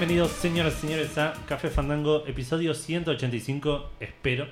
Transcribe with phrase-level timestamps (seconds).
[0.00, 4.46] Bienvenidos, señoras y señores, a Café Fandango, episodio 185, espero,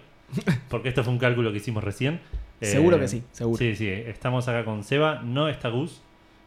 [0.68, 2.20] porque esto fue un cálculo que hicimos recién.
[2.60, 3.56] Seguro Eh, que sí, seguro.
[3.56, 6.02] Sí, sí, estamos acá con Seba, no está Gus,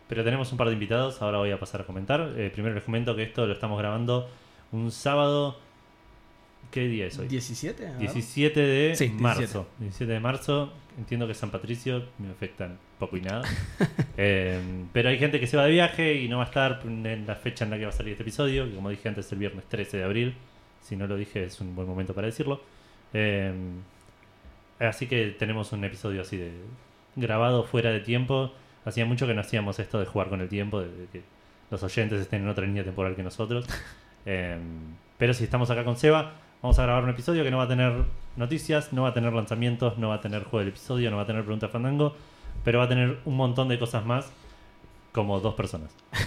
[0.07, 2.35] pero tenemos un par de invitados, ahora voy a pasar a comentar.
[2.37, 4.29] Eh, primero les comento que esto lo estamos grabando
[4.71, 5.57] un sábado,
[6.69, 7.27] ¿qué día es hoy?
[7.27, 7.79] ¿17?
[7.79, 7.97] A ver.
[7.97, 9.19] 17 de Sí, 17.
[9.23, 9.67] marzo.
[9.79, 10.73] 17 de marzo.
[10.97, 13.43] Entiendo que San Patricio me afectan poco y nada.
[14.23, 14.59] Eh,
[14.93, 17.35] pero hay gente que se va de viaje y no va a estar en la
[17.35, 19.39] fecha en la que va a salir este episodio, que como dije antes es el
[19.39, 20.35] viernes 13 de abril.
[20.81, 22.61] Si no lo dije es un buen momento para decirlo.
[23.13, 23.51] Eh,
[24.79, 26.51] así que tenemos un episodio así de
[27.15, 28.53] grabado fuera de tiempo.
[28.85, 31.23] Hacía mucho que no hacíamos esto de jugar con el tiempo, de, de que
[31.71, 33.65] los oyentes estén en otra línea temporal que nosotros.
[34.23, 34.55] Eh,
[35.17, 37.67] pero si estamos acá con Seba, vamos a grabar un episodio que no va a
[37.67, 37.93] tener
[38.35, 41.23] noticias, no va a tener lanzamientos, no va a tener juego del episodio, no va
[41.23, 42.15] a tener pregunta fandango,
[42.63, 44.31] pero va a tener un montón de cosas más,
[45.11, 45.91] como dos personas.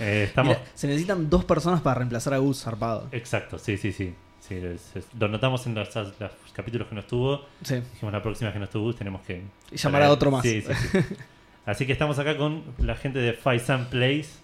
[0.00, 0.56] Eh, estamos.
[0.56, 3.08] Mira, se necesitan dos personas para reemplazar a Gus zarpado.
[3.12, 4.14] Exacto, sí, sí, sí.
[4.40, 6.12] sí es- es- lo notamos en los, los
[6.52, 7.46] capítulos que no estuvo.
[7.62, 7.76] Sí.
[7.76, 9.42] Dijimos la próxima que no estuvo, tenemos que.
[9.70, 10.42] Y llamar a otro más.
[10.42, 10.98] Sí, sí, sí.
[11.66, 14.40] Así que estamos acá con la gente de Faisan Plays.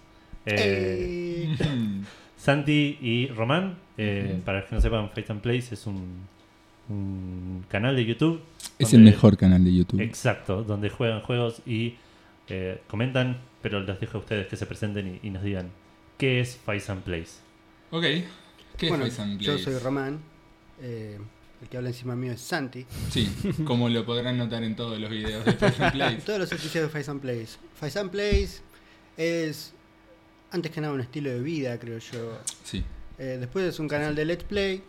[0.47, 1.55] eh,
[2.43, 3.77] Santi y Román.
[3.97, 4.41] eh.
[4.43, 6.27] Para los que no sepan, Fight and Plays es un,
[6.89, 8.41] un canal de YouTube.
[8.79, 10.01] Es donde- el mejor canal de YouTube.
[10.01, 11.95] Exacto, donde juegan juegos y
[12.49, 15.69] eh, comentan, pero les dejo a ustedes que se presenten y, y nos digan
[16.17, 17.39] qué es Fight and Plays.
[17.91, 18.03] Ok.
[18.77, 19.63] ¿Qué bueno, es Face and yo Plays?
[19.63, 20.19] soy Román.
[20.81, 21.17] eh,
[21.61, 22.85] el que habla encima mío es Santi.
[23.09, 23.29] Sí,
[23.63, 26.25] como lo podrán notar en todos los videos de Face and Plays.
[26.25, 27.57] Todos los episodios de Face and Plays.
[27.79, 28.61] Face and Plays
[29.15, 29.73] es,
[30.53, 32.37] antes que nada, un estilo de vida, creo yo.
[32.63, 32.83] Sí.
[33.17, 34.83] Eh, después es un canal de Let's Play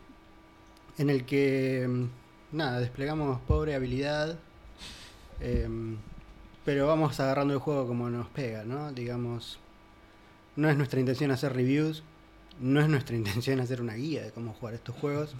[0.98, 4.38] en el que, mm, nada, desplegamos pobre habilidad.
[5.40, 5.96] em,
[6.64, 8.92] pero vamos agarrando el juego como nos pega, ¿no?
[8.92, 9.58] Digamos,
[10.56, 12.02] no es nuestra intención hacer reviews,
[12.60, 15.34] no es nuestra intención hacer una guía de cómo jugar estos juegos,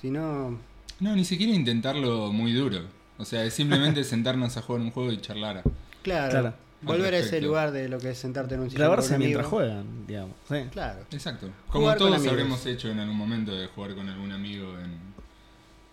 [0.00, 0.58] sino
[1.00, 2.80] No, ni siquiera intentarlo muy duro.
[3.18, 5.62] O sea, es simplemente sentarnos a jugar un juego y charlar.
[6.02, 6.54] Claro, Claro.
[6.82, 10.06] Volver a ese lugar de lo que es sentarte en un sillón Grabarse mientras juegan,
[10.06, 10.36] digamos.
[10.48, 10.56] Sí.
[10.72, 11.00] Claro.
[11.10, 11.48] Exacto.
[11.68, 14.98] Como Jugar con todos habremos hecho en algún momento de jugar con algún amigo en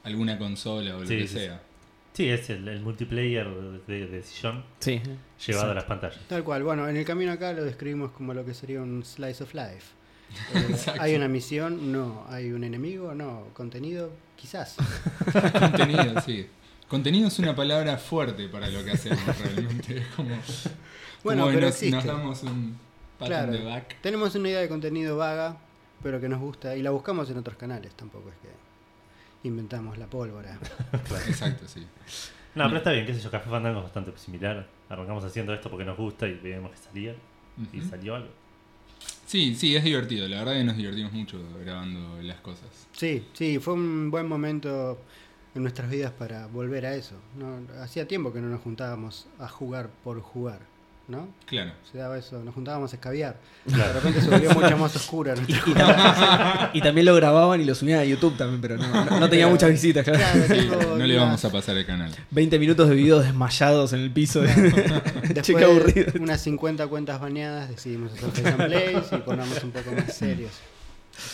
[0.04, 1.62] alguna consola o lo Sí, que sí, sea.
[2.14, 3.48] Sí, es el, el multiplayer
[3.86, 5.02] de, de sillón Sí.
[5.46, 6.20] llevado a las pantallas.
[6.28, 6.64] Tal cual.
[6.64, 9.96] Bueno, en el camino acá lo describimos como lo que sería un slice of life.
[10.54, 11.02] Eh, Exacto.
[11.02, 11.92] ¿Hay una misión?
[11.94, 12.26] No.
[12.30, 13.14] ¿Hay un enemigo?
[13.16, 13.46] No.
[13.54, 14.12] ¿Contenido?
[14.36, 14.76] Quizás.
[15.60, 16.48] Contenido, sí.
[16.88, 19.98] Contenido es una palabra fuerte para lo que hacemos realmente.
[19.98, 20.30] Es como,
[21.24, 21.96] Bueno, como pero nos, existe.
[21.96, 22.78] nos damos un
[23.20, 23.52] pat Claro.
[23.52, 24.02] the back.
[24.02, 25.58] Tenemos una idea de contenido vaga,
[26.02, 27.94] pero que nos gusta y la buscamos en otros canales.
[27.96, 30.58] Tampoco es que inventamos la pólvora.
[31.28, 31.86] Exacto, sí.
[32.56, 34.66] No, pero está bien, qué sé yo, Café Fandango es bastante similar.
[34.90, 37.16] Arrancamos haciendo esto porque nos gusta y veíamos que salía
[37.74, 38.30] y salió algo.
[39.26, 40.28] Sí, sí, es divertido.
[40.30, 42.70] La verdad que nos divertimos mucho grabando las cosas.
[42.94, 44.98] Sí, sí, fue un buen momento
[45.58, 47.16] en nuestras vidas para volver a eso.
[47.38, 50.60] No, hacía tiempo que no nos juntábamos a jugar por jugar,
[51.08, 51.28] ¿no?
[51.46, 51.72] Claro.
[51.92, 53.38] Se daba eso, nos juntábamos a escabiar.
[53.72, 53.88] Claro.
[53.88, 57.74] De repente se volvió mucho más oscura Y, tam- y también lo grababan y lo
[57.76, 60.98] subían a YouTube también, pero no, no- no tenía Pero- muchas visitas, claro.
[60.98, 62.14] No le vamos a pasar el canal.
[62.32, 64.42] 20 minutos de videos desmayados en el piso.
[64.42, 66.12] Después Che, qué aburrido.
[66.12, 70.52] de unas 50 cuentas baneadas decidimos hacer Face Plays y ponernos un poco más serios.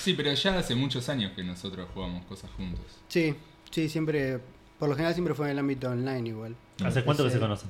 [0.01, 2.79] Sí, pero ya hace muchos años que nosotros jugamos cosas juntos.
[3.09, 3.35] Sí,
[3.73, 4.39] sí, siempre,
[4.79, 6.55] por lo general siempre fue en el ámbito online igual.
[6.83, 7.69] ¿Hace cuánto que se conocen?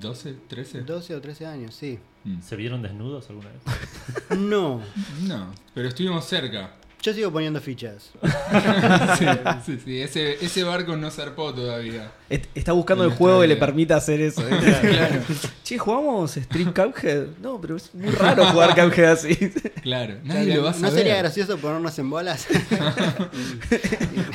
[0.00, 0.36] ¿12?
[0.48, 0.84] ¿13?
[0.84, 1.98] 12 o 13 años, sí.
[2.24, 2.40] Mm.
[2.40, 4.38] ¿Se vieron desnudos alguna vez?
[4.38, 4.80] No,
[5.22, 6.74] No, pero estuvimos cerca.
[7.02, 8.10] Yo sigo poniendo fichas.
[9.18, 9.26] Sí,
[9.66, 12.10] sí, sí, Ese, ese barco no zarpó todavía.
[12.30, 14.42] Est- Está buscando En el juego que le permita hacer eso.
[14.48, 15.20] ¿eh?
[15.64, 17.26] Che, ¿jugamos Street Cuphead?
[17.42, 19.34] No, pero es muy raro jugar Cuphead así.
[19.82, 20.94] Claro, nadie lo va a ¿No saber.
[20.94, 22.46] sería gracioso ponernos en bolas?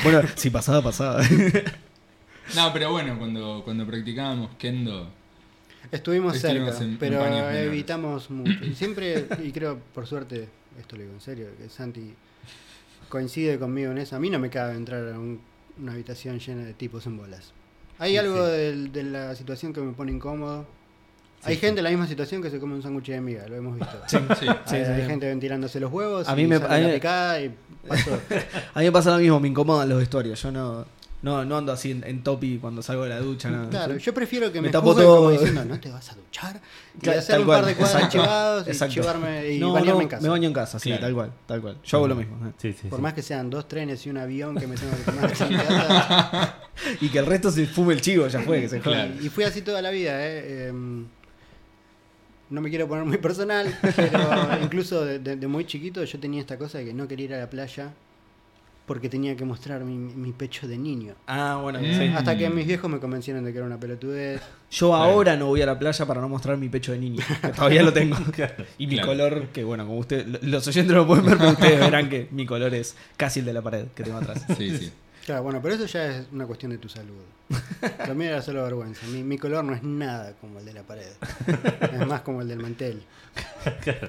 [0.03, 1.21] bueno, si pasaba, pasaba.
[2.55, 5.09] No, pero bueno, cuando, cuando practicábamos Kendo,
[5.91, 7.67] Estuvimos Estuvimos cerca, en- en pero menores.
[7.67, 8.63] evitamos mucho.
[8.65, 10.47] Y siempre, y creo por suerte,
[10.79, 12.13] esto lo digo en serio, que Santi
[13.13, 14.15] coincide conmigo en eso.
[14.15, 15.39] A mí no me cabe entrar a un-
[15.79, 17.53] una habitación llena de tipos en bolas.
[17.99, 18.51] Hay Sí, algo sí.
[18.91, 20.65] de, la situación que me pone incómodo.
[21.45, 23.75] hay gente en la misma situación que se come un sándwich de miga, lo hemos
[23.77, 23.97] visto.
[24.07, 24.17] sí,
[24.65, 26.99] Sí, hay, gente ventilándose los huevos, A y mí me- a mí y
[27.87, 28.19] pasó.
[28.73, 30.41] A mí me pasa lo mismo, me incomodan los vestuarios.
[30.41, 30.85] Yo no,
[31.23, 33.49] no, no ando así en, en topi cuando salgo de la ducha.
[33.49, 33.69] nada.
[33.69, 35.15] Claro, yo prefiero que Me me, tapo todo.
[35.17, 36.61] como diciendo, no te vas a duchar.
[37.01, 40.07] Y hacer un par de cuadros exacto, chivados y chivarme y no, bañarme no, en
[40.09, 40.21] casa.
[40.23, 41.01] me baño en casa, sí, Claro.
[41.01, 41.77] tal cual, tal cual.
[41.83, 42.35] Yo hago lo mismo.
[42.47, 42.51] ¿eh?
[42.57, 43.01] Sí, sí, Por sí.
[43.03, 46.57] más que sean dos trenes y un avión que me tengo que tomar en casa.
[47.01, 48.79] Y que el resto se fume el chivo, ya fue, que se.
[48.79, 49.13] Claro.
[49.21, 50.67] Y fui así toda la vida, ¿eh?
[50.69, 51.05] Em,
[52.49, 54.19] no me quiero poner muy personal, pero
[54.61, 57.33] incluso de, de- de muy chiquito yo tenía esta cosa de que no quería ir
[57.35, 57.93] a la playa
[58.85, 61.13] porque tenía que mostrar mi, mi pecho de niño.
[61.27, 61.83] Ah, bueno, Mm.
[61.97, 62.07] sí.
[62.15, 64.41] Hasta que mis viejos me convencieron de que era una pelotudez.
[64.71, 67.23] Yo ahora no voy a la playa para no mostrar mi pecho de niño.
[67.41, 68.17] que todavía lo tengo.
[68.77, 69.07] Y mi Claro.
[69.09, 72.27] color, que bueno, como usted, los oyentes no lo pueden ver, pero ustedes verán que
[72.31, 74.45] mi color es casi el de la pared que tengo atrás.
[74.57, 74.91] Sí, sí.
[75.25, 77.15] Claro, bueno, pero eso ya es una cuestión de tu salud.
[78.07, 79.05] Lo mío era solo vergüenza.
[79.07, 81.07] Mi, mi color no es nada como el de la pared.
[81.93, 83.03] Es más como el del mantel,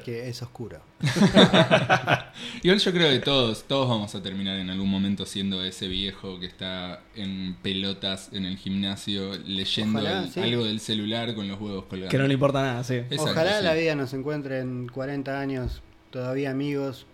[0.05, 0.81] que es oscuro.
[2.63, 6.41] Igual yo creo que todos, todos vamos a terminar en algún momento siendo ese viejo
[6.41, 10.41] que está en pelotas en el gimnasio leyendo Ojalá, el- sí.
[10.41, 12.11] algo del celular con los huevos colgados.
[12.11, 12.95] Que no le importa nada, sí.
[12.95, 13.65] Exacto, Ojalá sí.
[13.65, 17.07] la vida nos encuentre en 40 años todavía amigos.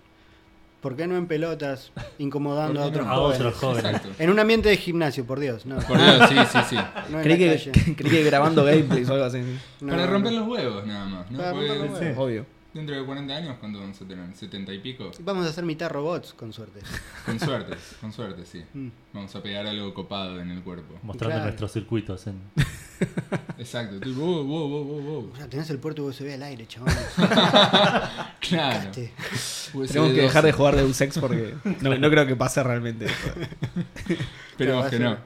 [0.80, 3.12] ¿Por qué no en pelotas, incomodando a ¿Por qué otros no?
[3.12, 3.38] A jóvenes?
[3.40, 3.84] otros jóvenes.
[3.84, 4.08] Exacto.
[4.18, 5.66] En un ambiente de gimnasio, por Dios.
[5.66, 6.76] No, Por Dios, sí, sí, sí.
[7.10, 7.72] no Creí que, calle.
[7.96, 9.42] creí que grabando gameplays o algo así.
[9.80, 10.40] No, Para romper no.
[10.40, 11.38] los huevos nada más, ¿no?
[11.38, 12.18] Para romper los huevos.
[12.18, 12.46] Obvio.
[12.72, 14.24] Dentro de 40 años, ¿cuánto vamos a tener?
[14.32, 15.10] ¿70 y pico?
[15.20, 16.80] Vamos a hacer mitad robots, con suerte.
[17.26, 18.64] Con suerte, con suerte, sí.
[18.74, 18.88] Mm.
[19.12, 20.94] Vamos a pegar algo copado en el cuerpo.
[21.02, 21.44] Mostrando Claro.
[21.46, 22.26] nuestros circuitos.
[22.28, 22.40] En...
[23.58, 23.98] Exacto.
[24.00, 25.30] Tú, wow, wow, wow, wow.
[25.32, 26.96] O sea, tenés el puerto USB al aire, chavales.
[28.40, 28.90] Claro.
[28.90, 30.46] Tenemos que dejar 12.
[30.46, 33.06] de jugar Deus Ex porque no, no creo que pase realmente.
[34.50, 35.16] Esperemos Claro, que no.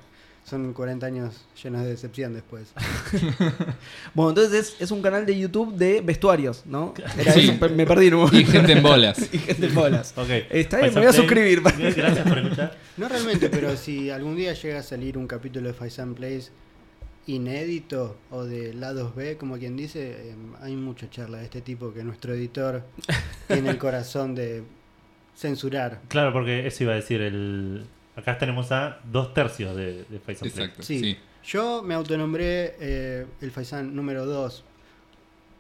[0.45, 2.73] Son 40 años llenos de decepción después.
[4.15, 6.93] Bueno, entonces es, es un canal de YouTube de vestuarios, ¿no?
[7.19, 7.49] Era Sí.
[7.51, 8.39] eso, me perdí un momento.
[8.39, 9.19] Y gente en bolas.
[9.33, 10.13] Y gente en bolas.
[10.17, 10.29] Ok.
[10.51, 11.63] Está bien, me voy a suscribir.
[11.63, 12.77] Gracias por escuchar.
[12.97, 16.53] No realmente, pero si algún día llega a salir un capítulo de Faisan Plays
[17.27, 21.93] inédito o de lados B, como quien dice, eh, hay mucha charla de este tipo
[21.93, 22.85] que nuestro editor
[23.49, 24.63] tiene el corazón de
[25.35, 26.03] censurar.
[26.09, 27.23] Claro, porque eso iba a decir.
[27.23, 30.37] el Acá tenemos a dos tercios de, de Play.
[30.41, 31.01] Exacto, Sí.
[31.01, 31.19] sí.
[31.47, 34.65] Yo me autonombré eh, el Faisan número 2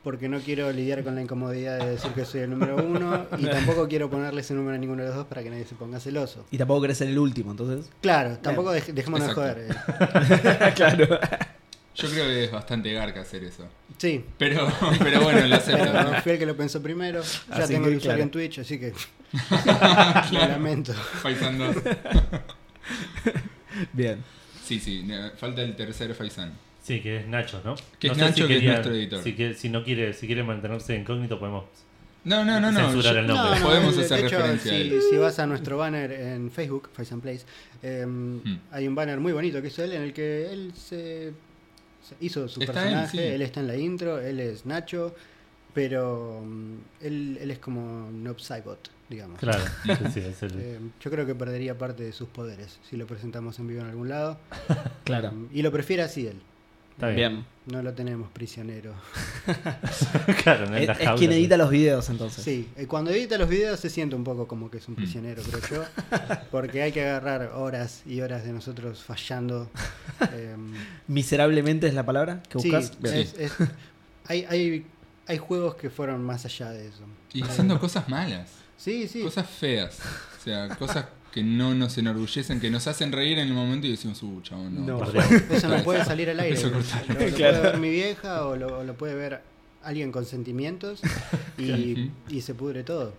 [0.03, 3.47] porque no quiero lidiar con la incomodidad de decir que soy el número uno y
[3.47, 5.99] tampoco quiero ponerle ese número a ninguno de los dos para que nadie se ponga
[5.99, 6.45] celoso.
[6.51, 7.91] Y tampoco querés ser el último, entonces.
[8.03, 9.59] Claro, tampoco dej- dejémonos de joder.
[9.71, 10.73] Eh.
[10.77, 11.19] claro.
[11.95, 13.69] Yo creo que es bastante garca hacer eso.
[13.99, 14.67] Sí, Pero,
[14.99, 15.85] pero bueno, lo acepto.
[15.85, 16.23] Pero ¿no?
[16.23, 17.23] fui el que lo pensó primero.
[17.23, 18.23] Ya Así tengo que, el usuario claro.
[18.25, 18.93] en Twitch, así que.
[20.33, 20.93] Lo lamento.
[20.95, 21.77] Faisan 2.
[23.93, 24.23] Bien.
[24.65, 25.07] Sí, sí,
[25.37, 26.53] falta el tercer Faisan.
[26.83, 27.75] Sí, que es Nacho, ¿no?
[27.99, 29.23] Que No es Nacho, que es nuestro editor.
[29.23, 31.65] Si, que- si no quiere, si quiere mantenerse incógnito, podemos.
[32.25, 32.81] No, no, no, no.
[32.91, 33.61] Censurar el nombre.
[33.61, 35.01] Podemos de- hacer de hecho, referencia a si, él.
[35.11, 37.45] si vas a nuestro banner en Facebook, Face and Place,
[37.83, 38.59] eh, Hmm.
[38.71, 41.33] hay un banner muy bonito que hizo él en el que él se
[42.21, 43.23] hizo su Está él, personaje, sí.
[43.23, 45.15] él, está en la intro, él es Nacho,
[45.73, 49.39] pero mm, él, él es como Noob Cybot, digamos.
[49.41, 52.97] Claro, sí, sí, es el- Eh, yo creo que perdería parte de sus poderes si
[52.97, 54.39] lo presentamos en vivo en algún lado.
[55.05, 55.29] Claro.
[55.29, 56.41] Eh, y lo prefiere así él.
[56.95, 57.33] Está bien.
[57.33, 57.47] Bien.
[57.67, 58.93] No lo tenemos prisionero.
[60.43, 62.45] claro, en Es, es quien edita los videos, entonces.
[62.45, 64.93] Sí, eh, cuando edita los videos se siente un poco como que es Mm.
[64.93, 65.85] un prisionero, creo yo.
[66.51, 69.71] Porque hay que agarrar horas y horas de nosotros fallando.
[70.35, 70.75] em,
[71.09, 72.97] Miserablemente es la palabra que sí, buscas.
[73.15, 73.53] Es- es-
[74.27, 74.87] hay, hay,
[75.27, 77.05] hay juegos que fueron más allá de eso.
[77.33, 78.51] Y haciendo cosas malas.
[78.77, 79.23] Sí, sí.
[79.23, 79.99] Cosas feas.
[80.39, 83.91] O sea, cosas que no nos enorgullecen, que nos hacen reír en el momento y
[83.91, 84.87] decimos, uh, chabón, no.
[84.87, 84.99] No.
[84.99, 85.41] por Perdón.
[85.41, 85.57] favor".
[85.57, 86.55] Eso no puede salir al aire.
[86.57, 86.85] Eso Lo, lo
[87.37, 89.43] puede ver mi vieja o lo, o lo puede ver
[89.83, 91.01] alguien con sentimientos
[91.59, 93.13] y, y se pudre todo.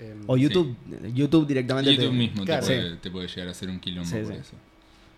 [0.00, 0.76] Em, O YouTube.
[1.14, 1.92] YouTube directamente.
[1.92, 2.66] YouTube te- mismo Claro.
[2.66, 2.96] te, puede, Sí.
[3.02, 4.38] te puede llegar a hacer un quilombo Sí, por sí.
[4.40, 4.52] eso.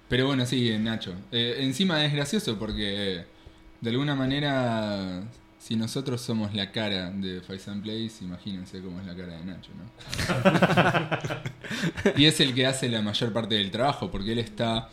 [0.08, 1.14] Pero bueno, sí, Nacho.
[1.32, 3.24] Eh, encima es gracioso porque
[3.80, 5.22] de alguna manera,
[5.60, 9.70] si nosotros somos la cara de Faisan Place, imagínense cómo es la cara de Nacho,
[9.76, 9.84] ¿no?
[12.16, 14.88] y es el que hace la mayor parte del trabajo porque él está...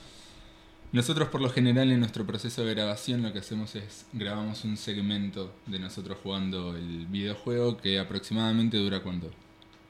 [0.92, 4.76] Nosotros por lo general en nuestro proceso de grabación lo que hacemos es grabamos un
[4.76, 9.32] segmento de nosotros jugando el videojuego que aproximadamente dura cuánto?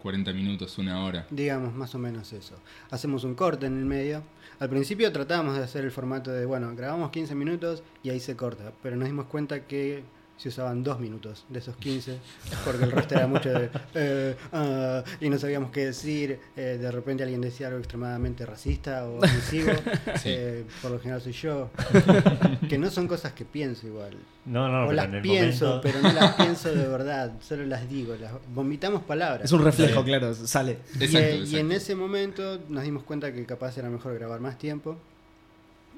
[0.03, 1.25] 40 minutos, una hora.
[1.31, 2.55] Digamos, más o menos eso.
[2.91, 4.22] Hacemos un corte en el medio.
[4.60, 8.36] Al principio tratábamos de hacer el formato de, bueno, grabamos 15 minutos y ahí se
[8.36, 10.03] corta, pero nos dimos cuenta que
[10.38, 12.17] se usaban dos minutos de esos 15,
[12.63, 16.91] porque el resto era mucho de, eh, ah, y no sabíamos qué decir, eh, de
[16.91, 19.72] repente alguien decía algo extremadamente racista o ofensivo,
[20.17, 20.29] Sí.
[20.29, 21.72] eh, por lo general soy yo,
[22.70, 24.15] que no son cosas que pienso igual.
[24.46, 25.82] No, no, o las pienso, momento.
[25.82, 29.44] pero no las pienso de verdad, solo las digo, las vomitamos palabras.
[29.46, 30.06] Es un reflejo, Sí.
[30.06, 30.34] claro.
[30.36, 30.77] Sale.
[31.00, 34.58] Y, Exacto, y en ese momento nos dimos cuenta que capaz era mejor grabar más
[34.58, 34.98] tiempo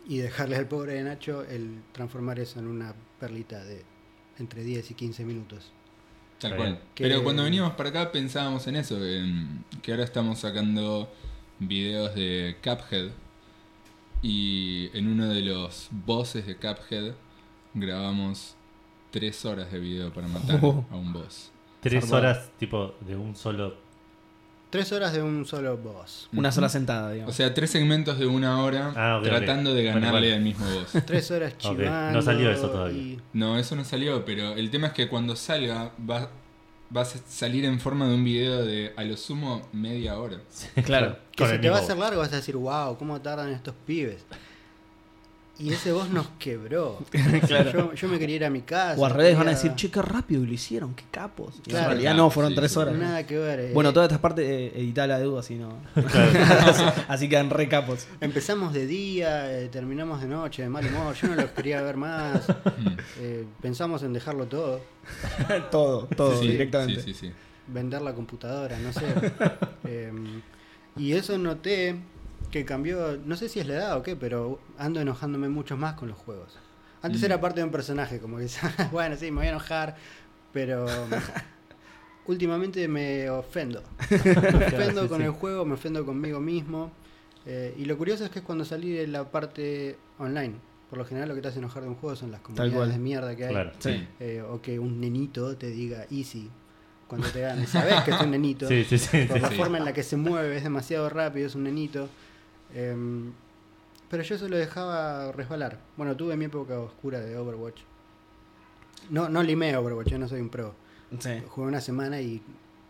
[0.08, 3.84] y dejarle al pobre de Nacho el transformar eso en una perlita de
[4.39, 5.72] entre 10 y 15 minutos.
[6.39, 6.79] Tal cual.
[6.96, 11.12] Pero cuando veníamos para acá pensábamos en eso, en que ahora estamos sacando
[11.60, 13.10] videos de Cuphead
[14.22, 17.13] y en uno de los bosses de Cuphead
[17.74, 18.55] grabamos
[19.12, 20.86] tres horas de video para matar Oh.
[20.91, 21.51] a un boss.
[21.81, 23.75] Tres horas, tipo, de un solo.
[24.69, 26.29] Tres horas de un solo boss.
[26.33, 27.33] Una sola sentada, digamos.
[27.33, 30.65] O sea, tres segmentos de una hora Ah, ok, tratando de Bueno, ganarle al mismo
[30.71, 30.91] boss.
[31.07, 31.79] Tres horas Ok,
[32.13, 33.01] no salió eso todavía.
[33.01, 36.29] y- No, eso no salió, pero el tema es que cuando salga va,
[36.95, 40.38] va a salir en forma de un video de a lo sumo media hora.
[40.85, 41.17] Claro.
[41.31, 43.19] Que Con se el te va a mismo hacer largo, vas a decir, wow, ¿cómo
[43.21, 44.23] tardan estos pibes?
[45.59, 46.99] Y ese boss nos quebró.
[47.47, 47.71] Claro.
[47.71, 48.99] yo, yo me quería ir a mi casa.
[48.99, 51.55] O al revés van a decir, che, qué rápido lo hicieron, qué capos.
[51.65, 51.83] Y Claro.
[51.85, 52.79] en realidad no, fueron Sí, tres sí.
[52.79, 52.95] horas.
[52.95, 53.59] Nada que ver.
[53.59, 53.71] eh.
[53.73, 55.73] Bueno, toda esta parte eh, editala de duda, así no.
[57.07, 58.07] así quedan re capos.
[58.21, 61.15] Empezamos de día, eh, terminamos de noche, de mal humor.
[61.15, 62.47] Yo no los quería ver más.
[62.47, 62.87] Mm.
[63.19, 64.81] Eh, pensamos en dejarlo todo.
[65.71, 67.01] todo, todo, Sí, directamente.
[67.01, 67.33] Sí, sí, sí.
[67.67, 69.05] vender la computadora, no sé.
[69.85, 70.11] Eh,
[70.97, 71.95] y eso noté
[72.51, 75.93] que cambió, no sé si es la edad o qué, pero ando enojándome mucho más
[75.93, 76.57] con los juegos.
[77.01, 77.25] Antes Mm.
[77.25, 78.47] era parte de un personaje, como que,
[78.91, 79.95] bueno, sí, me voy a enojar,
[80.51, 80.85] pero
[82.25, 83.83] últimamente me ofendo.
[84.09, 85.23] Me ofendo con sí.
[85.25, 86.91] el juego, me ofendo conmigo mismo.
[87.45, 90.55] Eh, y lo curioso es que es cuando salí de la parte online.
[90.89, 92.99] Por lo general lo que te hace enojar de un juego son las comunidades de
[92.99, 93.51] mierda que hay.
[93.51, 93.71] Claro.
[93.79, 94.07] Sí.
[94.19, 96.49] Eh, o que un nenito te diga easy
[97.07, 97.65] cuando te gane.
[97.67, 98.67] Sabes que es un nenito.
[98.67, 99.25] Sí, sí, sí.
[99.27, 102.09] Por la forma en la que se mueve, es demasiado rápido, es un nenito.
[102.73, 103.31] Em,
[104.09, 105.79] pero yo eso lo dejaba resbalar.
[105.97, 107.81] Bueno, tuve mi época oscura de Overwatch.
[109.09, 110.75] No, no limé Overwatch, yo no soy un pro.
[111.19, 111.41] Sí.
[111.47, 112.41] Jugué una semana y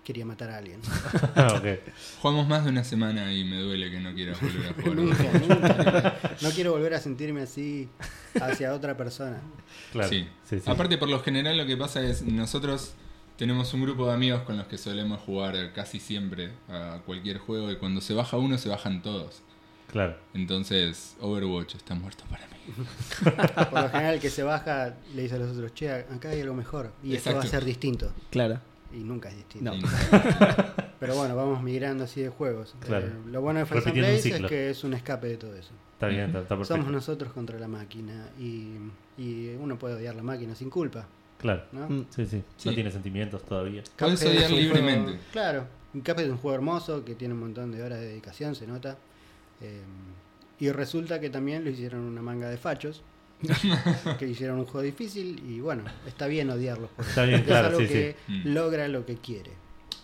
[0.03, 0.81] quería matar a alguien.
[2.21, 4.95] Jugamos más de una semana y me duele que no quieras volver a jugar.
[4.95, 6.19] nunca, nunca.
[6.41, 7.89] No quiero volver a sentirme así
[8.41, 9.39] hacia otra persona.
[9.91, 10.09] Claro.
[10.09, 10.27] Sí.
[10.45, 10.69] Sí, sí.
[10.69, 12.95] Aparte, por lo general, lo que pasa es nosotros
[13.37, 17.71] tenemos un grupo de amigos con los que solemos jugar casi siempre a cualquier juego
[17.71, 19.43] y cuando se baja uno, se bajan todos.
[19.91, 20.15] Claro.
[20.33, 22.73] Entonces, Overwatch está muerto para mí.
[23.71, 26.41] Por lo general el que se baja le dice a los otros, che, acá hay
[26.41, 26.91] algo mejor.
[27.03, 27.57] Y esto va a Exacto.
[27.57, 28.11] ser distinto.
[28.29, 28.59] Claro.
[28.93, 29.71] Y nunca es distinto.
[29.73, 29.81] No.
[30.99, 32.75] Pero bueno, vamos migrando así de juegos.
[32.81, 33.07] Claro.
[33.07, 35.71] Eh, lo bueno de Fire and Blaze es que es un escape de todo eso.
[35.93, 36.75] Está bien, está, está perfecto.
[36.75, 38.75] Somos nosotros contra la máquina y,
[39.17, 41.07] y uno puede odiar la máquina sin culpa.
[41.37, 41.63] Claro.
[41.71, 41.87] ¿no?
[41.89, 42.05] Mm.
[42.09, 42.43] Sí, sí.
[42.57, 42.69] Sí.
[42.69, 43.83] No tiene sentimientos todavía.
[43.97, 45.11] Puedes odiar es un libremente.
[45.11, 48.55] juego- claro, Cuphead es un juego hermoso que tiene un montón de horas de dedicación,
[48.55, 48.97] se nota.
[49.61, 49.81] Eh,
[50.59, 53.03] y resulta que también lo hicieron una manga de fachos.
[54.19, 57.09] que hicieron un juego difícil y bueno, está bien odiarlos por eso.
[57.09, 58.33] Está bien, es claro, algo sí, que sí.
[58.33, 58.53] Mm.
[58.53, 59.51] logra lo que quiere.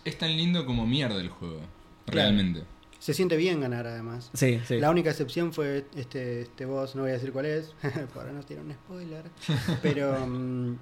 [0.06, 1.60] Es tan lindo como mierda el juego.
[2.06, 2.30] Claro.
[2.30, 2.62] Realmente.
[2.98, 4.30] Se siente bien ganar además.
[4.32, 4.78] Sí, sí.
[4.78, 7.74] La única excepción fue este, este boss, no voy a decir cuál es,
[8.14, 9.24] para no tirar un spoiler.
[9.82, 10.78] Pero mm,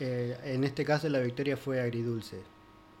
[0.00, 2.38] eh, en este caso la victoria fue agridulce.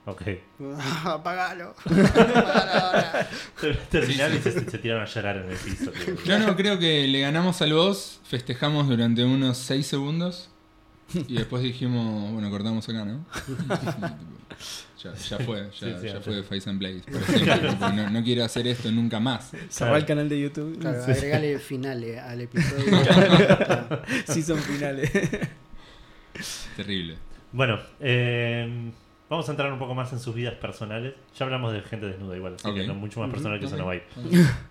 [0.08, 0.22] Ok.
[1.04, 1.74] Apagalo.
[1.84, 3.28] Apagalo ahora.
[3.90, 5.90] Terminal y se, se tiraron a llorar en el piso.
[5.90, 6.38] tío.
[6.38, 10.48] No, no, creo que le ganamos al boss, festejamos durante unos 6 segundos
[11.14, 13.24] y después dijimos, bueno, cortamos acá, ¿no?
[15.02, 17.02] ya, ya fue, ya, Sí, sí, fue Face and Blaze.
[17.94, 19.50] no, no quiero hacer esto nunca más.
[19.68, 20.78] Cerrá el canal de YouTube.
[20.78, 21.10] Claro, Sí.
[21.10, 22.96] agregale finales al episodio.
[23.02, 24.02] Está.
[24.26, 25.10] Season finales.
[26.76, 27.16] Terrible.
[27.52, 28.90] Bueno, eh,
[29.30, 31.14] vamos a entrar un poco más en sus vidas personales.
[31.36, 33.86] Ya hablamos de gente desnuda igual, así que no mucho más personal que eso no
[33.86, 34.02] va a ir.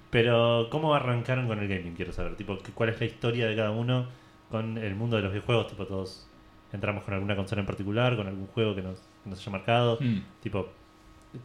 [0.10, 1.94] Pero, ¿cómo arrancaron con el gaming?
[1.96, 2.36] Quiero saber.
[2.36, 4.08] Tipo, ¿qué- ¿cuál es la historia de cada uno
[4.50, 5.68] con el mundo de los videojuegos?
[5.68, 6.28] Tipo, todos
[6.74, 9.98] entramos con alguna consola en particular, con algún juego que nos, que nos haya marcado.
[10.00, 10.20] Mm.
[10.42, 10.70] Tipo,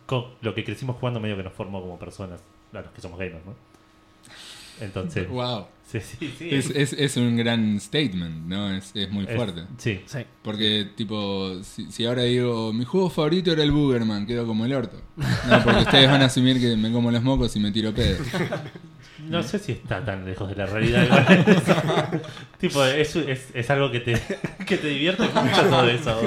[0.06, 2.42] co- lo que crecimos jugando medio que nos formó como personas,
[2.72, 3.54] a los que somos gamers, ¿no?
[4.80, 5.66] Entonces, Wow.
[5.90, 6.48] sí, sí, sí.
[6.50, 8.74] Es, es, es un gran statement, ¿no?
[8.74, 9.62] Es, es muy Es- fuerte.
[9.78, 10.18] sí, Sí.
[10.42, 14.72] Porque, tipo, si, si ahora digo, mi juego favorito era el Boogerman, quedo como el
[14.72, 15.00] orto.
[15.16, 18.18] No, porque ustedes van a asumir que me como los mocos y me tiro pedo.
[19.28, 21.04] No sé si está tan lejos de la realidad.
[21.04, 22.22] igual.
[22.58, 24.20] tipo, es, es, es algo que te,
[24.66, 26.20] que te divierte mucho todo eso.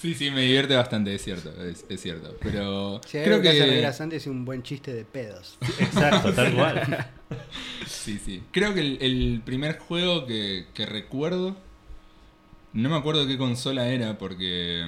[0.00, 2.36] Sí, sí, me divierte bastante, es cierto, es, es cierto.
[2.40, 3.86] Pero Si hay creo algo que que...
[3.86, 5.58] a Santi es un buen chiste de pedos.
[5.80, 7.08] Exacto, tal cual.
[7.86, 8.42] Sí, sí.
[8.52, 11.56] Creo que el, el primer juego que, que recuerdo,
[12.72, 14.84] no me acuerdo qué consola era porque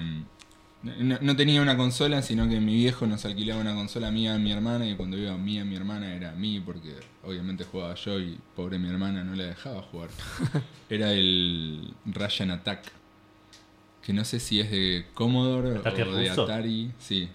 [0.83, 4.35] mm, no, no tenía una consola, sino que mi viejo nos alquilaba una consola mía
[4.35, 6.95] a mi hermana y cuando iba mía a mi hermana era a mí porque
[7.25, 10.11] obviamente jugaba yo y pobre mi hermana no la dejaba jugar.
[10.91, 12.91] Era el Russian Attack,
[14.03, 16.31] que no sé si es de Commodore ¿Ataque o de?
[16.31, 16.91] Atari.
[16.99, 17.29] Sí,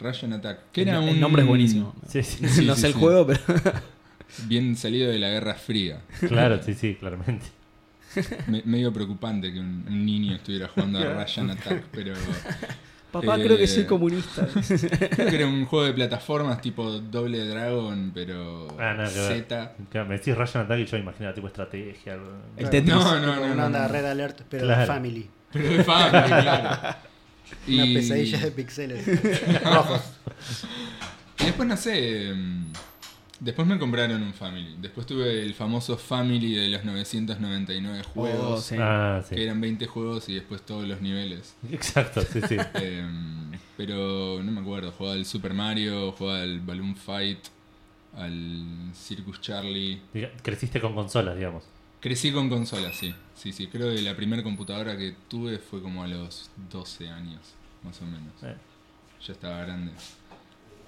[0.00, 0.70] Russian Attack.
[0.72, 1.94] Que El- era el un nombre es buenísimo.
[2.08, 2.98] Sí, sí, Sí, no sí, sé el sí.
[3.00, 3.40] juego, pero.
[4.46, 6.00] bien salido de la Guerra Fría.
[6.28, 7.46] claro, sí, sí, claramente.
[8.48, 12.14] Me- medio preocupante que un, un niño estuviera jugando a Russian Attack, pero
[13.12, 14.46] Papá, Eh, creo que soy comunista.
[14.46, 19.08] Creo que era un juego de plataformas tipo Doble Dragon, pero Ah, ver.
[19.08, 19.72] Z.
[19.90, 22.12] Claro, me decís Ryan Attack y yo imagino tipo estrategia.
[22.14, 22.30] algo.
[22.56, 22.94] El Tetris.
[22.94, 23.42] No, no, no.
[23.42, 23.88] una no, onda no.
[23.88, 24.80] Red Alert, pero Claro.
[24.80, 25.30] de Family.
[25.52, 26.96] Pero de Family, claro.
[27.66, 30.02] Una pesadilla de pixeles rojos.
[31.40, 32.32] Y después no sé.
[33.40, 34.76] Después me compraron un Family.
[34.80, 38.58] Después tuve el famoso Family de los 999 juegos.
[38.58, 38.76] Oh, sí.
[38.78, 39.34] Ah, sí.
[39.34, 41.56] Que eran 20 juegos y después todos los niveles.
[41.72, 42.56] Exacto, sí, sí.
[42.74, 44.92] Em, pero no me acuerdo.
[44.92, 47.38] Jugaba al Super Mario, jugaba al Balloon Fight,
[48.14, 50.00] al Circus Charlie.
[50.12, 51.64] Diga- Creciste con consolas, digamos.
[52.00, 53.14] Crecí con consolas, sí.
[53.34, 53.66] Sí, sí.
[53.68, 57.40] Creo que la primera computadora que tuve fue como a los 12 años,
[57.82, 58.32] más o menos.
[58.42, 58.54] Eh,
[59.26, 59.92] Ya estaba grande.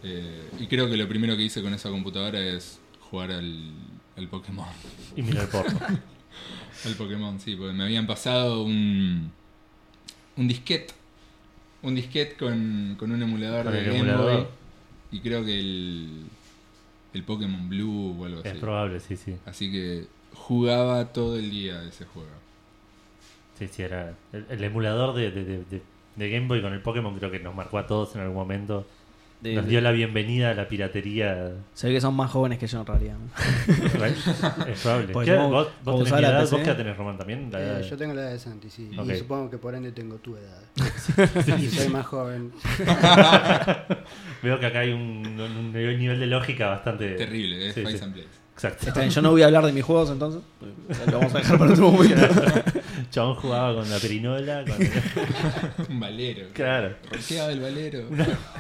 [0.02, 2.80] Eh, y creo que lo primero que hice con esa computadora es
[3.10, 3.70] jugar al,
[4.16, 4.66] al Pokémon.
[5.16, 5.78] Y mira el porno.
[6.84, 9.30] Al Pokémon, sí, porque me habían pasado un,
[10.36, 10.92] un disquete.
[11.82, 14.32] Un disquete con, con un emulador Con de Game emulador.
[14.38, 14.46] Boy.
[15.12, 16.24] Y creo que el,
[17.12, 18.58] el Pokémon Blue o algo es así.
[18.58, 19.36] probable, sí, sí.
[19.46, 22.30] Así que jugaba todo el día ese juego.
[23.58, 24.14] Sí, sí, era.
[24.32, 25.82] El, el emulador de, de, de- de-
[26.16, 28.86] de Game Boy con el Pokémon creo que nos marcó a todos en algún momento.
[29.42, 31.50] De- Nos dio la bienvenida a la piratería.
[31.74, 33.16] Se ve que son más jóvenes que yo en realidad.
[34.68, 35.08] es probable.
[35.12, 36.48] Pues ¿Vos, vos tenés mi la edad?
[36.48, 37.50] ¿Vos qué tenés, Román, también?
[37.52, 38.88] Eh, de- yo tengo la edad de Santi, sí.
[38.96, 39.08] Ok.
[39.10, 40.62] Y supongo que por ende tengo tu edad.
[41.58, 42.52] y soy más joven.
[44.42, 47.10] Veo que acá hay un, un nivel de lógica bastante.
[47.16, 48.04] Terrible, es Sí, Fight sí.
[48.04, 48.28] and Place.
[48.54, 48.92] Exacto.
[48.94, 50.40] Bien, yo no voy a hablar de mis juegos entonces.
[50.60, 52.26] porque Lo vamos a dejar para otro momento.
[53.12, 56.46] Chabón jugaba con la perinola, con Un valero.
[56.54, 56.96] Claro.
[57.10, 58.08] Roqueaba el valero.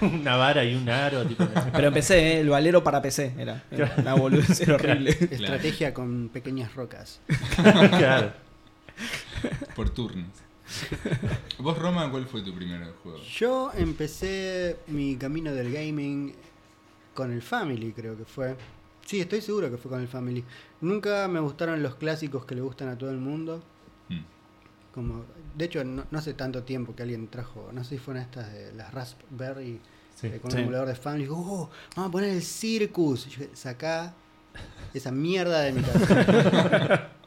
[0.02, 1.24] una vara y un aro.
[1.24, 2.40] Tipo, Pero empecé, ¿eh?
[2.40, 3.64] el valero para PC era.
[3.70, 5.10] Era una boludez era horrible.
[5.10, 7.20] Estrategia con pequeñas rocas.
[7.56, 8.34] claro.
[9.74, 10.28] Por turnos.
[11.58, 13.20] ¿Vos, Roma, cuál fue tu primer juego?
[13.22, 16.34] Yo empecé mi camino del gaming
[17.14, 18.54] con el Family, creo que fue.
[19.06, 20.44] Sí, estoy seguro que fue con el Family.
[20.82, 23.62] Nunca me gustaron los clásicos que le gustan a todo el mundo.
[24.94, 25.24] Como,
[25.56, 28.52] de hecho, no, no hace tanto tiempo que alguien trajo, no sé si fueron estas
[28.52, 29.80] de las Raspberry
[30.14, 30.26] Sí.
[30.26, 30.58] eh, con Sí.
[30.58, 31.22] un emulador de Family.
[31.24, 33.26] Digo, "Oh, vamos a poner el Circus.
[33.26, 34.12] Y yo, sacá
[34.92, 37.08] esa mierda de mi casa.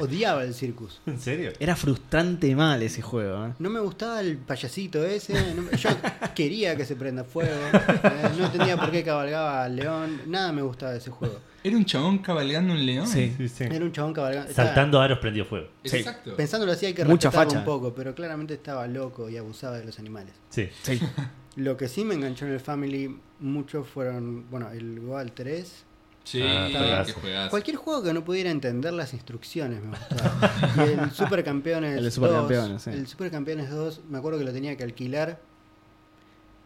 [0.00, 1.00] Odiaba el Circus.
[1.06, 1.50] ¿En serio?
[1.58, 3.46] Era frustrante mal ese juego.
[3.48, 3.54] ¿eh?
[3.58, 5.54] No me gustaba el payasito ese.
[5.56, 5.90] no me- yo
[6.36, 7.50] quería que se prenda fuego.
[8.04, 10.20] eh, no entendía por qué cabalgaba al león.
[10.28, 11.40] Nada me gustaba de ese juego.
[11.68, 13.06] ¿Era un chabón cabalgando un león?
[13.06, 13.32] Sí.
[13.36, 13.64] Sí, sí.
[13.64, 14.50] Era un chabón cabalgando.
[14.50, 15.68] estaba- Saltando aros prendió fuego.
[15.84, 15.98] Sí.
[15.98, 16.34] Exacto.
[16.36, 17.58] Pensándolo así hay que Mucha facha.
[17.58, 20.32] un poco, pero claramente estaba loco y abusaba de los animales.
[20.50, 20.68] Sí.
[20.82, 21.00] Sí.
[21.56, 25.84] Lo que sí me enganchó en el Family mucho fueron, bueno, el Goal 3.
[26.24, 27.48] Sí, Ah.
[27.48, 30.52] Cualquier juego que no pudiera entender las instrucciones me gustaba.
[30.86, 32.90] Y el Supercampeones El de 2, Supercampeones, sí.
[32.90, 35.40] el Supercampeones 2, me acuerdo que lo tenía que alquilar.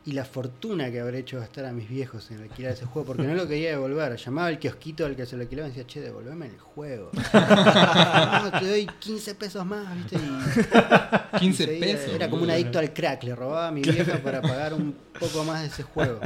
[0.05, 3.23] Y la fortuna que habré hecho gastar a mis viejos en alquilar ese juego, porque
[3.23, 4.17] no lo quería devolver.
[4.17, 7.11] Llamaba al kiosquito al que se lo alquilaba y decía, che, devolveme el juego.
[7.33, 10.17] no, te doy 15 pesos más, ¿viste?
[10.17, 12.15] Y 15 seguía- pesos.
[12.15, 15.45] Era como un adicto al crack, le robaba a mi vieja para pagar un poco
[15.45, 16.19] más de ese juego.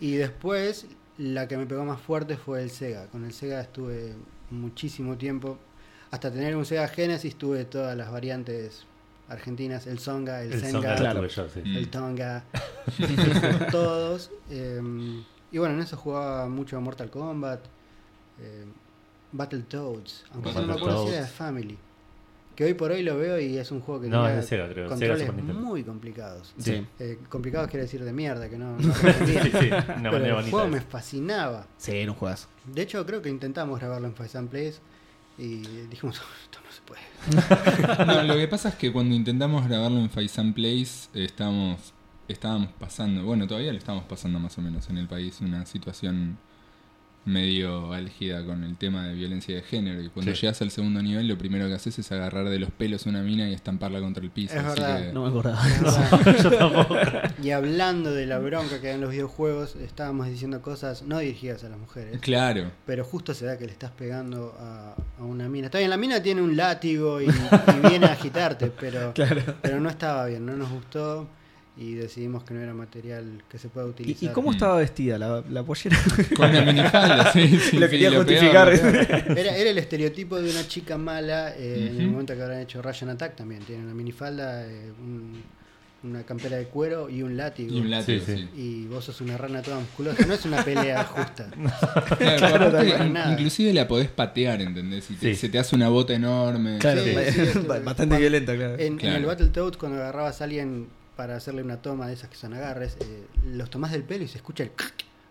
[0.00, 0.86] Y después,
[1.18, 3.08] la que me pegó más fuerte fue el Sega.
[3.08, 4.14] Con el Sega estuve
[4.50, 5.58] muchísimo tiempo.
[6.10, 8.86] Hasta tener un Sega Genesis tuve todas las variantes
[9.28, 11.20] argentinas, el Songa, el, El Senga, Songa Claro.
[11.20, 11.60] tuve yo, sí.
[11.64, 11.76] Mm.
[11.76, 12.44] el Tonga,
[13.70, 14.30] todos.
[14.50, 14.80] eh,
[15.52, 17.60] y bueno, en eso jugaba mucho Mortal Kombat,
[18.40, 18.64] eh,
[19.32, 21.26] Battletoads, aunque ya no me acuerdo si era.
[21.26, 21.78] Family.
[22.54, 24.66] Que hoy por hoy lo veo y es un juego que No, es de Sega,
[24.68, 24.88] creo.
[24.88, 26.54] Controles muy complicados.
[26.56, 26.86] Sí.
[26.98, 29.42] Eh, complicados quiere decir de mierda, que no, no aprendía.
[29.42, 29.66] Sí, sí.
[29.70, 30.50] Una Pero manera el bonita.
[30.52, 31.66] juego me fascinaba.
[31.76, 32.48] Sí, era un juegazo.
[32.64, 34.76] De hecho, creo que intentamos grabarlo en Five and Place
[35.36, 35.58] y
[35.90, 36.58] dijimos, "Oh, esto
[38.06, 41.92] no lo que pasa es que cuando intentamos grabarlo en Faisan Place, eh, estábamos,
[42.28, 46.38] estábamos pasando, bueno, todavía lo estamos pasando más o menos en el país, una situación
[47.26, 50.00] medio álgida con el tema de violencia de género.
[50.02, 50.40] Y cuando Sí.
[50.42, 53.22] llegas al segundo nivel, lo primero que haces es agarrar de los pelos a una
[53.22, 54.54] mina y estamparla contra el piso.
[54.54, 55.06] Es así verdad.
[55.08, 55.60] que- No me acordaba.
[56.42, 56.96] Yo tampoco.
[57.42, 61.64] y hablando de la bronca que hay en los videojuegos, estábamos diciendo cosas no dirigidas
[61.64, 62.20] a las mujeres.
[62.20, 62.70] Claro.
[62.86, 65.66] Pero justo se da que le estás pegando a, a una mina.
[65.66, 69.12] Está bien, la mina tiene un látigo y, y viene a agitarte, pero,
[69.62, 71.28] pero no estaba bien, no nos gustó
[71.78, 74.30] y decidimos que no era material que se pueda ¿Y, utilizar.
[74.30, 75.98] y cómo estaba vestida la, la pollera?
[76.36, 78.70] Con la minifalda, sí, sí, Lo sí, quería lo justificar.
[78.72, 78.96] peor.
[79.38, 82.80] Era, era el estereotipo de una chica mala eh, en el momento que habrán hecho
[82.80, 83.60] Ryan Attack también.
[83.62, 85.42] Tienen una minifalda, eh, un-
[86.02, 87.74] una campera de cuero y un látigo.
[87.74, 88.48] Y un látigo, Sí, sí.
[88.54, 88.60] sí.
[88.60, 90.24] Y vos sos una rana toda musculosa.
[90.24, 91.50] No es una pelea justa.
[92.18, 93.32] Claro, aparte, tal cual, in- nada.
[93.32, 95.10] inclusive la podés patear, ¿entendés?
[95.10, 95.40] Y te- Sí.
[95.40, 96.78] se te hace una bota enorme.
[96.78, 98.74] Claro, Sí, ba- sí, esto- bastante cuando- violenta, claro.
[98.74, 99.16] En, en Claro.
[99.16, 100.86] el Battletoads, cuando agarrabas a alguien
[101.16, 104.28] para hacerle una toma de esas que son agarres, eh, los tomás del pelo y
[104.28, 104.70] se escucha el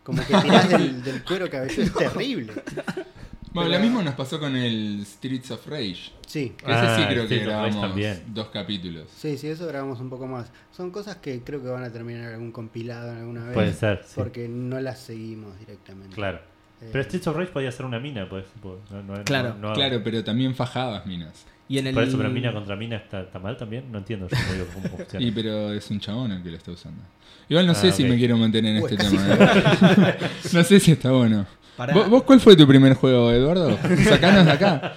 [0.03, 2.53] como que tirás del, del cuero cabelludo, es terrible.
[3.53, 6.11] Bueno, Pero- lo mismo nos pasó con el Streets of Rage.
[6.27, 7.95] Sí, Ese sí Ah, creo que grabamos
[8.27, 9.07] dos capítulos.
[9.15, 10.51] sí, sí, eso grabamos un poco más.
[10.75, 13.53] Son cosas que creo que van a terminar en algún compilado en alguna vez.
[13.53, 14.13] Puede ser, sí.
[14.15, 16.15] Porque no las seguimos directamente.
[16.15, 16.39] Claro.
[16.81, 18.45] Eh, Pero Streets of Rage podía ser una mina, pues.
[18.63, 19.55] no- no- no- Claro.
[19.55, 21.45] no- Claro, pero también fajabas minas.
[21.67, 21.93] Y en el...
[21.95, 23.91] Por eso, pero mina contra mina está, está mal también.
[23.91, 25.25] No entiendo yo no digo cómo funciona.
[25.25, 27.01] Y pero es un chabón el que lo está usando.
[27.49, 28.09] Igual no sé Ah, si ok.
[28.09, 29.27] me quiero mantener en Uy, este tema.
[29.29, 30.15] ¿eh?
[30.53, 31.45] no sé si está bueno.
[31.93, 33.77] ¿Vos, vos cuál fue tu primer juego, Eduardo?
[34.07, 34.93] Sacanos de acá.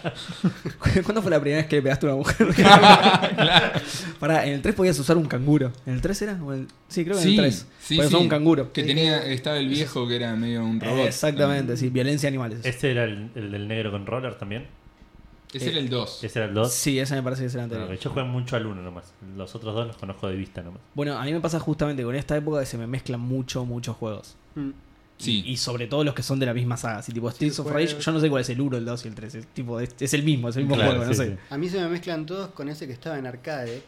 [1.05, 2.47] ¿Cuándo fue la primera vez que le pegaste a una mujer?
[4.21, 5.73] Pará, en el 3 podías usar un canguro.
[5.87, 6.39] ¿En el 3 era?
[6.43, 7.67] ¿O en el- Sí, creo que en el 3.
[7.81, 8.15] sí, podías sí.
[8.15, 8.73] usar un canguro.
[8.73, 10.99] Que tenía, estaba el viejo que era medio un robot.
[10.99, 12.61] Eh, Exactamente, sí, violencia animales.
[12.65, 14.67] ¿Ese era el, el del negro con roller también?
[15.53, 16.25] Ese era el 2.
[16.25, 16.73] ¿Ese era el 2?
[16.73, 17.99] Sí, esa me parece que es el anterior.
[17.99, 19.13] Yo juego mucho al 1 nomás.
[19.37, 20.81] Los otros dos los conozco de vista nomás.
[20.95, 23.97] Bueno, a mí me pasa justamente con esta época que se me mezclan mucho, muchos
[23.97, 24.37] juegos.
[24.55, 24.71] mm,
[25.19, 25.43] Sí.
[25.47, 26.99] Y sobre todo los que son de la misma saga.
[26.99, 27.91] Así, tipo Streets of juegos.
[27.93, 29.35] Rage, yo no sé cuál es el 1, el 2 y el 3.
[29.35, 31.31] Es, tipo, es, es el mismo, es el mismo Claro, juego, no sí, sé.
[31.33, 31.37] sí.
[31.51, 33.83] A mí se me mezclan todos con ese que estaba en arcade,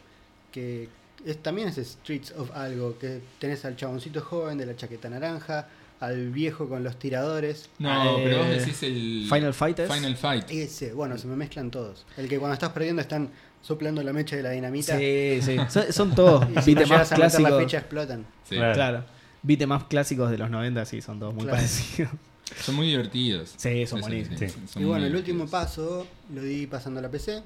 [0.51, 0.89] que
[1.25, 5.67] es, también es Streets of algo, que tenés al chaboncito joven de la chaqueta naranja,
[6.01, 7.69] al viejo con los tiradores.
[7.79, 9.25] No, Eh, pero vos decís el.
[9.29, 9.91] Final Fight es?
[9.93, 10.45] Final Fight.
[10.51, 12.05] Ese, bueno, se me mezclan todos.
[12.17, 13.29] El que cuando estás perdiendo están
[13.61, 14.97] soplando la mecha de la dinamita.
[14.97, 15.55] Sí, sí.
[15.69, 17.59] Son, son todos Y si no ups a meter la clásicos.
[17.59, 18.25] fecha explotan.
[18.49, 18.55] Sí.
[18.55, 18.73] Claro.
[18.73, 19.75] Claro.
[19.75, 21.57] Ups clásicos de los 90, sí, son todos muy Claro.
[21.57, 22.11] parecidos.
[22.59, 23.53] Son muy divertidos.
[23.55, 24.39] Sí, son buenísimos.
[24.39, 24.49] Sí.
[24.67, 27.41] son y bueno, el último paso lo di pasando a la PC,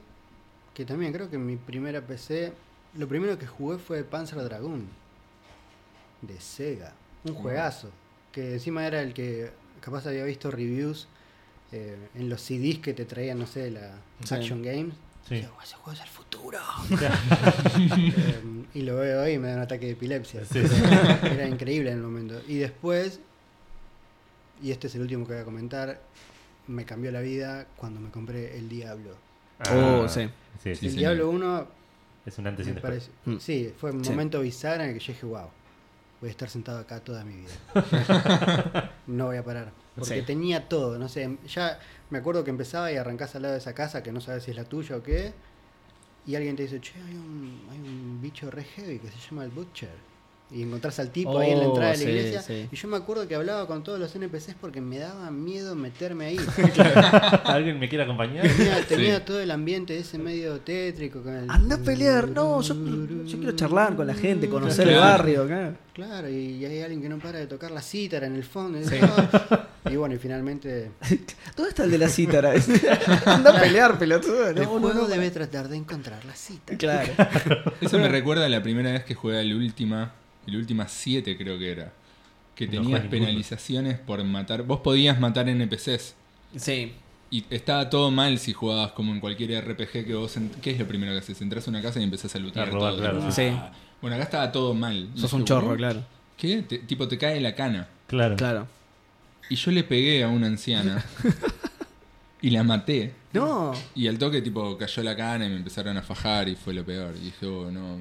[0.73, 2.51] que también creo que mi primera PC,
[2.97, 4.87] lo primero que jugué fue Panzer Dragoon,
[6.21, 7.89] de Sega, un juegazo,
[8.35, 11.07] que encima era el que capaz había visto reviews
[11.71, 13.95] eh, en los CDs que te traían, no sé, la
[14.25, 14.35] Sí.
[14.35, 14.93] Action Games.
[15.27, 15.35] Sí.
[15.35, 16.59] Decía, "Oh, ese juego es el futuro.
[17.97, 20.43] Eh, y lo veo hoy y me da un ataque de epilepsia.
[20.45, 20.59] Sí.
[21.23, 22.41] Era increíble en el momento.
[22.47, 23.19] Y después,
[24.61, 26.01] y este es el último que voy a comentar,
[26.67, 29.15] me cambió la vida cuando me compré el Diablo.
[29.73, 30.29] Oh, sí.
[30.61, 30.95] Sí, sí, el.
[30.95, 31.67] Diablo 1
[32.25, 33.09] Es un antes y un después.
[33.09, 33.39] parece, Mm.
[33.39, 34.11] sí, fue un Sí.
[34.11, 35.47] momento bisagra en el que yo dije, wow,
[36.25, 38.91] voy a estar sentado acá toda mi vida.
[39.07, 39.71] no voy a parar.
[39.95, 40.25] Porque Sí.
[40.25, 43.73] tenía todo, no sé, ya me acuerdo que empezaba y arrancás al lado de esa
[43.75, 45.33] casa que no sabes si es la tuya o qué.
[46.25, 49.43] Y alguien te dice, che, hay un, hay un bicho re heavy que se llama
[49.43, 50.14] el Butcher.
[50.51, 52.41] Y encontrás al tipo ahí en la Oh, entrada de la sí, iglesia.
[52.43, 52.69] sí.
[52.71, 56.25] Y yo me acuerdo que hablaba con todos los NPCs porque me daba miedo meterme
[56.27, 56.37] ahí.
[57.45, 58.47] ¿Alguien me quiere acompañar?
[58.47, 59.23] tenía tenía Sí.
[59.25, 61.21] todo el ambiente ese medio tétrico.
[61.23, 61.49] Con el...
[61.49, 62.29] Anda a pelear.
[62.29, 62.75] No, yo,
[63.25, 65.47] yo quiero charlar con la gente, conocer el barrio.
[65.47, 65.75] claro.
[65.95, 68.77] Claro, y hay alguien que no para de tocar la cítara en el fondo.
[68.79, 68.95] Y, Sí.
[69.01, 69.57] "Oh".
[69.89, 70.89] Y bueno, y finalmente
[71.55, 72.53] ¿Dónde está el de la cítara?
[73.27, 74.49] Anda a pelear, pelotudo.
[74.49, 75.07] el No, no, juego no.
[75.07, 76.77] debe tratar de encontrar la cítara.
[76.77, 77.11] Claro.
[77.81, 80.11] Eso me recuerda a la primera vez que jugué el última.
[80.47, 81.93] El última 7 creo que era.
[82.55, 84.63] Que No tenías penalizaciones por matar.
[84.63, 86.15] Vos podías matar NPCs.
[86.55, 86.93] Sí.
[87.31, 90.37] Y estaba todo mal si jugabas como en cualquier RPG que vos...
[90.37, 91.41] en- ¿Qué es lo primero que haces?
[91.41, 93.01] Entras a una casa y empezás a lootear A robar, todo.
[93.01, 93.19] claro.
[93.23, 93.31] Ah.
[93.31, 93.51] Sí.
[94.01, 95.09] Bueno, acá estaba todo mal.
[95.15, 96.03] Y Sos un chorro, "Uh, claro.
[96.37, 96.61] ¿Qué?
[96.61, 97.87] Te- tipo, te cae la cana.
[98.07, 98.35] Claro.
[98.37, 98.67] Claro.
[99.49, 101.03] Y yo le pegué a una anciana.
[102.41, 103.13] y la maté.
[103.39, 103.73] No.
[103.95, 106.85] Y al toque, tipo, cayó la cana y me empezaron a fajar y fue lo
[106.85, 107.13] peor.
[107.21, 107.97] Y dije, oh, no,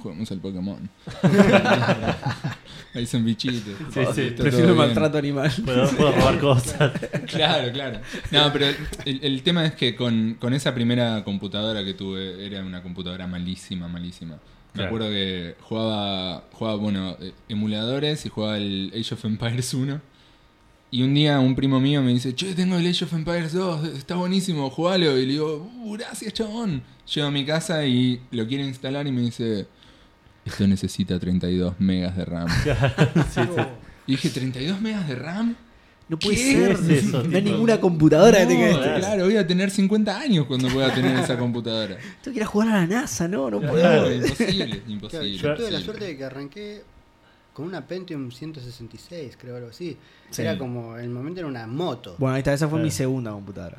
[0.00, 0.88] juguemos al Pokémon.
[2.94, 3.74] Ahí son bichitos.
[3.92, 4.30] Sí, sí.
[4.36, 5.52] Prefiero el maltrato animal.
[5.64, 6.92] Puedo, puedo robar cosas.
[7.26, 8.00] Claro, claro.
[8.30, 8.66] No, pero
[9.04, 13.26] el, el tema es que con, con esa primera computadora que tuve, era una computadora
[13.26, 14.34] malísima, malísima.
[14.36, 14.40] Me
[14.74, 14.86] Claro.
[14.88, 20.00] acuerdo que jugaba, jugaba, bueno, eh, emuladores y jugaba el Age of Empires 1.
[20.90, 23.88] Y un día un primo mío me dice, che, tengo el Age of Empires 2,
[23.88, 25.18] está buenísimo, jugalo.
[25.18, 26.82] Y le digo, "Uh, gracias, chabón.
[27.14, 29.66] Llego a mi casa y lo quiero instalar y me dice,
[30.46, 32.48] esto necesita 32 megas de RAM.
[33.34, 33.62] Sí, sí.
[34.06, 35.56] Y dije, ¿32 megas de RAM?
[36.08, 36.70] No puede ¿Qué ser.
[36.72, 38.98] es eso, no hay ninguna computadora que tenga No, esto.
[38.98, 39.24] Claro.
[39.26, 41.98] voy a tener 50 años cuando pueda tener esa computadora.
[42.34, 43.74] Ir a jugar a la NASA, no, no puedo.
[43.74, 45.36] Claro, imposible, Claro, imposible.
[45.36, 46.82] yo tuve la suerte de que arranqué
[47.58, 49.96] con una Pentium 166, creo algo así.
[50.30, 50.42] Sí.
[50.42, 52.14] Era como, en el momento era una moto.
[52.18, 52.84] Bueno, ahí está, esa fue Claro.
[52.84, 53.78] mi segunda computadora.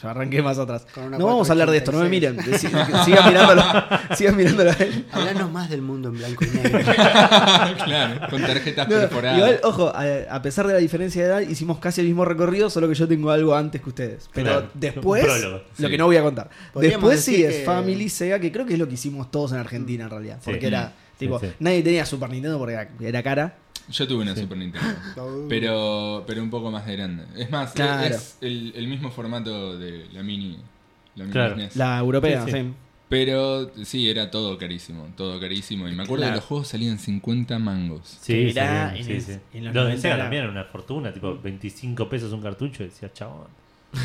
[0.00, 0.86] Yo arranqué más atrás.
[1.18, 2.72] No vamos a hablar de esto, no me 486.
[2.72, 3.04] miren.
[3.04, 3.62] Sigan mirándolo.
[4.16, 5.06] Sigan mirándolo a él.
[5.10, 6.78] Hablanos más del mundo en blanco y negro.
[7.84, 9.38] claro, con tarjetas No, perforadas.
[9.38, 10.04] igual, ojo, a,
[10.36, 13.08] a pesar de la diferencia de edad, hicimos casi el mismo recorrido, solo que yo
[13.08, 14.30] tengo algo antes que ustedes.
[14.32, 15.90] Pero Claro, después, prólogo, lo sí.
[15.90, 16.48] que no voy a contar.
[16.72, 19.50] Podríamos Después sí es que- Family Sega, que creo que es lo que hicimos todos
[19.50, 20.36] en Argentina en realidad.
[20.44, 20.50] Sí.
[20.52, 21.48] Porque era, tipo, sí.
[21.60, 23.56] nadie tenía Super Nintendo porque era, era cara.
[23.90, 24.86] Yo tuve una Super Nintendo.
[25.48, 27.24] Pero, pero un poco más de grande.
[27.36, 28.14] Es más, Claro.
[28.14, 30.58] es el, el mismo formato de la mini.
[31.16, 31.54] La mini Claro.
[31.54, 31.76] SNES.
[31.76, 32.58] La europea, Sí, sí.
[32.58, 32.72] sí.
[33.08, 35.88] Pero sí, era todo carísimo, todo carísimo.
[35.88, 36.32] Y me acuerdo Claro.
[36.34, 38.18] que los juegos salían 50 mangos.
[38.20, 39.32] Sí, era en sí, el- sí.
[39.54, 42.42] en los Los de 90 Sega era- también era una fortuna, tipo 25 pesos un
[42.42, 43.46] cartucho, y decía, chabón.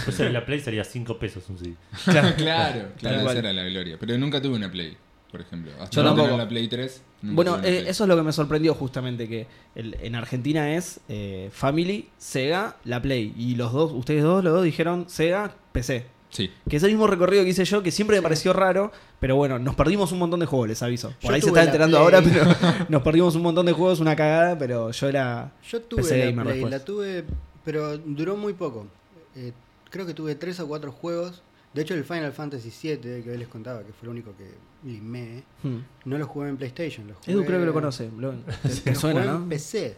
[0.06, 1.74] Pues en la Play salía 5 pesos un CD.
[2.06, 3.98] Claro, claro, claro, esa era la gloria.
[4.00, 4.96] Pero nunca tuve una Play,
[5.34, 5.72] por ejemplo.
[5.82, 6.38] Hasta Yo no tampoco.
[6.38, 7.02] la Play 3.
[7.24, 7.78] nunca Bueno, eh, Play.
[7.88, 12.78] eso es lo que me sorprendió justamente, que el- en Argentina es eh, Family, Sega,
[12.86, 13.34] la Play.
[13.36, 16.06] Y los dos, ustedes dos, los dos dijeron Sega, PC.
[16.30, 16.50] Sí.
[16.70, 19.58] Que es el mismo recorrido que hice yo, que siempre me pareció raro, pero bueno,
[19.60, 21.10] nos perdimos un montón de juegos, les aviso.
[21.22, 22.04] Por Yo ahí se está enterando Play.
[22.16, 25.52] ahora, pero nos perdimos un montón de juegos, una cagada, pero yo era...
[25.68, 27.24] Yo tuve PC la gamer Play, la tuve,
[27.66, 28.88] pero duró muy poco.
[29.36, 29.52] Eh,
[29.90, 31.42] creo que tuve tres o cuatro juegos.
[31.74, 34.52] De hecho, el Final Fantasy VII, que hoy les contaba, que fue el único que
[34.88, 35.78] limé, Hmm.
[36.06, 37.08] no lo jugué en PlayStation.
[37.08, 38.32] Lo jugué, Edu creo que lo conoce, lo,
[38.84, 39.38] te lo suena, jugué ¿no?
[39.44, 39.98] en PC.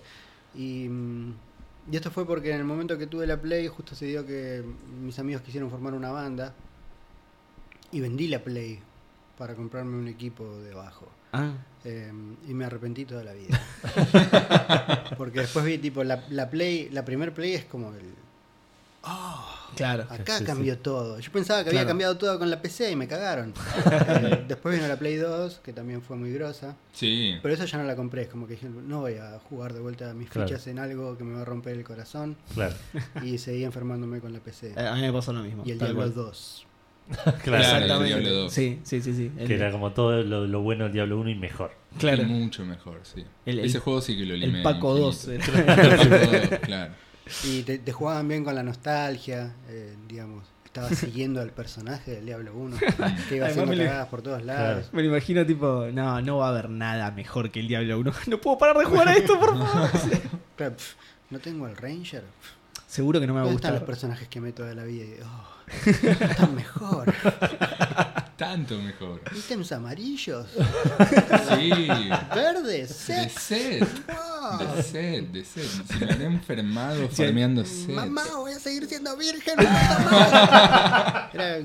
[0.56, 1.34] Y, mm,
[1.92, 4.64] y esto fue porque en el momento que tuve la Play, justo se dio que
[5.02, 6.54] mis amigos quisieron formar una banda.
[7.92, 8.80] Y vendí la Play
[9.38, 11.08] para comprarme un equipo de bajo.
[11.34, 11.52] Ah,
[11.84, 12.12] Eh,
[12.48, 13.62] y me arrepentí toda la vida.
[15.18, 18.14] Porque después vi, tipo, la, la Play, la primer Play es como el.
[19.76, 20.04] Claro.
[20.10, 20.46] Acá Sí, sí.
[20.46, 21.20] cambió todo.
[21.20, 23.54] Yo pensaba que había cambiado todo con la PC y me cagaron.
[23.86, 26.76] Eh, después vino la Play 2, que también fue muy grosa.
[26.94, 27.36] Sí.
[27.42, 28.24] Pero esa ya no la compré.
[28.24, 30.48] Es como que dije, no voy a jugar de vuelta mis Claro.
[30.48, 32.36] fichas en algo que me va a romper el corazón.
[32.54, 32.74] Claro,
[33.24, 34.74] Y seguí enfermándome con la PC.
[34.78, 35.64] Eh, a mí me pasó lo mismo.
[35.66, 36.14] y el Diablo cual.
[36.14, 36.66] 2.
[37.08, 37.38] claro.
[37.44, 38.14] Claro, Exactamente.
[38.14, 38.54] el Diablo 2.
[38.54, 39.14] Sí, sí, sí.
[39.16, 39.32] sí.
[39.38, 41.72] El, Que era como todo lo, lo bueno del Diablo 1 y mejor.
[42.00, 42.24] claro.
[42.24, 43.24] Y mucho mejor, sí.
[43.46, 44.58] El- el- Ese juego sí que lo limé.
[44.60, 45.28] el Paco 2.
[45.28, 45.52] infinito.
[45.58, 45.74] era.
[46.02, 46.94] El Paco 2, claro.
[47.44, 50.46] Y te, te jugaban bien con la nostalgia, eh, digamos.
[50.66, 52.78] Estaba siguiendo al personaje del Diablo 1,
[53.30, 54.90] que iba Además haciendo cagadas por todos lados.
[54.92, 58.14] Me lo imagino tipo, no, no va a haber nada mejor que el Diablo 1.
[58.28, 59.90] No puedo parar de jugar a esto, por favor.
[60.58, 60.96] Claro, pf,
[61.30, 62.24] no tengo el Ranger.
[62.88, 65.06] Seguro que no me va a ¿Dónde están los personajes que meto de la vida?
[65.06, 65.56] Y, oh,
[66.22, 67.14] están mejor.
[68.38, 69.22] Tanto mejor.
[69.36, 70.48] Ítems amarillos,
[71.56, 71.88] Sí.
[72.36, 73.42] verdes, De sex.
[73.42, 73.88] sed.
[74.08, 74.35] wow.
[74.76, 75.64] De sed, de sed.
[75.88, 77.90] Si me habré enfermado farmeando sed.
[77.94, 79.56] Mamá, voy a seguir siendo virgen.
[81.34, 81.60] Era,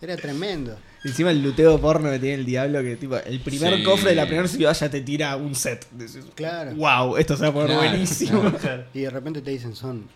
[0.00, 0.78] era tremendo.
[1.04, 3.82] Encima el luteo porno que tiene el Diablo, que tipo, el primer Sí.
[3.84, 5.86] cofre de la primera ciudad ya te tira un set.
[5.90, 6.74] Decís, Claro.
[6.74, 8.52] Wow, esto se va a poner Claro, buenísimo.
[8.60, 8.84] claro.
[8.92, 10.06] Y de repente te dicen, son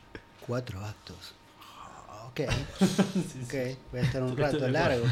[0.46, 1.34] cuatro actos.
[1.60, 2.40] Ah, Ok,
[3.44, 3.54] ok,
[3.92, 5.04] voy a estar un rato largo.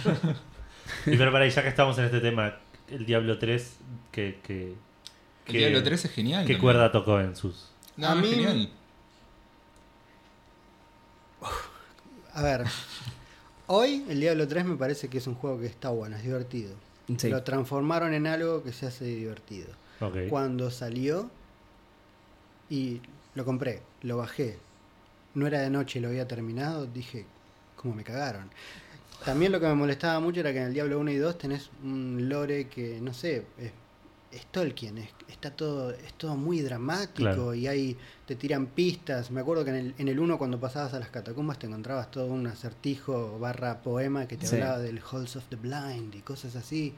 [1.06, 2.56] Y pero para ahí, ya que estamos en este tema,
[2.90, 3.70] el Diablo 3,
[4.12, 4.74] que,
[5.46, 6.42] que- Diablo 3 es genial.
[6.42, 6.60] ¿Qué también.
[6.60, 7.70] cuerda tocó en sus...?
[7.96, 8.70] No, A es mí- genial.
[12.34, 12.64] A ver,
[13.66, 16.74] hoy el Diablo 3 me parece que es un juego que está bueno, es divertido.
[17.16, 17.28] Sí.
[17.30, 19.68] Lo transformaron en algo que se hace divertido.
[20.28, 21.30] Cuando salió
[22.68, 23.00] y
[23.34, 24.58] lo compré, lo bajé,
[25.34, 27.24] no era de noche y lo había terminado, dije,
[27.76, 28.50] ¿cómo me cagaron?
[29.24, 31.70] También lo que me molestaba mucho era que en el Diablo 1 y 2 tenés
[31.82, 33.72] un lore que, no sé, es,
[34.36, 37.54] es Tolkien, es- está todo, es todo muy dramático Claro.
[37.54, 37.96] y ahí
[38.26, 39.30] te tiran pistas.
[39.30, 42.10] Me acuerdo que en el, en el 1 cuando pasabas a las catacumbas te encontrabas
[42.10, 44.54] todo un acertijo barra poema que te Sí.
[44.56, 46.94] hablaba del Halls of the Blind y cosas así.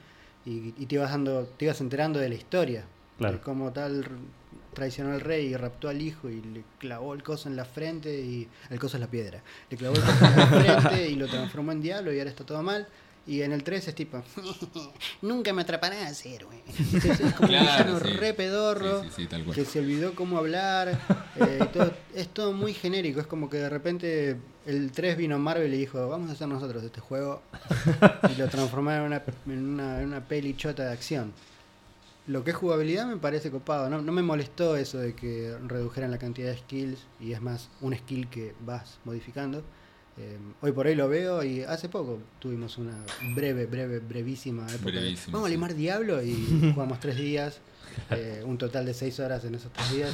[0.46, 2.84] Y, y te ibas dando, te ibas enterando de la historia.
[3.18, 3.34] Claro.
[3.38, 4.06] De cómo tal
[4.74, 8.20] traicionó al rey y raptó al hijo y le clavó el coso en la frente
[8.20, 9.42] y el coso es la piedra.
[9.70, 10.46] Le clavó el coso en la
[10.80, 12.86] frente y lo transformó en diablo y ahora está todo mal.
[13.28, 14.22] Y en el 3 es tipo,
[15.22, 16.62] nunca me atraparás, héroe.
[16.66, 18.16] Es, es como Claro, un villano sí.
[18.16, 19.54] re pedorro Sí, sí, sí, tal cual.
[19.54, 20.98] que se olvidó cómo hablar.
[21.36, 23.20] eh, todo- es todo muy genérico.
[23.20, 24.36] Es como que de repente
[24.66, 27.42] el 3 vino Marvel y dijo, vamos a hacer nosotros este juego.
[28.34, 31.32] y lo transformaron en una, en una, en una peli chota de acción.
[32.28, 33.88] Lo que es jugabilidad me parece copado.
[33.90, 37.00] No, no me molestó eso de que redujeran la cantidad de skills.
[37.20, 39.62] Y es más, un skill que vas modificando.
[40.20, 42.96] Eh, hoy por hoy lo veo y hace poco tuvimos una
[43.34, 44.92] breve, breve, brevísima época.
[45.00, 47.60] de, Vamos a limar Diablo y jugamos tres días.
[48.10, 50.12] eh, un total de seis horas en esos tres días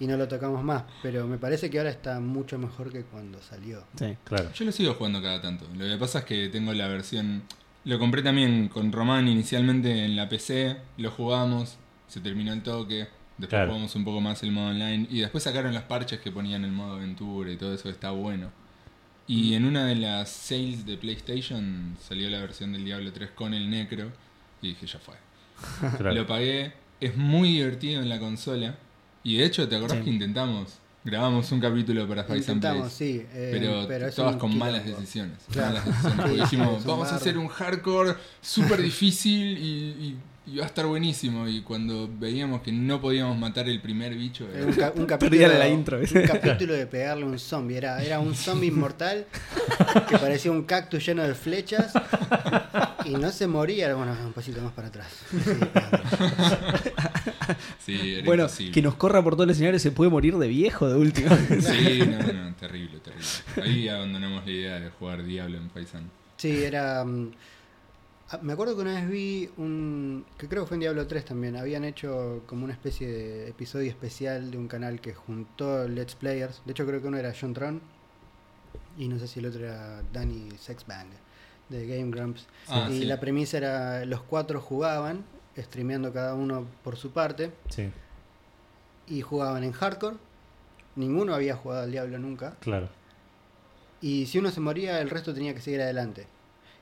[0.00, 0.84] y, y no lo tocamos más.
[1.02, 3.84] Pero me parece que ahora está mucho mejor que cuando salió.
[3.98, 4.16] Sí.
[4.24, 4.50] Claro.
[4.52, 5.66] Yo lo sigo jugando cada tanto.
[5.76, 7.42] Lo que pasa es que tengo la versión.
[7.84, 10.76] Lo compré también con Román inicialmente en la PC.
[10.98, 11.78] Lo jugamos.
[12.08, 13.08] Se terminó el toque.
[13.38, 13.68] Después Claro.
[13.68, 15.06] jugamos un poco más el modo online.
[15.10, 17.88] Y después sacaron los parches que ponían el modo aventura y todo eso.
[17.88, 18.50] Está bueno.
[19.30, 23.54] Y en una de las sales de PlayStation salió la versión del Diablo 3 con
[23.54, 24.10] el Necro.
[24.60, 25.14] Y dije, ya fue.
[25.98, 26.14] claro.
[26.14, 26.72] Lo pagué.
[27.00, 28.74] Es muy divertido en la consola.
[29.22, 30.04] Y de hecho, ¿te acordás Sí.
[30.04, 30.78] que intentamos?
[31.04, 33.22] Grabamos un capítulo para and Intentamos, sí.
[33.32, 33.50] eh,
[33.88, 35.38] Pero, es todas con malas decisiones.
[35.50, 35.78] Claro.
[35.78, 36.16] Malas decisiones.
[36.16, 39.62] Porque Sí, dijimos, vamos a hacer un hardcore súper difícil y,
[40.08, 40.16] y-
[40.52, 41.46] y va a estar buenísimo.
[41.48, 45.30] Y cuando veíamos que no podíamos matar el primer bicho, Era un, ca- un capítulo,
[45.30, 45.98] Perdían la intro.
[45.98, 47.76] un capítulo de pegarle a un zombie.
[47.76, 49.26] Era, era un zombie inmortal
[50.08, 51.92] que parecía un cactus lleno de flechas.
[53.04, 55.06] Y no se moría, bueno, un pasito más para atrás.
[57.84, 58.72] Sí, era Bueno, imposible.
[58.72, 61.30] que nos corra por todos los escenarios se puede morir de viejo de último.
[61.60, 63.26] Sí, no, no, terrible, terrible.
[63.62, 66.10] Ahí abandonamos la idea de jugar Diablo en Paisan.
[66.36, 67.04] Sí, era.
[68.30, 70.24] Ah, Me acuerdo que una vez vi un.
[70.38, 71.56] que creo que fue en Diablo 3 también.
[71.56, 76.62] Habían hecho como una especie de episodio especial de un canal que juntó Let's Players.
[76.64, 77.80] De hecho, creo que uno era John Tron.
[78.98, 81.08] Y no sé si el otro era Danny Sexbang
[81.68, 82.46] de Game Grumps.
[82.68, 83.04] Ah, y sí.
[83.04, 85.24] la premisa era: los cuatro jugaban,
[85.56, 87.52] streameando cada uno por su parte.
[87.68, 87.90] Sí,
[89.06, 90.16] Y jugaban en hardcore.
[90.96, 92.56] Ninguno había jugado al Diablo nunca.
[92.60, 92.88] claro.
[94.02, 96.26] Y si uno se moría, el resto tenía que seguir adelante.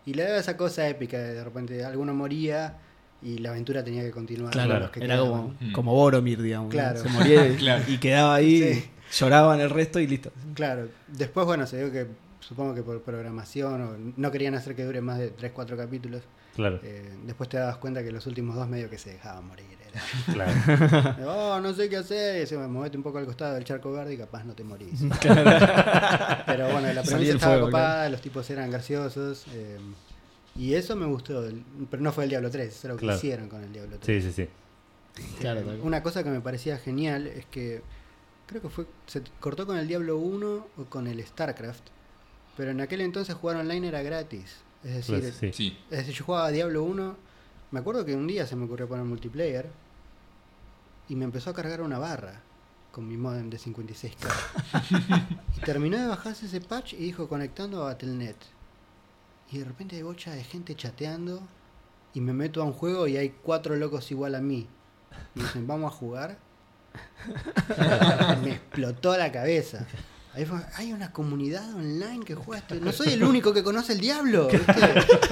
[0.09, 2.79] Y le daba esa cosa épica de de repente alguno moría
[3.23, 4.53] y la aventura tenía que continuar.
[4.53, 5.31] Claro, Los que era quedaban.
[5.31, 5.73] como, Mm.
[5.73, 6.71] como Boromir, digamos.
[6.71, 7.01] Claro.
[7.03, 7.85] Se moría y, Claro.
[7.87, 8.85] y quedaba ahí, Sí.
[9.21, 10.31] lloraban el resto y listo.
[10.55, 10.89] Claro.
[11.09, 12.07] Después, bueno, se dio que
[12.41, 16.23] supongo que por programación o no querían hacer que dure más de 3-4 capítulos.
[16.59, 19.65] Claro, Eh, después te dabas cuenta que los últimos dos medio que se dejaban morir.
[19.81, 20.03] Era,
[20.35, 21.17] claro.
[21.31, 22.37] oh, no sé qué hacer.
[22.37, 25.01] Y decía, movete un poco al costado del charco verde y capaz no te morís.
[26.47, 29.45] Pero bueno, la premisa estaba fuego, copada, los tipos eran graciosos.
[29.55, 29.79] eh,
[30.57, 31.45] y eso me gustó.
[31.91, 33.17] Pero no fue el Diablo 3, eso es lo que Claro.
[33.19, 34.25] hicieron con el Diablo 3.
[34.25, 34.49] Sí, sí,
[35.15, 35.25] sí.
[35.41, 35.81] Claro, cual.
[35.83, 37.83] Una cosa que me parecía genial es que
[38.47, 41.83] creo que fue se cortó con el Diablo 1 o con el StarCraft,
[42.57, 44.57] pero en aquel entonces jugar online era gratis.
[44.85, 45.53] Es decir, Pues, sí.
[45.53, 47.17] Sí, es decir, yo jugaba Diablo 1,
[47.71, 49.69] me acuerdo que un día se me ocurrió poner multiplayer
[51.09, 52.41] y me empezó a cargar una barra
[52.93, 55.31] con mi modem de 56K.
[55.57, 58.37] y terminó de bajarse ese patch y dijo conectando a Battle.net.
[59.51, 61.43] Y de repente hay bocha de gente chateando
[62.15, 64.67] y me meto a un juego y hay cuatro locos igual a mí.
[65.35, 66.39] Y dicen, vamos a jugar.
[68.43, 69.87] me explotó la cabeza.
[70.77, 72.75] Hay una comunidad online que juega esto.
[72.77, 74.49] No soy el único que conoce el diablo.
[74.49, 74.73] ¿viste?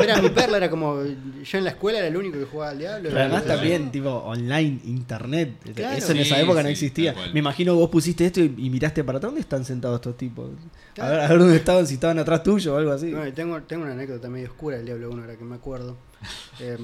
[0.03, 1.03] Era mi perla, era como.
[1.45, 3.09] Yo en la escuela era el único que jugaba al diablo.
[3.11, 5.55] Pero además también, tipo, online, internet.
[5.75, 5.97] Claro.
[5.97, 7.15] Eso en esa Sí, época no existía.
[7.33, 9.29] Me imagino vos pusiste esto y, y miraste para atrás.
[9.31, 10.51] ¿Dónde están sentados estos tipos?
[10.99, 13.13] A ver, a ver dónde estaban, si estaban atrás tuyo o algo así.
[13.13, 15.97] Bueno, tengo, tengo una anécdota medio oscura del Diablo 1, ahora que me acuerdo.
[16.59, 16.79] Eh,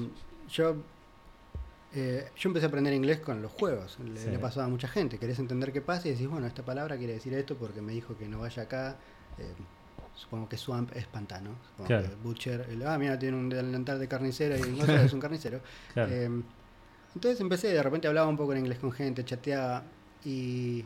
[0.51, 0.75] yo,
[1.95, 3.97] eh, yo empecé a aprender inglés con los juegos.
[3.99, 4.29] Le, Sí.
[4.29, 5.17] le pasaba a mucha gente.
[5.19, 8.17] Querés entender qué pasa y decís, bueno, esta palabra quiere decir esto porque me dijo
[8.17, 8.97] que no vaya acá.
[9.37, 9.53] Eh,
[10.15, 11.55] supongo que swamp es pantano.
[11.69, 12.09] Supongo Claro.
[12.09, 15.61] que butcher, el- ah, mira, tiene un delantal de carnicero y no es un carnicero.
[15.93, 16.11] Claro.
[16.11, 16.29] Eh,
[17.15, 19.83] entonces empecé, de repente hablaba un poco en inglés con gente, chateaba
[20.25, 20.83] y,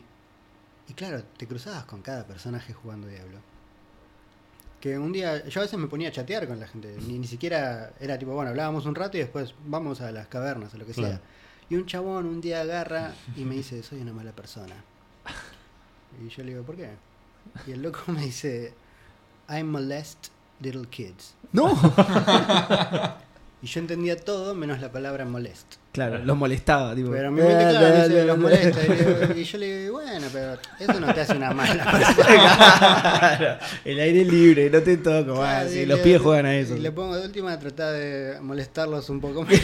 [0.88, 3.38] y claro, te cruzabas con cada personaje jugando Diablo.
[4.80, 7.26] Que un día, yo a veces me ponía a chatear con la gente, ni, ni
[7.26, 10.86] siquiera era tipo, bueno, hablábamos un rato y después vamos a las cavernas o lo
[10.86, 11.14] que Claro.
[11.14, 11.20] sea.
[11.70, 14.74] Y un chabón un día agarra y me dice, soy una mala persona.
[16.24, 16.90] Y yo le digo, ¿por qué?
[17.66, 18.72] Y el loco me dice,
[19.48, 20.28] I molest
[20.60, 21.34] little kids.
[21.52, 21.74] No,
[23.60, 25.74] Y yo entendía todo menos la palabra molest.
[25.90, 26.94] claro, los molestaba.
[26.94, 28.84] Tipo, Pero mi mente, claro, dice, los molesta.
[28.86, 32.18] Y, digo- y yo le digo, bueno, pero eso no te hace una mala persona.
[33.18, 35.34] Claro, el aire libre, no te toco.
[35.34, 36.76] Claro, ah, sí, los pies juegan a eso.
[36.76, 39.44] Y le pongo de última a tratar de molestarlos un poco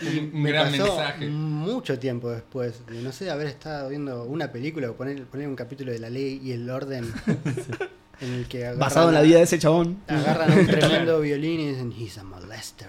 [0.00, 1.26] y Un me gran pasó mensaje.
[1.28, 5.54] mucho tiempo después de, no sé, haber estado viendo una película o poner, poner un
[5.56, 7.04] capítulo de la ley y el orden
[8.20, 9.98] en el que agarran Basado en la a- vida de ese chabón.
[10.06, 12.88] Agarran un tremendo violín y dicen, he's a molester.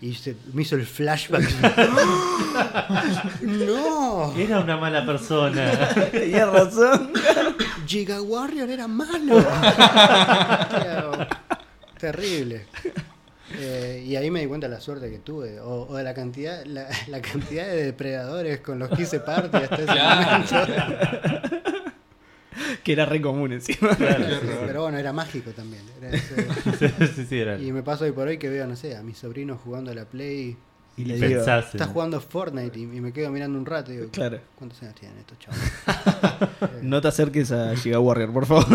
[0.00, 1.42] Y se, me hizo el flashback.
[3.42, 4.32] ¡No!
[4.36, 5.72] Era una mala persona.
[6.12, 7.10] Tenía razón.
[7.86, 9.44] Giga Warrior era malo.
[11.98, 12.66] Terrible.
[13.56, 16.12] Eh, y ahí me di cuenta de la suerte que tuve, o, o de la
[16.14, 21.77] cantidad, la, la cantidad de depredadores con los que hice parte hasta ese momento.
[22.84, 23.90] que era re común encima.
[23.96, 24.46] Claro, sí.
[24.66, 25.82] Pero bueno, era mágico también.
[26.00, 27.58] era ese- sí, sí, sí, era.
[27.58, 29.94] Y me paso hoy por hoy que veo, no sé, a mis sobrinos jugando a
[29.94, 30.56] la Play.
[30.96, 33.64] Y Y le digo, pensás en- Está jugando Fortnite y, y me quedo mirando un
[33.66, 34.40] rato y digo, Claro.
[34.56, 35.58] ¿cuántos años tienen estos chavos?
[36.82, 38.66] no te acerques a Giga Warrior, por favor.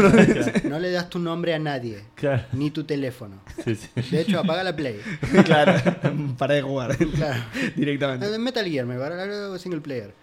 [0.64, 3.42] No le das tu nombre a nadie, Claro, ni tu teléfono.
[3.66, 3.90] sí, sí.
[4.12, 5.02] De hecho, apaga la Play.
[5.44, 5.74] claro,
[6.38, 7.44] para de jugar Claro.
[7.76, 8.40] directamente.
[8.40, 9.08] Metal Gear, me va
[9.56, 10.14] a single player.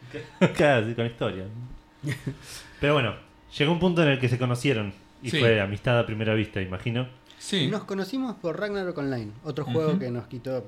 [0.57, 1.45] Claro, sí, con historia.
[2.81, 3.15] Pero bueno,
[3.59, 4.93] llegó un punto en el que se conocieron.
[5.23, 5.39] Y Sí.
[5.39, 7.07] fue amistad a primera vista, imagino.
[7.39, 7.67] Sí.
[7.69, 9.99] Nos conocimos por Ragnarok Online, otro juego Ujú.
[9.99, 10.65] que nos quitó.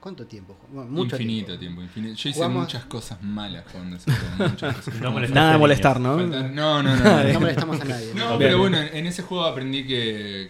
[0.00, 0.54] ¿Cuánto tiempo?
[0.70, 1.60] Bueno, mucho infinito tiempo.
[1.60, 1.82] tiempo.
[1.82, 2.14] infinito.
[2.16, 4.50] Yo hice Jugamos- muchas cosas malas jugando ese juego.
[4.50, 4.94] Muchas cosas.
[5.00, 6.16] No molestaste Nada de molestar, ¿no?
[6.18, 6.96] No, no, no.
[6.96, 7.32] no.
[7.32, 8.12] No molestamos a nadie.
[8.14, 10.42] No, pero bueno, en ese juego aprendí que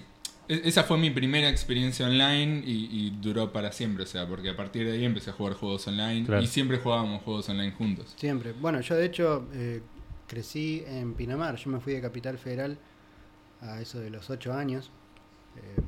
[0.49, 4.51] e- esa fue mi primera experiencia online y, y duró para siempre, o sea, porque
[4.51, 6.43] a partir de ahí empecé a jugar juegos online Claro.
[6.43, 8.13] y siempre jugábamos juegos online juntos.
[8.17, 8.53] Siempre.
[8.61, 9.81] Bueno, yo de hecho eh,
[10.27, 11.57] crecí en Pinamar.
[11.57, 12.79] Yo me fui de Capital Federal
[13.61, 14.91] a eso de los 8 años.
[15.57, 15.83] Eh,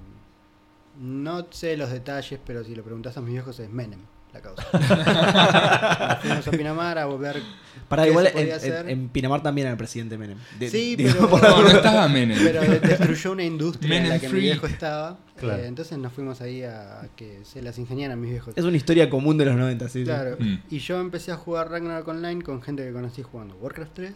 [0.99, 6.18] no sé los detalles, pero si lo preguntas a mis viejos es Menem la causa.
[6.22, 7.43] Fuimos a Pinamar a ver.
[7.89, 8.91] Para ¿Qué igual se en, podía en- hacer?
[8.91, 10.39] en Pinamar también era el presidente Menem.
[10.59, 12.39] De- Sí, digo, pero, por- No, no estaba Menem.
[12.43, 14.41] pero de- destruyó una industria en la que free.
[14.41, 15.18] mi viejo estaba.
[15.37, 15.62] Claro.
[15.62, 18.55] Eh, entonces nos fuimos ahí a, que se las ingeniaran mis viejos.
[18.57, 19.99] Es una historia común de los 90, sí.
[19.99, 20.05] sí.
[20.07, 20.37] Claro.
[20.39, 20.61] Mm.
[20.70, 24.14] Y yo empecé a jugar Ragnarok Online con gente que conocí jugando Warcraft 3.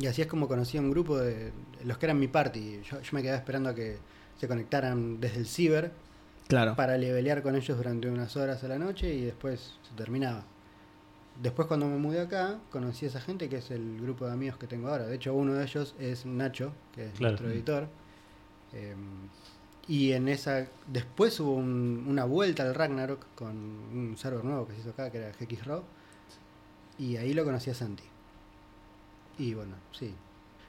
[0.00, 1.50] Y así es como conocí a un grupo de
[1.86, 2.80] los que eran mi party.
[2.90, 3.96] Yo, yo me quedaba esperando a que
[4.38, 5.92] se conectaran desde el ciber
[6.52, 6.76] Claro.
[6.76, 10.44] para levelear con ellos durante unas horas a la noche y después se terminaba.
[11.42, 14.58] Después cuando me mudé acá, conocí a esa gente que es el grupo de amigos
[14.58, 15.06] que tengo ahora.
[15.06, 17.32] De hecho, uno de ellos es Nacho, que es Claro.
[17.32, 17.88] nuestro editor.
[18.74, 18.94] Eh,
[19.88, 24.74] y en esa después hubo un- una vuelta al Ragnarok con un server nuevo que
[24.74, 25.82] se hizo acá, que era GXRO.
[26.98, 28.04] Y ahí lo conocí a Santi.
[29.38, 30.14] Y bueno, sí.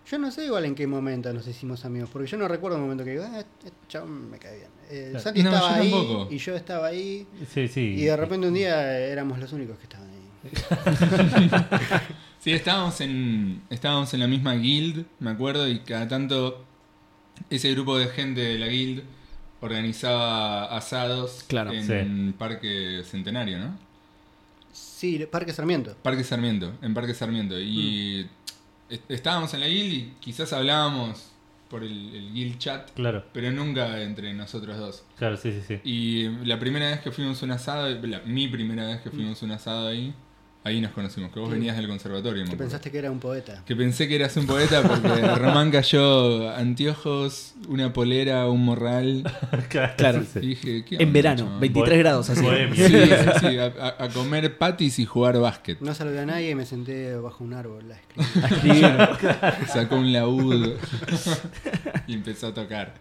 [0.10, 2.84] Yo no sé igual en qué momento nos hicimos amigos, porque yo no recuerdo un
[2.84, 4.70] momento que digo, ah, este chabón me cae bien.
[4.90, 5.24] Eh, Claro.
[5.24, 6.28] Santi No, estaba ahí tampoco.
[6.34, 7.28] y yo estaba ahí.
[7.54, 7.82] Sí, sí.
[7.98, 10.14] Y de repente un día éramos los únicos que estaban ahí.
[12.40, 16.66] Sí, estábamos en, estábamos en la misma guild, me acuerdo, y cada tanto
[17.50, 19.02] ese grupo de gente de la guild
[19.62, 21.72] organizaba asados Claro.
[21.72, 23.78] en Parque Centenario, ¿no?
[24.74, 25.96] Sí, Parque Sarmiento.
[26.04, 27.58] Parque Sarmiento, en Parque Sarmiento.
[27.58, 28.53] Y Mm.
[28.90, 31.30] Est- estábamos en la guild y quizás hablábamos
[31.70, 35.04] por el, el guild chat, Claro, pero nunca entre nosotros dos.
[35.18, 35.80] claro, sí, sí, sí.
[35.84, 39.14] Y la primera vez que fuimos un asado, la- mi primera vez que Mm.
[39.14, 40.14] fuimos a un asado ahí,
[40.66, 41.56] ahí nos conocimos, que vos Sí.
[41.56, 42.46] venías del conservatorio.
[42.46, 43.64] Que pensaste que era un poeta.
[43.66, 49.24] Que pensé que eras un poeta porque Román cayó anteojos, una polera, un morral.
[49.98, 50.24] claro.
[50.32, 51.60] Sí, dije, ¿qué En verano, chabón?
[51.60, 52.46] 23 Bohe- grados así.
[52.76, 52.84] Sí,
[53.40, 55.80] sí, a, comer patis y jugar básquet.
[55.82, 58.86] No saludé a nadie y me senté bajo un árbol a escribir.
[58.86, 59.68] Escribir.
[59.68, 60.78] Sacó un laúd
[62.08, 62.96] y empezó a tocar.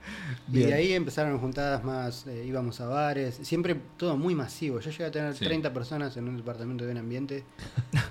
[0.53, 4.81] Y de ahí empezaron juntadas más, eh, íbamos a bares, siempre todo muy masivo.
[4.81, 5.45] Yo llegué a tener Sí.
[5.45, 7.45] 30 personas en un departamento de buen ambiente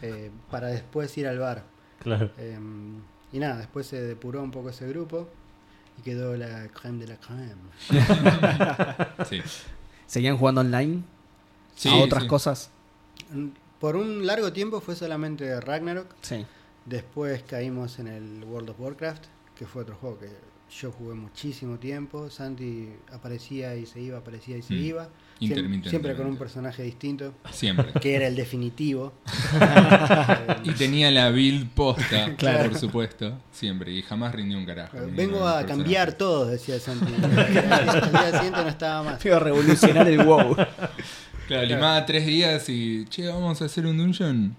[0.02, 1.66] eh, para después ir al bar.
[1.99, 2.32] Claro.
[2.38, 2.58] Eh,
[3.34, 5.30] y nada, después se depuró un poco ese grupo
[6.02, 7.56] y quedó la creme de la creme.
[9.30, 9.41] Sí.
[10.08, 11.04] ¿Seguían jugando online?
[11.76, 12.30] Sí, ¿A otras sí.
[12.30, 12.70] cosas?
[13.80, 16.14] Por un largo tiempo fue solamente Ragnarok.
[16.22, 16.45] Sí.
[16.86, 19.24] Después caímos en el World of Warcraft,
[19.56, 20.30] que fue otro juego que
[20.80, 22.30] yo jugué muchísimo tiempo.
[22.30, 24.84] Santi aparecía y se iba, aparecía y se Mm.
[24.84, 25.10] iba.
[25.42, 25.89] Intermitentemente.
[25.89, 27.92] Siempre con un personaje distinto, Siempre.
[28.00, 29.12] que era el definitivo.
[30.64, 32.70] Y tenía la build posta, Claro.
[32.70, 33.92] por supuesto, siempre.
[33.92, 34.98] Y jamás rindió un carajo.
[35.16, 37.12] Vengo a cambiar todo, decía Santi.
[37.14, 39.26] Al día siguiente no estaba más.
[39.26, 40.56] Iba a revolucionar el WoW.
[41.48, 44.56] Claro, limaba tres días y, che, vamos a hacer un dungeon.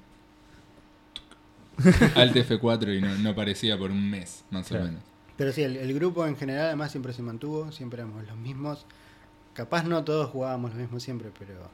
[2.17, 4.85] Alt F4 y no, no aparecía por un mes, más Claro.
[4.85, 5.03] o menos.
[5.37, 8.85] Pero sí, el, el grupo en general además siempre se mantuvo, siempre éramos los mismos.
[9.55, 11.69] Capaz no todos jugábamos lo mismo siempre, pero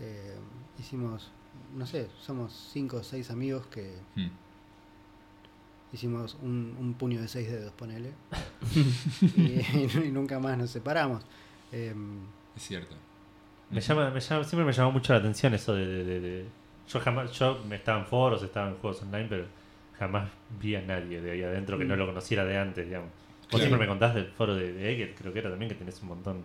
[0.00, 0.34] eh,
[0.78, 1.30] hicimos,
[1.76, 4.28] no sé, somos cinco o seis amigos que Mm.
[5.92, 8.12] hicimos un, un puño de seis dedos, ponele.
[9.36, 9.60] y,
[10.06, 11.22] y nunca más nos separamos.
[11.70, 11.94] Eh,
[12.56, 12.94] Es cierto.
[13.70, 16.46] Me llama, me llama, siempre me llamó mucho la atención eso de, de- de- de-
[16.88, 19.46] Yo jamás, yo me estaba en foros, estaba en juegos online, pero
[19.98, 20.28] jamás
[20.60, 23.08] vi a nadie de ahí adentro que no lo conociera de antes, digamos.
[23.10, 23.64] Vos Claro.
[23.64, 26.42] siempre me contás del foro de, creo que era también que tenés un montón.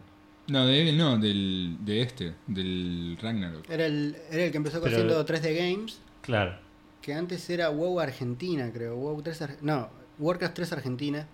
[0.47, 3.69] No, de él no, del, de este, del Ragnarok.
[3.69, 6.57] era, el, era el que empezó Pero- haciendo 3D Games, Claro,
[7.01, 8.95] que antes era WoW Argentina, creo.
[8.95, 9.89] WoW 3 Ar- no,
[10.19, 11.27] Warcraft 3 Argentina.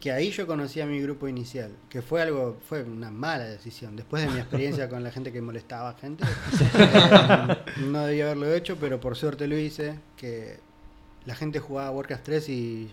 [0.00, 3.96] Que ahí yo conocí a mi grupo inicial, que fue algo, fue una mala decisión.
[3.96, 8.52] Después de mi experiencia con la gente que molestaba a gente, eh, no debía haberlo
[8.52, 9.98] hecho, pero por suerte lo hice.
[10.18, 10.58] Que
[11.24, 12.90] la gente jugaba Warcraft 3 y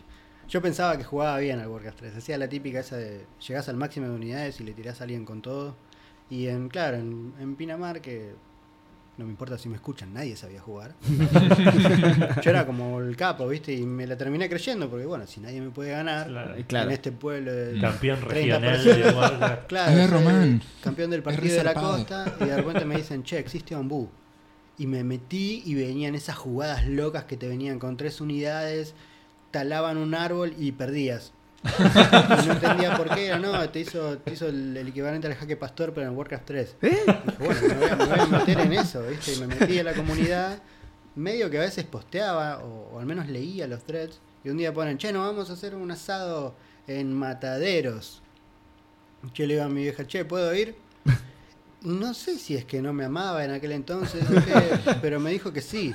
[0.49, 2.17] yo pensaba que jugaba bien al Warcraft 3.
[2.17, 5.25] Hacía la típica esa de llegás al máximo de unidades y le tirás a alguien
[5.25, 5.75] con todo.
[6.29, 8.33] Y en, claro, en, en Pinamar, que
[9.17, 10.95] no me importa si me escuchan, nadie sabía jugar.
[12.41, 13.73] Yo era como el capo, ¿viste?
[13.73, 16.55] Y me la terminé creyendo, porque bueno, si nadie me puede ganar claro.
[16.67, 16.89] Claro.
[16.89, 18.79] en este pueblo de Campeón 30 regional.
[18.81, 20.61] sea, Claro, Es soy Román.
[20.83, 24.09] campeón del partido de la costa y de repente me dicen, che, existe Bambú.
[24.79, 28.95] Y me metí y venían esas jugadas locas que te venían con tres unidades,
[29.53, 31.31] talaban un árbol y perdías.
[31.63, 35.35] y no entendía por qué era, no, te hizo, te hizo el, el equivalente al
[35.35, 36.75] jaque pastor, pero en Warcraft 3.
[36.81, 36.97] ¿Eh?
[37.39, 39.33] Bueno, me voy, a, me voy a meter en eso, ¿viste?
[39.33, 40.57] Y me metí en la comunidad,
[41.15, 44.73] medio que a veces posteaba, o, o al menos leía los threads, y un día
[44.73, 46.55] ponen, che, no vamos a hacer un asado
[46.87, 48.21] en mataderos.
[49.33, 50.75] Yo le digo a mi vieja, che, ¿puedo ir?
[51.83, 54.25] No sé si es que no me amaba en aquel entonces,
[55.01, 55.93] pero me dijo que sí.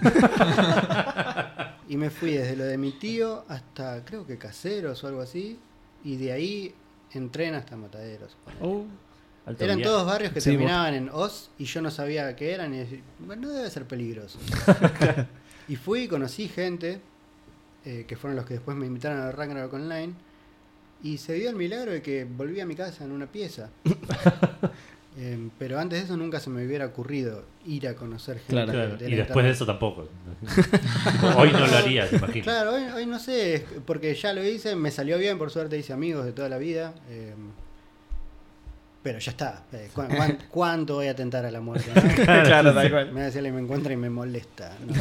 [1.89, 5.59] Y me fui desde lo de mi tío hasta creo que caseros o algo así.
[6.05, 6.75] Y de ahí
[7.13, 8.37] en tren hasta Mataderos.
[8.61, 8.85] Oh,
[9.47, 9.83] Eran viaje.
[9.83, 12.79] todos barrios que Sí, vos- terminaban en Oz y yo no sabía qué eran y
[12.79, 14.39] decía, bueno, no debe ser peligroso.
[15.69, 17.01] y fui y conocí gente
[17.85, 20.13] eh, que fueron los que después me invitaron a Ragnarok Online
[21.03, 23.71] y se dio el milagro de que volví a mi casa en una pieza.
[25.21, 28.53] Em, pero antes de eso nunca se me hubiera ocurrido ir a conocer gente.
[28.53, 28.73] Claro.
[28.73, 30.09] Claro, de y después de eso tampoco.
[31.37, 32.45] Hoy no lo haría, te imagino.
[32.45, 35.93] Claro, hoy, hoy no sé, porque ya lo hice, me salió bien, por suerte hice
[35.93, 36.95] amigos de toda la vida.
[37.11, 37.35] eh,
[39.03, 39.65] pero ya está.
[39.73, 41.91] eh, ¿cu- cuán- ¿Cuánto voy a tentar a la muerte?
[41.95, 42.25] no?
[42.25, 43.07] claro, tal cual.
[43.13, 44.77] Me va a decir, me encuentra y me molesta.
[44.87, 44.95] No,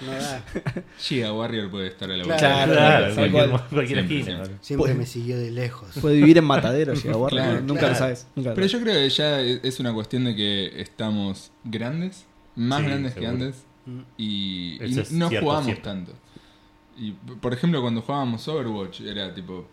[0.00, 0.44] No da.
[0.98, 2.40] Giga Warrior puede estar a la Claro.
[2.40, 2.64] vuelta.
[2.64, 3.68] Claro, Claro, cualquier, cual.
[3.70, 4.36] cualquier Siempre, esquina.
[4.44, 4.64] siempre.
[4.64, 5.88] Siempre me siguió de lejos.
[6.00, 7.92] Puede vivir en Matadero, llega Warner, Claro, nunca claro.
[7.94, 8.26] lo sabes.
[8.34, 8.72] Nunca lo Pero sabes.
[8.72, 12.26] yo creo que ya es una cuestión de que estamos grandes,
[12.56, 14.00] más Sí, grandes que antes, Mm.
[14.16, 15.82] y, y Eso es no cierto, jugamos cierto.
[15.82, 16.12] tanto.
[16.96, 19.68] Y p- por ejemplo, cuando jugábamos Overwatch, era tipo,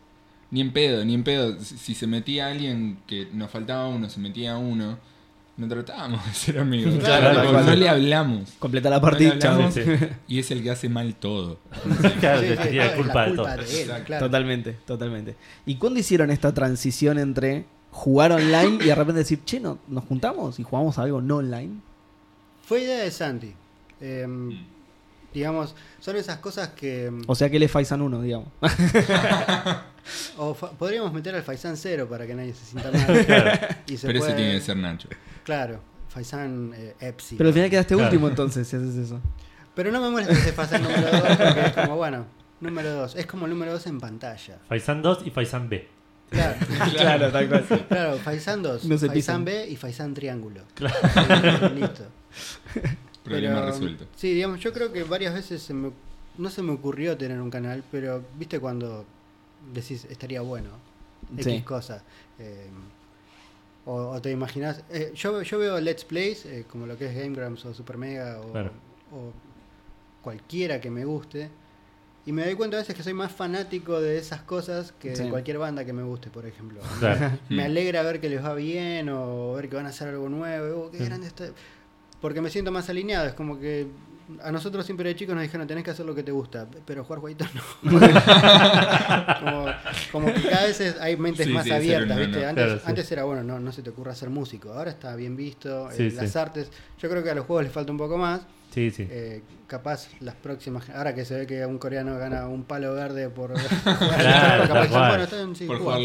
[0.49, 1.57] ni en pedo, ni en pedo.
[1.61, 4.99] Si, si se metía alguien que nos faltaba uno, se metía uno,
[5.61, 6.95] no tratábamos de ser amigos.
[6.99, 7.65] Claro, cual.
[7.65, 8.51] no le hablamos.
[8.59, 9.51] Completa la partida, No le chao.
[9.53, 9.81] hablamos, Sí.
[10.27, 11.59] Y es el que hace mal todo.
[12.19, 13.45] Claro, Sí, culpa la de todo.
[13.47, 14.03] de él, Exacto.
[14.05, 14.25] claro.
[14.25, 15.35] Totalmente, totalmente.
[15.65, 20.03] ¿Y cuándo hicieron esta transición entre jugar online y de repente decir, che, no, nos
[20.05, 21.79] juntamos y jugamos a algo no online?
[22.65, 23.53] Fue idea de Santi.
[23.99, 24.65] Em,
[25.33, 27.05] digamos, son esas cosas que...
[27.07, 28.47] em, O sea que él es Faisan 1, digamos.
[30.37, 33.77] O fa- podríamos meter al Faisan cero para que nadie se sienta mal.
[33.85, 35.07] Y se Pero ese puede- tiene que ser Nacho.
[35.51, 37.35] Claro, Faisan eh, Epsi.
[37.35, 38.07] Pero al final quedaste Claro.
[38.09, 39.19] último entonces, si haces eso.
[39.75, 42.25] Pero no me molesta ese Faisan número 2 porque es como, bueno,
[42.61, 43.15] número 2.
[43.17, 44.59] Es como el número 2 en pantalla.
[44.69, 45.89] Faisan 2 y Faisan B.
[46.29, 46.55] Claro,
[46.95, 47.65] claro, tal cual.
[47.89, 49.43] claro Faisan 2, No pisan.
[49.43, 50.61] B y Faisan Triángulo.
[50.73, 51.69] Claro.
[51.75, 52.05] Listo.
[53.25, 54.05] Problema Pero, resuelto.
[54.15, 55.91] Sí, digamos, yo creo que varias veces se me-
[56.37, 59.05] no se me ocurrió tener un canal, pero viste cuando
[59.73, 60.69] decís estaría bueno
[61.35, 61.61] X Sí.
[61.61, 62.03] cosa.
[62.39, 62.67] eh,
[63.85, 64.83] o, o te imaginas.
[64.91, 67.97] eh, yo, yo veo Let's Plays, eh, como lo que es Game Grumps o Super
[67.97, 68.71] Mega o, Claro.
[69.11, 69.31] o
[70.21, 71.49] cualquiera que me guste.
[72.25, 75.23] Y me doy cuenta a veces que soy más fanático de esas cosas que Sí.
[75.23, 76.79] de cualquier banda que me guste, por ejemplo.
[76.99, 77.31] Claro.
[77.49, 77.65] Me Mm.
[77.65, 80.83] alegra ver que les va bien o ver que van a hacer algo nuevo.
[80.85, 81.05] oh, qué Mm.
[81.05, 81.45] grande está.
[82.21, 83.25] Porque me siento más alineado.
[83.27, 83.87] Es como que
[84.43, 87.03] a nosotros siempre de chicos nos dijeron tenés que hacer lo que te gusta, pero
[87.03, 87.61] jugar jueguitos no.
[89.39, 89.65] como,
[90.11, 92.37] como que cada vez es- hay mentes Sí, más sí, abiertas, ¿viste?
[92.37, 92.49] no, no.
[92.49, 92.85] Antes, Claro, sí.
[92.87, 94.73] antes era bueno, no, no se te ocurra ser músico.
[94.73, 95.89] Ahora está bien visto.
[95.91, 96.69] eh, Sí, las artes.
[96.99, 98.41] Yo creo que a los juegos les falta un poco más.
[98.73, 99.05] Sí, sí.
[99.09, 100.89] Eh, capaz las próximas.
[100.91, 104.19] Ahora que se ve que un coreano gana un palo verde por jugar.
[104.19, 105.99] Claro, capaz bueno, está bien, sí, Por jugar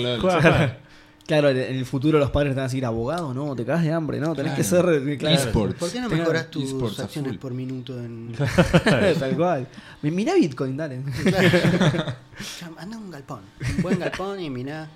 [1.26, 3.92] Claro, en el futuro los padres te van a decir, abogado, no, te cagas de
[3.92, 4.84] hambre, no, tenés que ser...
[4.84, 5.16] Claro.
[5.18, 5.74] Claro, Esports.
[5.74, 8.32] ¿Por qué no mejoras tus esports acciones por minuto en.
[9.18, 9.66] tal cual.
[10.02, 11.02] Mi- Mirá Bitcoin, dale.
[12.78, 13.40] Anda un galpón,
[13.76, 14.88] un buen galpón y miná.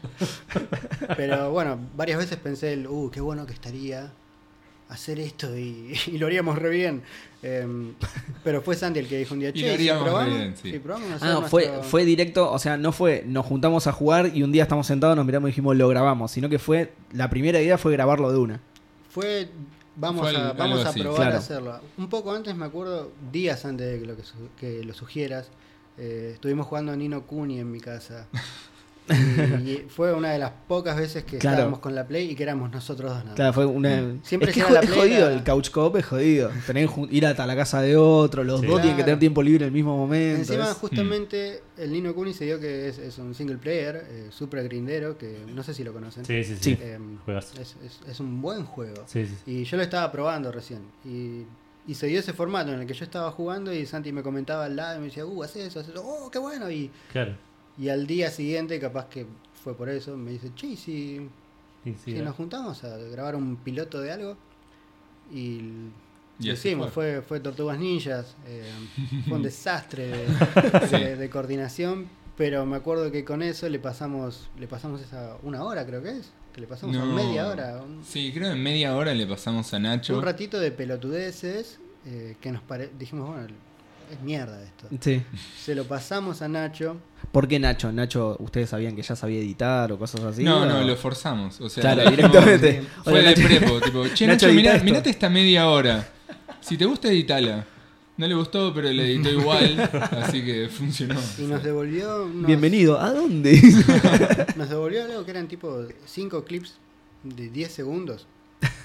[1.16, 4.10] Pero bueno, varias veces pensé, el, uh, qué bueno que estaría
[4.90, 7.02] hacer esto y, y lo haríamos re bien.
[7.42, 7.94] Em,
[8.44, 10.34] pero fue Santi el que dijo un día, Y che, lo si haríamos re probamos,
[10.38, 10.70] bien, sí.
[10.72, 13.92] si probamos hacer Ah, fue, nuestro- fue directo, o sea, no fue, nos juntamos a
[13.92, 16.92] jugar y un día estamos sentados, nos miramos y dijimos, lo grabamos, sino que fue,
[17.12, 18.60] la primera idea fue grabarlo de una.
[19.08, 19.48] Fue,
[19.96, 21.34] vamos Fue a, algo vamos a probar Claro.
[21.34, 21.80] a hacerlo.
[21.96, 25.48] Un poco antes, me acuerdo, días antes de que lo, que, su- que lo sugieras,
[25.96, 28.26] eh, estuvimos jugando a Nino Kuni en mi casa.
[29.10, 31.56] y, y fue una de las pocas veces que Claro.
[31.56, 33.34] estábamos con la Play y que éramos nosotros dos nada.
[33.34, 34.00] Claro, fue una...
[34.02, 34.20] Mm.
[34.22, 36.50] Siempre es que la es Play, jodido, el couch co-op es jodido.
[36.66, 38.66] Tener ir hasta la casa de otro, los Sí.
[38.66, 40.40] dos tienen que tener tiempo libre en el mismo momento.
[40.40, 44.26] Encima, es- justamente, el Nino Kuni se dio que es, es un single player, eh,
[44.30, 46.24] super grindero, que no sé si lo conocen.
[46.24, 46.76] Sí, sí, Sí.
[46.76, 46.78] sí.
[46.82, 47.52] Em, Juegas.
[47.60, 49.04] es, es- es un buen juego.
[49.06, 49.34] Sí, sí.
[49.44, 49.50] sí.
[49.50, 50.80] Y yo lo estaba probando recién.
[51.04, 51.42] Y,
[51.86, 54.66] y se dio ese formato en el que yo estaba jugando y Santi me comentaba
[54.66, 56.70] al lado y me decía, uh, haz eso, haz eso, oh, qué bueno.
[56.70, 57.34] Y, Claro.
[57.78, 59.26] Y al día siguiente, capaz que
[59.62, 61.28] fue por eso, me dice, che, ¿y si,
[61.84, 62.22] Sí, sí, si eh.
[62.22, 64.36] nos juntamos a grabar un piloto de algo.
[65.32, 65.60] Y,
[66.38, 67.14] Y hicimos, fue.
[67.16, 67.22] fue.
[67.22, 68.34] Fue, Tortugas Ninjas.
[68.46, 68.70] eh,
[69.28, 72.08] fue un desastre de, de- de coordinación.
[72.36, 76.10] Pero me acuerdo que con eso le pasamos, le pasamos esa una hora creo que
[76.18, 76.32] es.
[76.54, 77.82] Que le pasamos a media hora.
[77.82, 80.16] Un, Sí, creo que en media hora le pasamos a Nacho.
[80.16, 83.46] un ratito de pelotudeces eh, que nos pare dijimos, bueno,
[84.10, 84.88] es mierda esto.
[85.00, 85.22] Sí.
[85.62, 86.96] Se lo pasamos a Nacho.
[87.32, 87.92] ¿Por qué Nacho?
[87.92, 90.42] Nacho, ¿ustedes sabían que ya sabía editar o cosas así?
[90.44, 91.60] no, o- no, lo forzamos.
[91.60, 92.82] O sea, Claro, directamente.
[93.04, 93.48] Fue Hola, de Nacho.
[93.48, 94.84] prepo, tipo, che, Nacho, Nacho, mirá, esto.
[94.84, 96.08] mirate esta media hora.
[96.60, 97.64] Si te gusta, editala.
[98.16, 99.80] No le gustó, pero le editó igual,
[100.22, 101.18] así que funcionó.
[101.38, 103.58] Y nos devolvió unos- Bienvenido, ¿a dónde?
[104.56, 106.74] Nos devolvió algo que eran tipo 5 clips
[107.22, 108.26] de 10 segundos.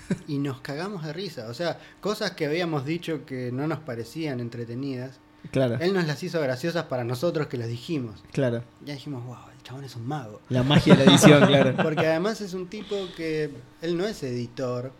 [0.27, 1.47] Y nos cagamos de risa.
[1.49, 5.19] O sea, cosas que habíamos dicho que no nos parecían entretenidas.
[5.51, 8.23] claro, Él nos las hizo graciosas para nosotros que las dijimos.
[8.31, 8.63] claro.
[8.85, 10.41] Ya dijimos, wow, el chabón es un mago.
[10.49, 11.75] La magia de la edición, claro.
[11.83, 13.51] Porque además es un tipo que
[13.81, 14.91] él no es editor.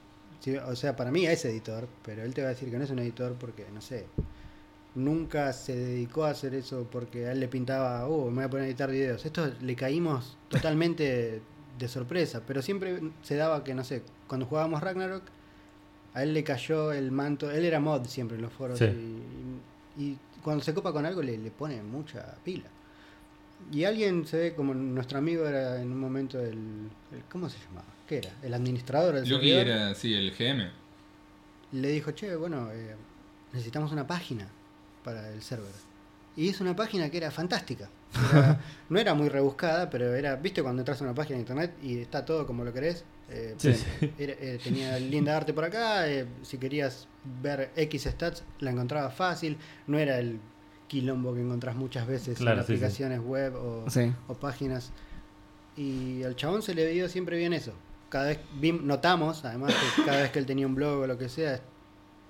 [0.68, 2.92] O sea, para mí es editor, pero él te va a decir que no es
[2.92, 4.06] un editor porque, no sé,
[4.94, 8.50] nunca se dedicó a hacer eso porque a él le pintaba, oh, me voy a
[8.50, 9.26] poner a editar videos.
[9.26, 11.42] Esto le caímos totalmente
[11.80, 15.24] de sorpresa, pero siempre se daba que, no sé, cuando jugábamos Ragnarok,
[16.14, 18.86] a él le cayó el manto, él era mod siempre en los foros Sí.
[18.86, 22.70] y, y cuando se copa con algo le, le pone mucha pila.
[23.72, 26.54] Y alguien se ve como nuestro amigo era en un momento el,
[27.12, 27.88] el- ¿cómo se llamaba?
[28.08, 28.30] ¿Qué era?
[28.44, 29.68] El administrador del Lucky servidor.
[29.68, 30.70] era, sí, el GM.
[31.72, 32.96] Le dijo, che, bueno, eh,
[33.54, 34.48] necesitamos una página
[35.04, 35.72] para el server.
[36.38, 37.90] Y hizo una página que era fantástica.
[38.32, 38.60] Era-
[38.90, 41.98] no era muy rebuscada, pero era, ¿viste cuando entras a una página de internet y
[42.00, 43.04] está todo como lo querés?
[43.30, 43.86] Eh, Sí, sí.
[44.20, 47.08] era- eh, tenía linda arte por acá, eh, si querías
[47.42, 49.58] ver X stats la encontrabas fácil,
[49.88, 50.40] no era el
[50.88, 52.74] quilombo que encontrás muchas veces Claro, en sí, sí.
[52.74, 54.14] aplicaciones web o, Sí.
[54.28, 54.92] o páginas.
[55.76, 57.74] Y al chabón se le dio siempre bien eso.
[58.10, 58.40] Cada vez
[58.84, 61.60] notamos, además, que cada vez que él tenía un blog o lo que sea,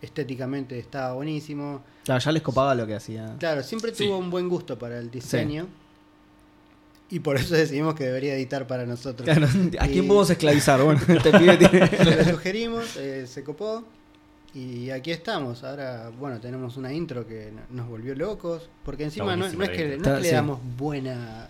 [0.02, 1.84] estéticamente estaba buenísimo.
[2.04, 3.36] Claro, ya les copaba lo que hacía.
[3.40, 4.06] Claro, siempre Sí.
[4.06, 5.68] tuvo un buen gusto para el diseño.
[7.10, 9.26] Y por eso decidimos que debería editar para nosotros.
[9.26, 9.48] Claro,
[9.80, 10.82] ¿A quién podemos esclavizar?
[10.82, 11.88] Bueno, este pibe tiene.
[11.88, 13.84] Se lo sugerimos, eh, se copó.
[14.56, 15.64] Y aquí estamos.
[15.64, 18.70] Ahora, bueno, tenemos una intro que no- nos volvió locos.
[18.84, 21.50] Porque encima no, es que, no es que le damos buena.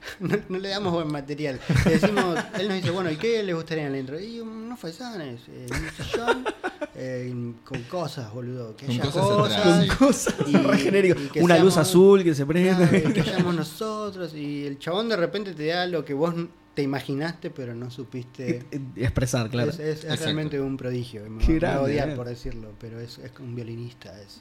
[0.20, 1.60] No, no le damos buen material.
[1.84, 4.20] Le decimos, él nos dice, bueno, ¿y qué les gustaría en la intro?
[4.20, 6.44] Y unos faisanes, eh, un sillón,
[6.94, 8.76] eh, con cosas, boludo.
[8.76, 9.88] Que Con haya cosas sí.
[9.98, 11.20] Cosas Y- re genérico.
[11.34, 12.88] y Una luz azul que se prende.
[13.00, 14.32] Claro, que hayamos nosotros.
[14.34, 16.34] Y el chabón de repente te da lo que vos
[16.74, 18.64] te imaginaste, pero no supiste.
[18.96, 19.70] Expresar, claro.
[19.70, 20.24] Es, es- es Exacto.
[20.24, 21.28] realmente un prodigio.
[21.28, 22.14] Me, Qué me va a odiar eh.
[22.14, 24.14] por decirlo, pero es, es un violinista.
[24.22, 24.40] Es,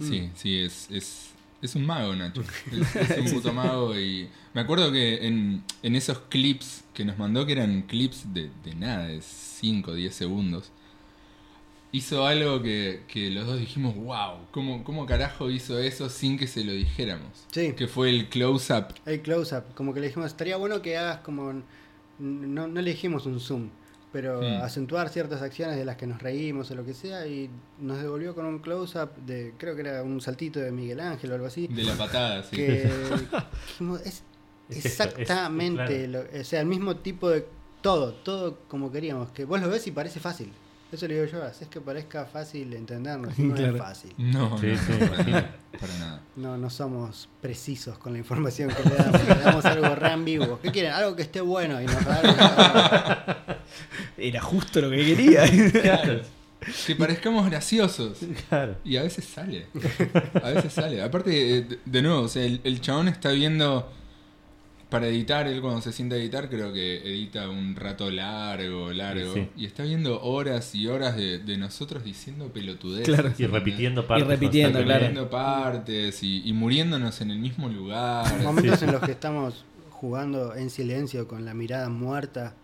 [0.00, 1.30] Sí, sí, es, es,
[1.62, 2.42] es un mago, Nacho.
[2.72, 4.28] Es, es un puto mago y...
[4.54, 8.74] Me acuerdo que en, en esos clips que nos mandó, que eran clips de, de
[8.74, 10.72] nada, de 5 o 10 segundos,
[11.92, 16.46] hizo algo que, que los dos dijimos, wow, ¿cómo, ¿cómo carajo hizo eso sin que
[16.46, 17.46] se lo dijéramos?
[17.52, 17.72] Sí.
[17.72, 18.94] Que fue el close-up.
[19.06, 19.64] el close-up.
[19.74, 21.62] Como que le dijimos, estaría bueno que hagas como.
[22.18, 23.68] No, no le dijimos un zoom,
[24.12, 24.62] pero Hmm.
[24.62, 27.26] acentuar ciertas acciones de las que nos reímos o lo que sea.
[27.26, 27.50] Y
[27.80, 29.54] nos devolvió con un close-up de.
[29.58, 31.66] Creo que era un saltito de Miguel Ángel o algo así.
[31.68, 32.56] De la patada, sí.
[32.56, 32.90] que
[33.68, 34.22] dijimos, es
[34.68, 36.26] Es esto, es- exactamente, claro.
[36.32, 37.46] lo- o sea, el mismo tipo de
[37.80, 40.52] todo, todo como queríamos, que vos lo ves y parece fácil.
[40.90, 43.74] Eso le digo yo, es que parezca fácil entendernos, no Claro.
[43.76, 44.14] es fácil.
[44.16, 45.56] No, Sí, no, sí, para nada.
[45.78, 46.22] Para nada.
[46.36, 50.58] No, no somos precisos con la información que le damos, le damos algo re ambiguo.
[50.62, 50.92] ¿Qué quieren?
[50.92, 53.36] Algo que esté bueno y nos da algo que-
[54.18, 55.44] Era justo lo que quería.
[55.82, 56.20] Claro,
[56.86, 58.18] Que parezcamos graciosos.
[58.48, 58.76] claro.
[58.84, 59.66] Y a veces sale.
[60.42, 61.00] A veces sale.
[61.02, 63.92] Aparte, eh, de, nuevo, o sea, el, el chabón está viendo.
[64.90, 69.34] Para editar, él cuando se sienta a editar, creo que edita un rato largo, largo.
[69.34, 69.46] Sí.
[69.58, 73.06] Y está viendo horas y horas de, de nosotros diciendo pelotudeces.
[73.14, 73.30] Claro.
[73.36, 74.26] Y repitiendo partes.
[74.26, 75.00] repitiendo, claro.
[75.00, 78.42] Repitiendo partes y, y muriéndonos en el mismo lugar.
[78.42, 78.86] Momentos Sí.
[78.86, 82.54] en los que estamos jugando en silencio con la mirada muerta,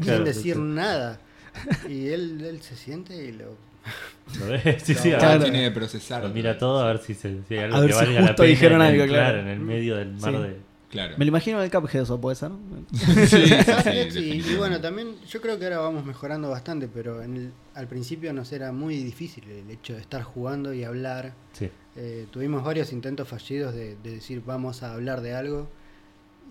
[0.00, 0.60] Claro, sin decir sí.
[0.60, 1.20] nada.
[1.88, 3.56] Y él, él se siente y lo...
[4.40, 4.82] ¿Lo ves?
[4.82, 5.42] Sí, sí, Claro.
[5.42, 6.22] Tiene que procesar.
[6.24, 8.12] lo mira todo a ver si, se, si hay algo A ver que si valga
[8.20, 8.48] la justo pena.
[8.48, 9.38] dijeron en el- algo, claro.
[9.40, 10.42] en el medio del mar Sí.
[10.42, 10.56] de.
[10.90, 11.14] Claro.
[11.18, 12.50] Me lo imagino en el Cuphead, eso puede ser.
[12.50, 12.58] ¿no?
[13.26, 17.20] Sí, sí, sí, y, y bueno, también yo creo que ahora vamos mejorando bastante, pero
[17.22, 21.34] en el- al principio nos era muy difícil el hecho de estar jugando y hablar.
[21.52, 21.68] Sí.
[21.96, 25.68] Eh, tuvimos varios intentos fallidos de, de decir vamos a hablar de algo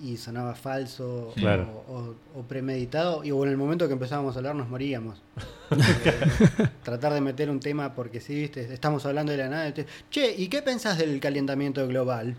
[0.01, 1.83] y sonaba falso o- Claro.
[1.87, 5.21] o, o premeditado y o en el momento que empezábamos a hablar nos moríamos.
[5.73, 9.73] Eh, tratar de meter un tema porque sí, viste, estamos hablando de la nada.
[9.73, 12.35] te- che, ¿y qué pensás del calentamiento global?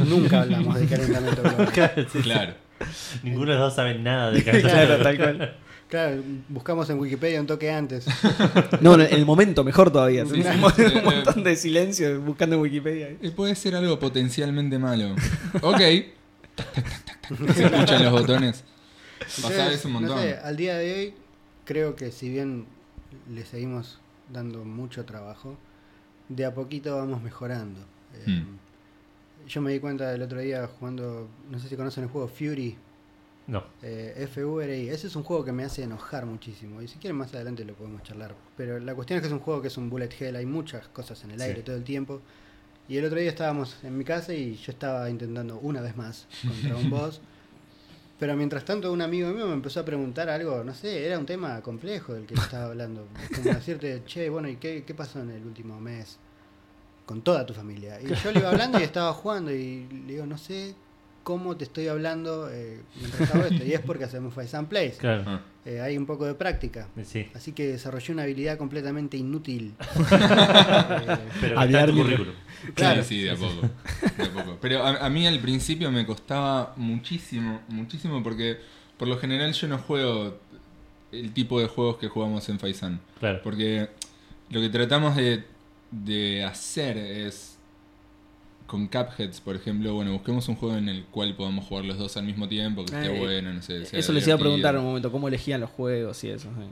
[0.00, 1.68] Nunca hablamos de calentamiento global.
[1.72, 2.18] Claro, sí, sí.
[2.22, 2.54] Claro.
[3.22, 5.56] Ninguno de los dos sabe nada de claro, tal cual.
[5.88, 6.16] Claro,
[6.48, 8.06] buscamos en Wikipedia un toque antes.
[8.80, 10.24] No, en el momento mejor todavía.
[10.26, 10.48] Sí, sí.
[10.96, 13.08] un montón de silencio buscando en Wikipedia.
[13.22, 15.14] Eh, Puede ser algo potencialmente malo.
[15.62, 15.80] Ok.
[17.54, 18.64] Se escuchan los botones.
[19.36, 20.18] Entonces, eso un no montón.
[20.20, 21.14] sé, al día de hoy
[21.64, 22.66] creo que si bien
[23.30, 23.98] le seguimos
[24.32, 25.56] dando mucho trabajo,
[26.28, 27.80] de a poquito vamos mejorando.
[28.14, 28.58] Eh, Hmm.
[29.46, 32.76] Yo me di cuenta el otro día jugando, no sé si conocen el juego Fury,
[33.46, 33.64] No.
[33.82, 34.90] eh, F-U-R-I.
[34.90, 36.82] Ese es un juego que me hace enojar muchísimo.
[36.82, 38.34] Y si quieren más adelante lo podemos charlar.
[38.58, 40.36] Pero la cuestión es que es un juego que es un bullet hell.
[40.36, 41.44] Hay muchas cosas en el Sí.
[41.46, 42.20] aire todo el tiempo.
[42.88, 46.26] Y el otro día estábamos en mi casa y yo estaba intentando una vez más
[46.42, 47.20] contra un boss.
[48.18, 51.26] Pero mientras tanto un amigo mío me empezó a preguntar algo, no sé, era un
[51.26, 53.06] tema complejo del que estaba hablando.
[53.34, 56.18] Como decirte, che, bueno, ¿y qué, qué pasó en el último mes?
[57.06, 58.00] Con toda tu familia.
[58.00, 60.74] Y yo le iba hablando y estaba jugando y le digo, no sé
[61.28, 63.62] cómo te estoy hablando eh, mientras hago esto.
[63.62, 64.96] Y es porque hacemos and Plays.
[64.98, 65.40] Claro.
[65.66, 66.88] Eh, hay un poco de práctica.
[67.04, 67.26] Sí.
[67.34, 69.74] Así que desarrollé una habilidad completamente inútil.
[69.78, 72.34] Eh, Pero está en tu currículum.
[72.72, 73.02] Claro.
[73.02, 73.68] Sí, sí, de a poco.
[74.16, 74.58] de a poco.
[74.62, 78.56] Pero a, a mí al principio me costaba muchísimo, muchísimo porque
[78.96, 80.38] por lo general yo no juego
[81.12, 83.00] el tipo de juegos que jugamos en Faisan.
[83.20, 83.40] Claro.
[83.44, 83.90] Porque
[84.48, 85.44] lo que tratamos de,
[85.90, 87.57] de hacer es
[88.68, 92.16] con Cupheads, por ejemplo, bueno, busquemos un juego en el cual podamos jugar los dos
[92.16, 93.84] al mismo tiempo, que esté Eh, bueno, no sé.
[93.86, 96.48] sea Eso les iba a preguntar en un momento, ¿cómo elegían los juegos y eso?
[96.56, 96.64] sí.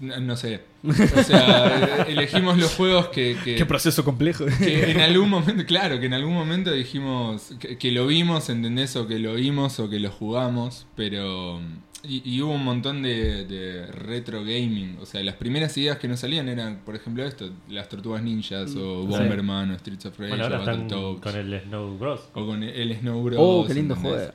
[0.00, 0.60] No, no sé.
[0.84, 4.46] O sea, elegimos los juegos que, que- Qué proceso complejo.
[4.58, 8.94] que en algún momento, claro, que en algún momento dijimos que, que lo vimos, ¿entendés?
[8.96, 11.60] O que lo vimos o que lo jugamos, pero...
[12.04, 14.98] Y, y hubo un montón de, de retro gaming.
[15.00, 18.70] O sea, las primeras ideas que nos salían eran, por ejemplo, esto, las Tortugas Ninjas
[18.76, 19.06] o Sí.
[19.08, 21.20] Bomberman o Streets of Rage Bueno, ahora o Battletoads.
[21.20, 22.20] con el Snow Bros.
[22.34, 23.38] O con el Snow Bros.
[23.40, 24.30] oh, qué lindo juego.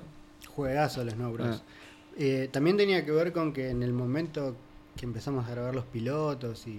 [0.48, 1.62] Juegazo el Snow Bros.
[1.62, 1.64] Ah.
[2.18, 4.56] Eh, también tenía que ver con que en el momento
[4.98, 6.72] que empezamos a grabar los pilotos y,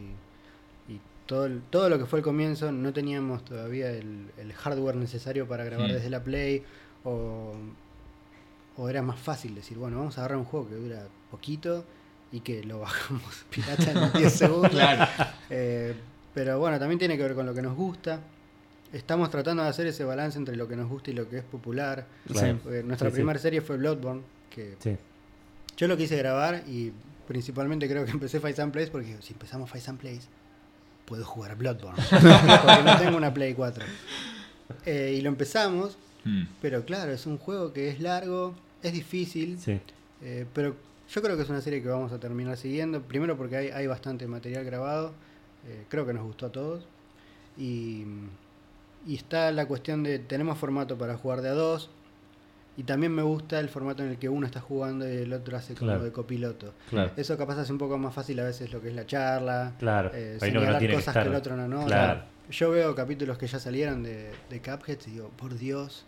[0.89, 4.97] y todo, el- todo lo que fue el comienzo, no teníamos todavía el, el hardware
[4.97, 5.93] necesario para grabar Mm.
[5.95, 6.63] desde la Play
[7.05, 7.55] o,
[8.77, 11.85] o era más fácil decir, bueno, vamos a agarrar un juego que dura poquito
[12.33, 14.71] y que lo bajamos pirata en 10 segundos.
[14.71, 15.11] Claro.
[15.51, 15.95] Eh,
[16.35, 18.21] pero bueno, también tiene que ver con lo que nos gusta.
[18.93, 21.45] Estamos tratando de hacer ese balance entre lo que nos gusta y lo que es
[21.45, 22.07] popular.
[22.27, 22.59] Claro.
[22.63, 23.17] Porque nuestra Sí, sí.
[23.17, 24.97] primera serie fue Bloodborne, que Sí.
[25.77, 26.93] yo lo quise grabar y
[27.27, 30.29] principalmente creo que empecé Fight and Plays porque si empezamos Fight and Plays
[31.07, 32.03] puedo jugar a Bloodborne.
[32.11, 33.85] porque no tengo una Play 4.
[34.87, 36.45] Eh, y lo empezamos, Hmm.
[36.63, 38.55] pero claro, es un juego que es largo,
[38.89, 39.81] es difícil, Sí.
[40.23, 40.75] eh, pero
[41.09, 43.03] yo creo que es una serie que vamos a terminar siguiendo.
[43.03, 45.13] Primero porque hay, hay bastante material grabado,
[45.67, 46.85] eh, creo que nos gustó a todos.
[47.57, 48.05] Y,
[49.07, 51.91] y está la cuestión de, tenemos formato para jugar de a dos.
[52.77, 55.57] Y también me gusta el formato en el que uno está jugando y el otro
[55.57, 56.75] hace como de copiloto.
[56.91, 57.13] Claro.
[57.17, 59.75] Eso capaz hace un poco más fácil a veces lo que es la charla.
[59.79, 60.11] Claro.
[60.13, 62.27] eh, no, no señalar que cosas que el otro no nota.
[62.51, 66.05] Yo veo capítulos que ya salieron de, de Cuphead y digo, por Dios,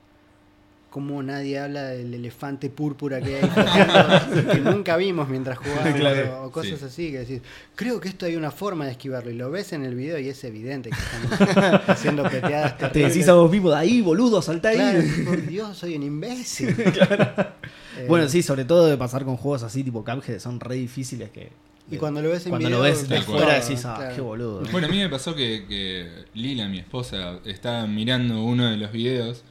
[0.97, 6.45] cómo nadie habla del elefante púrpura que hay flotando, que nunca vimos mientras jugábamos Claro.
[6.45, 6.85] o cosas Sí.
[6.87, 7.43] así que decís,
[7.75, 10.31] creo que esto hay una forma de esquivarlo y lo ves en el video y
[10.31, 14.71] es evidente que estamos haciendo peteadas Te decís a vos mismo, de ahí, boludo, salta
[14.71, 14.77] ahí.
[14.79, 16.71] Claro, por Dios, soy un imbécil.
[16.71, 21.29] Eh, Bueno, sí, sobre todo de pasar con juegos así tipo Cuphead, son re difíciles
[21.29, 21.51] que...
[21.91, 24.15] Y cuando lo ves en cuando video, lo ves de fuera decís, ah, claro.
[24.15, 24.63] qué boludo.
[24.73, 28.91] Bueno, a mí me pasó que, que Lila, mi esposa, estaba mirando uno de los
[28.93, 29.45] videos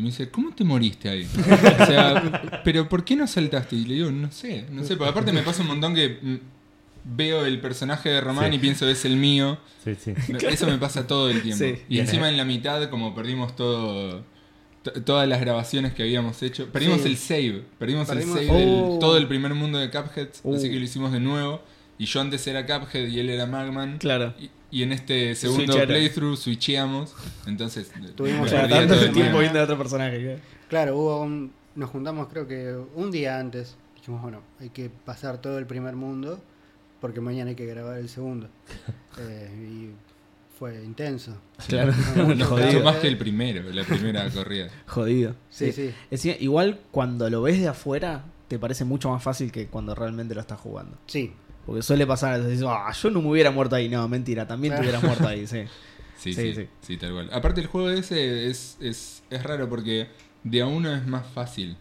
[0.00, 1.26] y me dice, ¿cómo te moriste ahí?
[1.80, 3.76] O sea, ¿pero por qué no saltaste?
[3.76, 6.36] Y le digo, no sé, no sé, porque aparte me pasa un montón que mm,
[7.16, 8.56] veo el personaje de Román Sí.
[8.56, 9.58] y pienso es el mío.
[9.84, 10.14] Sí, sí.
[10.48, 11.64] Eso me pasa todo el tiempo.
[11.64, 11.74] Sí.
[11.88, 12.30] Y Bien, encima eh.
[12.30, 14.24] en la mitad, como perdimos todo...
[14.82, 16.66] to- Todas las grabaciones que habíamos hecho.
[16.72, 17.08] Perdimos Sí.
[17.08, 17.64] el save.
[17.78, 18.98] Perdimos, Perdimos- el save del Oh.
[19.00, 20.28] todo el primer mundo de Cuphead.
[20.42, 20.54] Uh.
[20.56, 21.62] Así que lo hicimos de nuevo.
[22.00, 23.98] Y yo antes era Cuphead y él era Magman.
[23.98, 24.32] Claro.
[24.40, 27.14] Y, y en este segundo playthrough switcheamos.
[27.46, 30.18] Entonces, Tuvimos Claro, tanto todo el tiempo viendo a otro personaje.
[30.18, 30.40] claro.
[30.70, 33.76] Claro, hubo un, nos juntamos creo que un día antes.
[33.96, 36.42] Dijimos, bueno, hay que pasar todo el primer mundo
[37.02, 38.48] porque mañana hay que grabar el segundo.
[39.18, 39.90] Eh, y
[40.58, 41.36] fue intenso.
[41.68, 41.92] Claro,
[42.46, 42.82] jodido.
[42.82, 44.68] Más que el primero, la primera corrida.
[44.86, 45.34] Jodido.
[45.50, 45.92] Sí, sí.
[46.04, 49.94] Es decir, igual cuando lo ves de afuera, te parece mucho más fácil que cuando
[49.94, 50.96] realmente lo estás jugando.
[51.06, 51.34] Sí,
[51.66, 53.88] Porque suele pasar, decís, ah, yo no me hubiera muerto ahí.
[53.88, 55.62] No, mentira, también te hubieras muerto ahí, sí.
[56.20, 56.68] Sí, Sí, sí, sí.
[56.82, 57.30] sí, tal cual.
[57.32, 60.08] Aparte el juego ese es, es, es raro porque
[60.44, 61.78] de a uno es más fácil.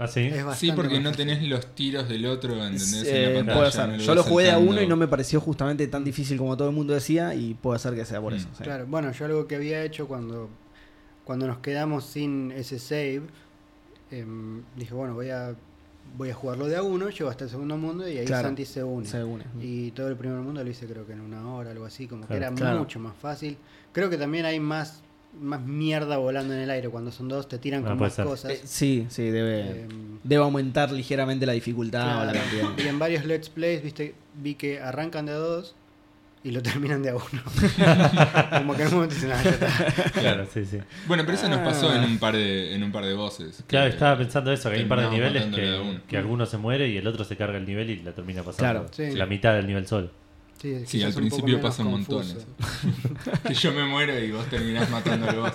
[0.00, 0.32] ¿Ah, sí?
[0.56, 3.04] Sí, porque no tenés los tiros del otro, ¿entendés?
[3.04, 3.88] Eh, en la pantalla, puede ser.
[3.90, 4.72] no yo lo jugué de a saltando.
[4.72, 7.78] uno y no me pareció justamente tan difícil como todo el mundo decía y puede
[7.78, 8.36] ser que sea por Mm.
[8.36, 8.48] eso.
[8.58, 8.64] sí.
[8.64, 10.50] Claro, bueno, yo algo que había hecho cuando,
[11.22, 13.22] cuando nos quedamos sin ese save,
[14.10, 15.54] em, dije, bueno, voy a,
[16.16, 18.48] voy a jugarlo de a uno, llego hasta el segundo mundo y ahí Claro.
[18.48, 19.06] Santi se une.
[19.06, 19.44] Se une.
[19.60, 22.26] Y todo el primer mundo lo hice creo que en una hora, algo así, como
[22.26, 22.78] que era Claro.
[22.80, 23.56] mucho más fácil.
[23.92, 25.02] Creo que también hay más,
[25.40, 28.24] más mierda volando en el aire cuando son dos, te tiran con más ser.
[28.26, 28.52] cosas.
[28.52, 32.68] Eh, sí, sí, debe, Em, debe aumentar ligeramente la dificultad o la cantidad.
[32.84, 35.74] y en varios Let's Plays, viste, vi que arrancan de a dos
[36.44, 37.24] y lo terminan de a uno.
[38.58, 40.10] como que en un momento dicen, "Ah, ya está".
[40.20, 40.78] Claro, sí, sí.
[41.06, 41.96] Bueno, pero eso nos pasó Ah.
[41.96, 43.62] en un par de, en un par de voces.
[43.66, 46.58] Claro, que- estaba pensando eso, que hay un par de niveles que, que alguno se
[46.58, 48.86] muere y el otro se carga el nivel y la termina pasando.
[48.86, 48.86] Claro.
[49.10, 49.16] Sí.
[49.16, 50.10] La mitad del nivel solo.
[50.60, 52.24] Sí, Sí, al principio pasa un montón
[53.46, 55.54] que yo me muero y vos terminás matando al boss.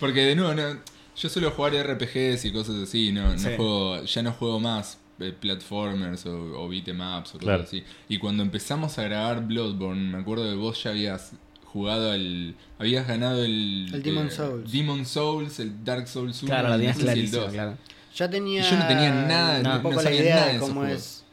[0.00, 0.76] Porque de nuevo, no,
[1.16, 3.44] yo suelo jugar RPGs y cosas así, no, no Sí.
[3.56, 4.98] juego, ya no juego más
[5.40, 7.62] platformers o, o beat'em ups o cosas Claro.
[7.64, 7.84] así.
[8.08, 11.32] Y cuando empezamos a grabar Bloodborne, me acuerdo que vos ya habías
[11.64, 12.54] jugado al.
[12.78, 13.88] Habías ganado el.
[13.92, 14.72] El Demon Souls.
[14.72, 16.48] Demon Souls, el Dark Souls 1.
[16.50, 17.52] Claro, la y no el clarísima, 2.
[17.52, 17.76] claro.
[18.16, 18.60] Ya tenía.
[18.66, 20.96] Y yo no tenía nada, no- no la sabía idea nada de de cómo juegos.
[20.98, 21.24] es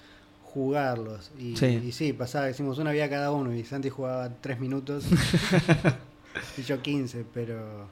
[0.43, 1.31] jugarlos.
[1.39, 1.81] Y Sí.
[1.87, 5.05] y sí, pasaba, decimos una vida cada uno y Santi jugaba 3 minutos
[6.57, 7.87] y yo 15, pero.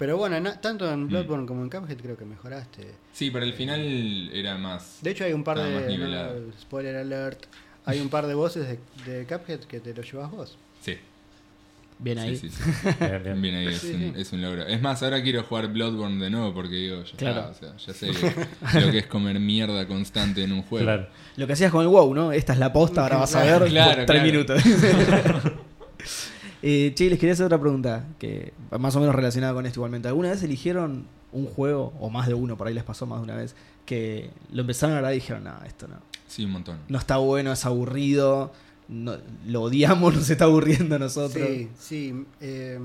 [0.00, 0.92] Pero bueno, tanto Mm.
[0.94, 2.86] en Bloodborne como en Cuphead creo que mejoraste.
[3.12, 4.98] Sí, para el final era más.
[5.02, 5.96] De hecho hay un par de...
[5.98, 7.44] no, spoiler alert.
[7.84, 8.78] Hay un par de voces de,
[9.12, 10.58] de Cuphead que te lo llevas vos.
[10.80, 10.96] Sí,
[12.02, 12.34] Bien ahí.
[12.34, 12.88] sí, sí, sí.
[12.98, 13.42] Bien, bien.
[13.42, 14.20] Bien ahí, es, Sí, un, sí.
[14.22, 14.66] es un logro.
[14.66, 17.50] Es más, ahora quiero jugar Bloodborne de nuevo porque digo, ya, Claro.
[17.50, 18.14] está, o sea, ya
[18.72, 20.86] sé lo que es comer mierda constante en un juego.
[20.86, 21.08] Claro.
[21.36, 22.32] Lo que hacías con el WoW, ¿no?
[22.32, 24.22] Esta es la posta, ahora vas a ver Claro, tres claro.
[24.24, 24.62] minutos.
[26.62, 29.78] eh, che, les quería hacer otra pregunta, que va más o menos relacionada con esto
[29.80, 30.08] igualmente.
[30.08, 33.24] ¿Alguna vez eligieron un juego, o más de uno, por ahí les pasó más de
[33.24, 33.54] una vez,
[33.86, 35.96] que lo empezaron a ver y dijeron, no, esto no.
[36.26, 36.78] Sí, un montón.
[36.88, 38.52] No está bueno, es aburrido,
[38.88, 41.46] no- lo odiamos, nos está aburriendo a nosotros.
[41.48, 42.24] Sí, sí.
[42.40, 42.78] eh,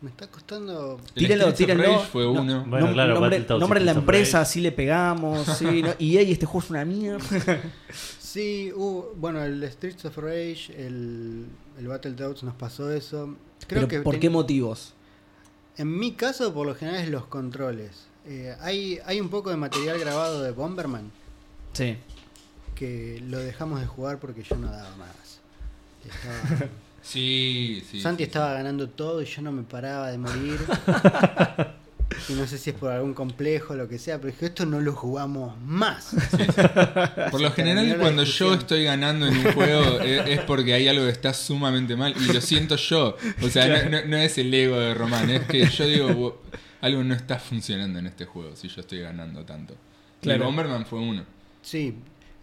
[0.00, 1.00] me está costando...
[1.14, 1.82] Tírenlo, tírenlo.
[1.82, 2.64] Rage fue No, uno.
[2.68, 5.44] Bueno, Nom- claro, nombre, nombre la empresa, así le pegamos.
[5.58, 7.26] Sí, no, y ey, este juego es una mierda.
[8.32, 11.46] Sí, hubo- bueno, el Streets of Rage, el,
[11.78, 13.34] el Battletoads nos pasó eso.
[13.66, 14.92] Creo Pero que ¿Por ten- qué motivos?
[15.78, 18.06] En mi caso, por lo general, es los controles.
[18.26, 21.10] Eh, hay, hay un poco de material grabado de Bomberman
[21.72, 21.96] Sí.
[22.74, 25.40] que lo dejamos de jugar porque yo no daba más.
[26.04, 26.68] Estaba-
[27.02, 28.02] Sí, sí.
[28.02, 30.58] Santi sí, estaba ganando todo y yo no me paraba de morir.
[32.28, 34.64] y no sé si es por algún complejo o lo que sea, pero dije, esto
[34.66, 36.06] no lo jugamos más.
[36.10, 36.44] sí.
[37.30, 41.04] Por lo general, cuando yo estoy ganando en un juego es, es porque hay algo
[41.04, 43.16] que está sumamente mal y lo siento yo.
[43.42, 46.42] O sea, no, no- no es el ego de Román, es que yo digo, "Wo-
[46.80, 49.74] algo no está funcionando en este juego si yo estoy ganando tanto.
[50.22, 50.42] Claro.
[50.42, 51.24] Y Bomberman fue uno.
[51.62, 51.94] Sí.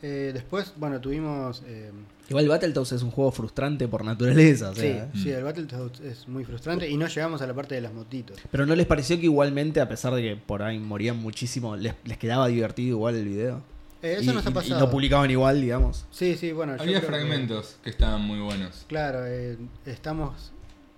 [0.07, 1.63] Eh, después, bueno, tuvimos...
[1.65, 1.91] eh,
[2.29, 4.69] Igual Battletoads es un juego frustrante por naturaleza.
[4.69, 7.73] o sea, sí, sí, el Battletoads es muy frustrante y no llegamos a la parte
[7.75, 8.37] de las motitos.
[8.51, 11.93] Pero ¿no les pareció que igualmente, a pesar de que por ahí morían muchísimo, les,
[12.03, 13.63] les quedaba divertido igual el video?
[14.03, 14.79] Eh, eso y, nos ha y- y pasado.
[14.81, 16.05] lo publicaban igual, digamos.
[16.11, 16.73] Sí, sí, bueno.
[16.73, 18.85] Había creo que- fragmentos que estaban muy buenos.
[18.87, 20.51] Claro, eh, estamos.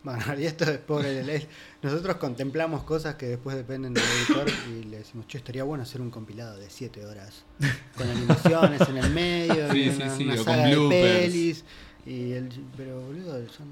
[0.08, 1.46] Bueno, y esto es pobre de ley.
[1.82, 6.00] Nosotros contemplamos cosas que después dependen del editor y le decimos, che, estaría bueno hacer
[6.00, 7.44] un compilado de 7 horas.
[7.98, 11.66] Con animaciones en el medio, Sí, y una, sí, una o con saga de pelis.
[12.06, 13.68] Y el, pero boludo, son.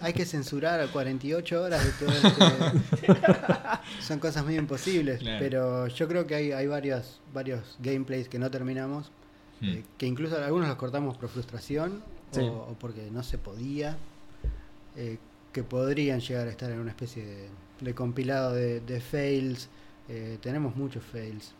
[0.00, 3.14] Hay que censurar a 48 horas de todo este...
[4.00, 5.20] Son cosas muy imposibles.
[5.20, 5.38] Claro.
[5.40, 9.10] Pero yo creo que hay, hay varios, varios gameplays que no terminamos.
[9.60, 9.70] Hmm.
[9.70, 12.02] Eh, que incluso algunos los cortamos por frustración
[12.40, 12.46] Sí.
[12.46, 13.96] o, o porque no se podía,
[14.96, 15.18] eh,
[15.52, 17.48] que podrían llegar a estar en una especie de,
[17.80, 19.68] de compilado de, de fails.
[20.08, 21.52] Eh, tenemos muchos fails.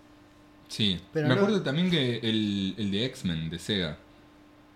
[0.68, 1.00] Sí.
[1.12, 3.98] Pero Me no- acuerdo también que el, el de X-Men de Sega.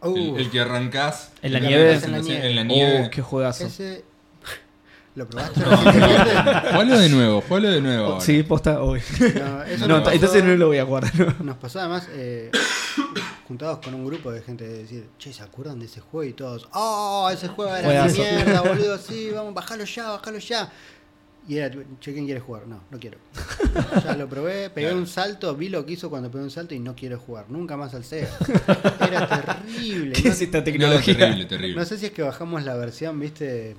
[0.01, 1.95] Uh, El, el que arrancás ¿En la nieve?
[1.95, 2.47] En la nieve.
[2.51, 3.05] en la nieve.
[3.07, 3.67] Oh, qué juegazo.
[3.67, 4.05] ese...
[5.19, 5.61] ¿Lo probaste?
[5.61, 5.77] No?
[5.77, 8.07] Jugalo de nuevo, jugalo de nuevo.
[8.07, 8.21] ahora.
[8.25, 8.83] Sí, posta.
[8.83, 9.01] uy.
[9.21, 10.85] No, eso No, nos pasó- entonces no lo voy a.
[10.85, 11.01] ¿no?
[11.45, 12.51] Nos pasó además eh,
[13.47, 16.29] juntados con un grupo de gente de decir, che, ¿se acuerdan de ese juego?
[16.29, 17.29] Y todos, ¡oh!
[17.33, 18.23] Ese juego era una Juegazo.
[18.23, 20.71] mierda, boludo, sí, vamos, bájalo ya, bájalo ya.
[21.49, 22.67] Y era, che, ¿quién quiere jugar?
[22.67, 23.17] No, no quiero.
[24.05, 24.99] Ya lo probé, pegué Claro.
[25.01, 27.47] un salto, vi lo que hizo cuando pegué un salto y no quiero jugar.
[27.49, 28.29] Nunca más al Sega.
[29.01, 29.27] Era
[29.65, 30.13] terrible.
[30.13, 31.17] ¿Qué no- es esta No, tecnología?
[31.17, 31.77] terrible, terrible.
[31.77, 33.77] no sé si es que bajamos la versión, viste,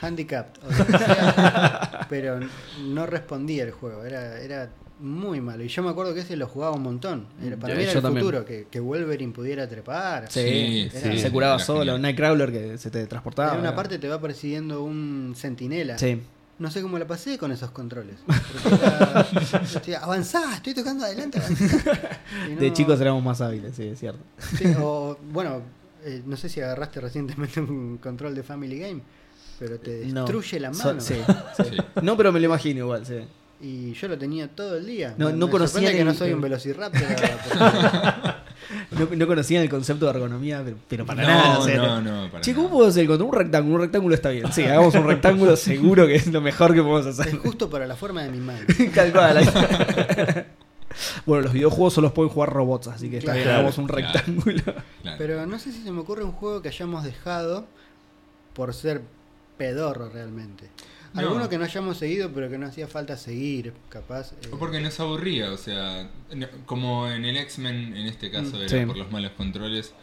[0.00, 2.40] handicapped o sea, pero
[2.84, 4.70] no respondía el juego, era, era
[5.00, 5.62] muy malo.
[5.62, 7.26] Y yo me acuerdo que ese lo jugaba un montón.
[7.44, 8.24] Era, para mí era yo el también.
[8.26, 10.30] futuro, que, que Wolverine pudiera trepar.
[10.30, 11.80] Sí, Sí, sí, sí, se curaba era solo.
[11.80, 12.02] genial.
[12.02, 13.54] Nightcrawler que se te transportaba.
[13.54, 15.96] En una parte te va persiguiendo un sentinela.
[15.98, 16.20] Sí.
[16.58, 18.16] No sé cómo la pasé con esos controles.
[18.66, 19.26] Era-
[19.62, 21.40] estoy, avanzá, estoy tocando adelante.
[22.50, 24.18] Y De no- chicos éramos más hábiles, sí, es cierto.
[24.56, 25.62] Sí, o, bueno,
[26.04, 29.00] eh, no sé si agarraste recientemente un control de Family Game,
[29.58, 30.20] pero te No.
[30.22, 31.00] destruye la So- mano.
[31.02, 31.14] sí,
[31.56, 31.76] Sí.
[32.02, 33.16] No, pero me lo imagino igual, sí.
[33.60, 35.14] Y yo lo tenía todo el día.
[35.18, 37.02] No- Me- no me conocía que el- no soy un el- velociraptor.
[38.90, 41.58] No, no conocían el concepto de ergonomía, pero, pero para no, nada.
[41.58, 42.54] o sea, no, no, para Che.
[42.54, 43.30] ¿cómo puedo hacer el control?
[43.30, 44.52] Un rectángulo, un rectángulo está bien.
[44.52, 47.28] Sí, hagamos un rectángulo, seguro que es lo mejor que podemos hacer.
[47.34, 48.60] es justo para la forma de mi mano.
[48.94, 50.44] Tal cual.
[51.24, 54.12] bueno, los videojuegos solo pueden jugar robots, así que está bien, Claro, hagamos un claro.
[54.12, 54.62] rectángulo.
[55.02, 55.16] Claro.
[55.18, 57.64] Pero no sé si se me ocurre un juego que hayamos dejado
[58.52, 59.00] por ser
[59.58, 60.70] pedorro realmente.
[61.14, 61.20] No.
[61.20, 64.32] Alguno que no hayamos seguido, pero que no hacía falta seguir, capaz.
[64.32, 66.08] eh, O porque nos aburría, o sea,
[66.66, 68.86] como en el X-Men, en este caso Mm, era sí.
[68.86, 69.94] por los malos controles,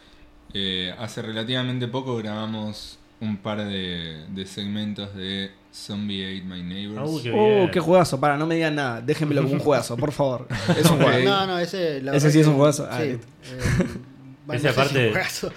[0.52, 7.08] eh, hace relativamente poco grabamos un par de, de segmentos de Zombie Ate My Neighbors.
[7.10, 8.18] Uh, qué Oh, qué juegazo.
[8.20, 9.00] Para, no me digan nada.
[9.00, 10.46] Déjenmelo como un juegazo, por favor.
[10.78, 11.24] Es un juego.
[11.30, 12.02] No, no, ese.
[12.02, 12.88] la Ese verdad sí es un juegazo.
[12.90, 13.18] Ah, sí, eh,
[14.46, 15.52] Bueno, Ese no sé si aparte- juegazo.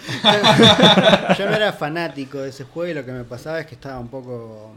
[1.37, 3.99] Yo no era fanático de ese juego y lo que me pasaba es que estaba
[3.99, 4.73] un poco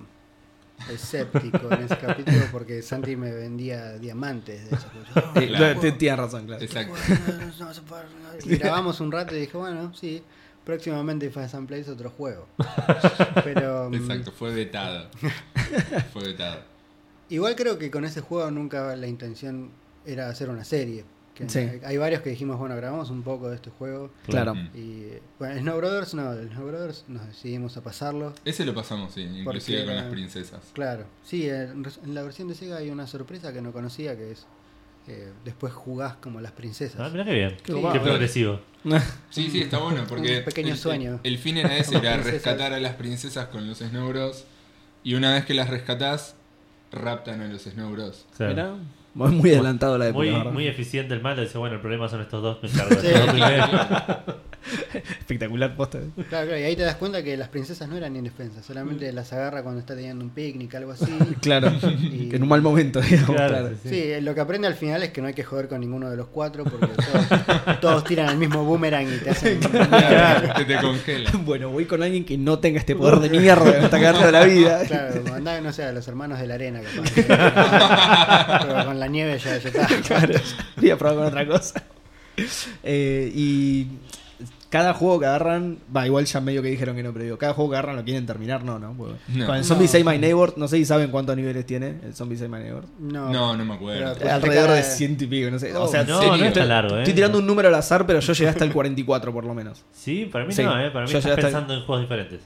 [0.91, 5.31] escéptico en ese capítulo porque Santi me vendía diamantes de ese juego.
[5.41, 5.81] Eh, Claro.
[5.97, 6.63] Tienes razón, claro.
[6.63, 6.95] Exacto.
[8.45, 10.23] Y grabamos un rato y dije, bueno, sí,
[10.65, 12.49] próximamente Fast and Place otro juego.
[13.45, 15.09] Pero mm, Exacto, fue vetado.
[16.13, 16.61] Fue vetado.
[17.29, 19.71] igual creo que con ese juego nunca la intención
[20.05, 21.05] era hacer una serie.
[21.35, 21.59] Que Sí.
[21.61, 24.11] hay, hay varios que dijimos, bueno, grabamos un poco de este juego.
[24.27, 24.55] Claro.
[24.75, 25.07] Y
[25.39, 28.35] bueno, Snow Brothers no, el Snow Brothers nos decidimos a pasarlo.
[28.45, 30.61] Ese lo pasamos, sí, inclusive Porque con las princesas.
[30.75, 34.33] Claro, sí, en, en la versión de Sega hay una sorpresa que no conocía que
[34.33, 34.47] es
[35.09, 37.01] eh, después jugás como las princesas.
[37.01, 37.57] Ah, mirá qué bien.
[37.65, 38.61] Qué progresivo.
[39.31, 41.21] Sí, sí, está bueno porque Un pequeño el, sueño.
[41.25, 44.45] El, el fin era ese, era rescatar a las princesas con los Snow Bros.
[45.03, 46.37] Y una vez que las rescatás,
[46.93, 48.27] raptan a los Snow Bros.
[48.33, 48.77] O sea, Mirá,
[49.15, 50.25] muy muy adelantado la época.
[50.25, 51.43] muy, muy eficiente el malo.
[51.43, 52.59] Dice, bueno, el problema son estos dos.
[52.63, 54.33] Me encargo de Sí.
[55.21, 55.99] Espectacular posta.
[56.29, 59.33] Claro, claro, y ahí te das cuenta que las princesas no eran indefensas, solamente las
[59.33, 61.07] agarra cuando está teniendo un picnic, algo así.
[61.41, 63.35] Claro, Y- en un mal momento, digamos.
[63.37, 63.77] Claro, claro.
[63.83, 66.09] sí, Sí, lo que aprende al final es que no hay que joder con ninguno
[66.11, 69.59] de los cuatro porque todos, todos tiran el mismo boomerang y te hacen...
[69.61, 71.31] Claro, que te congela.
[71.45, 74.31] Bueno, voy con alguien que no tenga este poder de mierda que me está cagando
[74.31, 74.85] la vida.
[74.87, 78.59] Claro, mandá, no sé, a los hermanos de la arena capaz.
[78.63, 79.87] Pero con la nieve ya, ya está.
[80.07, 80.35] Claro,
[80.77, 81.83] voy a probar con otra cosa.
[82.83, 83.87] Eh, y
[84.73, 87.53] cada juego que agarran, va, igual ya medio que dijeron que no, pero digo, cada
[87.53, 88.95] juego que agarran lo quieren terminar, no, ¿no?
[88.97, 89.45] Porque No.
[89.47, 89.93] Con el Zombie No.
[89.93, 92.85] Say My Neighbor, no sé si saben cuántos niveles tiene el Zombie Say My Neighbor.
[92.99, 94.15] No, No, no me acuerdo.
[94.19, 95.77] Pero- Eh, Alrededor de ciento y pico, no sé.
[95.77, 97.01] Oh, o sea, No, no está largo, ¿eh?
[97.03, 99.85] Estoy tirando un número al azar, pero yo llegué hasta el 44 por lo menos.
[99.93, 100.63] Sí, para mí Sí.
[100.65, 100.91] no, ¿eh?
[100.91, 102.41] Para mí Yo estás pensando en juegos diferentes.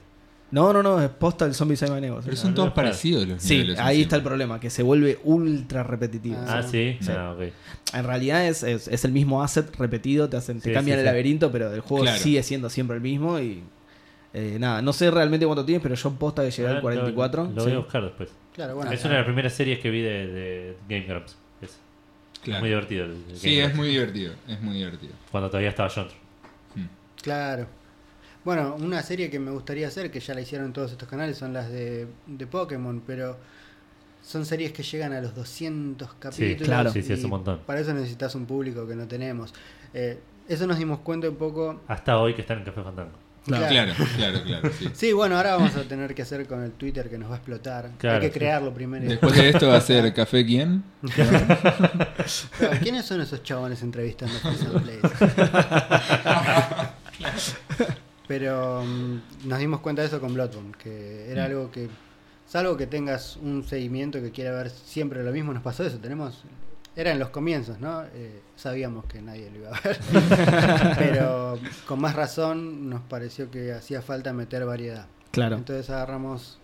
[0.49, 2.21] No, no, no, es posta el Zombie My Neighbor.
[2.23, 3.79] Pero son todos parecidos los Sí, niveles.
[3.79, 6.37] ahí está el problema, que se vuelve ultra repetitivo.
[6.47, 6.97] Ah, sí.
[7.01, 7.11] Sí.
[7.11, 7.51] Ah, ok.
[7.93, 10.99] En realidad es, es, es el mismo asset repetido, te, hacen, te Sí, cambian sí,
[10.99, 11.05] el sí.
[11.05, 12.17] laberinto, pero el juego Claro.
[12.19, 13.61] sigue siendo siempre el mismo y
[14.33, 17.43] eh, nada, no sé realmente cuánto tienes, pero yo posta que llegué Ah, al 44.
[17.43, 17.67] Lo, lo sí.
[17.67, 18.29] voy a buscar después.
[18.53, 18.91] Claro, bueno.
[18.91, 21.35] es una de las primeras series que vi de, de Game Grumps.
[21.61, 21.77] Es
[22.43, 22.61] Claro.
[22.61, 23.05] muy divertido.
[23.05, 23.75] el- el Sí, Game es Grumps.
[23.77, 24.33] muy divertido.
[24.47, 25.13] Es muy divertido.
[25.31, 26.07] Cuando todavía estaba John.
[26.75, 26.85] Mm.
[27.21, 27.67] Claro.
[28.47, 31.51] Bueno, una serie que me gustaría hacer, que ya la hicieron todos estos canales, son
[31.51, 33.35] las de, de Pokémon, pero
[34.23, 36.65] son series que llegan a los 200 capítulos.
[36.65, 36.89] claro.
[36.89, 37.59] Sí, sí, es un montón.
[37.65, 39.53] Para eso necesitas un público que no tenemos.
[39.93, 40.17] Eh,
[40.47, 41.81] eso nos dimos cuenta un poco.
[41.89, 43.11] Hasta hoy que están en Café Fandango.
[43.43, 43.67] Claro.
[43.67, 44.71] Claro, claro, claro.
[44.79, 44.89] sí.
[44.93, 47.37] Sí, bueno, ahora vamos a tener que hacer con el Twitter que nos va a
[47.39, 47.91] explotar.
[47.97, 48.39] Claro, Hay que sí.
[48.39, 49.03] crearlo primero.
[49.03, 50.85] y Después de esto va a ser Café quién?
[51.13, 55.01] Claro, ¿Quiénes son esos chabones entrevistando a Place?
[58.27, 61.45] Pero mm, nos dimos cuenta de eso con Bloodborne, que era Mm.
[61.45, 61.87] algo que,
[62.45, 66.43] salvo que tengas un seguimiento que quiera ver siempre lo mismo, nos pasó eso, tenemos,
[66.95, 68.03] era en los comienzos, ¿no?
[68.13, 69.99] Eh, sabíamos que nadie lo iba a ver,
[70.97, 75.05] pero con más razón nos pareció que hacía falta meter variedad.
[75.31, 75.55] Claro.
[75.57, 76.57] Entonces agarramos,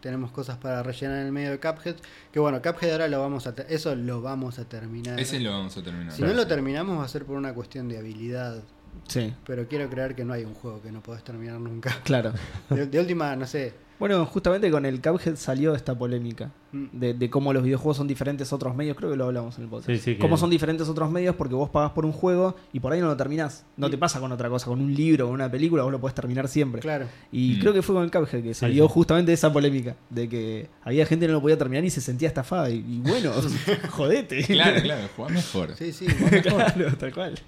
[0.00, 1.96] tenemos cosas para rellenar en el medio de Cuphead,
[2.32, 5.18] que bueno, Cuphead ahora lo vamos a, eso lo vamos a terminar.
[5.18, 6.12] Ese lo vamos a terminar.
[6.12, 6.48] Si no lo Sí.
[6.48, 8.62] terminamos va a ser por una cuestión de habilidad.
[9.08, 11.96] Sí, Pero quiero creer que no hay un juego que no podés terminar nunca.
[12.04, 12.32] claro.
[12.68, 13.74] De, de última, no sé.
[14.00, 18.08] Bueno, justamente con el Cuphead salió esta polémica mm, de, de cómo los videojuegos son
[18.08, 18.96] diferentes a otros medios.
[18.96, 19.90] Creo que lo hablamos en el podcast.
[19.90, 22.56] Sí, sí, que- Cómo son diferentes a otros medios porque vos pagás por un juego
[22.72, 23.64] y por ahí no lo terminás.
[23.76, 26.14] No te pasa con otra cosa, con un libro o una película, vos lo podés
[26.14, 26.80] terminar siempre.
[26.80, 27.06] Claro.
[27.30, 27.60] Y Mm.
[27.60, 28.92] creo que fue con el Cuphead que salió sí.
[28.94, 32.28] justamente esa polémica de que había gente que no lo podía terminar y se sentía
[32.28, 32.70] estafada.
[32.70, 33.32] Y, y bueno,
[33.90, 34.42] jodete.
[34.44, 35.74] Claro, claro, juega mejor.
[35.76, 36.06] Sí, sí.
[36.18, 36.42] vos mejor.
[36.74, 37.36] claro, tal cual.
[37.36, 37.42] Sí,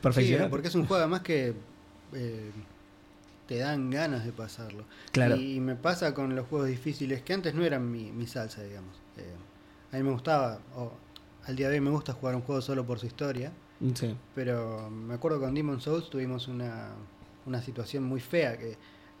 [0.00, 0.50] Perfeccionar.
[0.50, 1.52] porque es un juego además que
[2.14, 2.50] eh,
[3.46, 4.84] te dan ganas de pasarlo.
[5.12, 5.36] Claro.
[5.36, 8.96] Y me pasa con los juegos difíciles que antes no eran mi, mi salsa, digamos.
[9.16, 9.32] Eh,
[9.92, 10.92] a mí me gustaba, o
[11.46, 13.52] al día de hoy me gusta jugar un juego solo por su historia.
[13.94, 14.16] Sí.
[14.34, 16.88] Pero me acuerdo con Demon Souls tuvimos una,
[17.46, 18.76] una situación muy fea que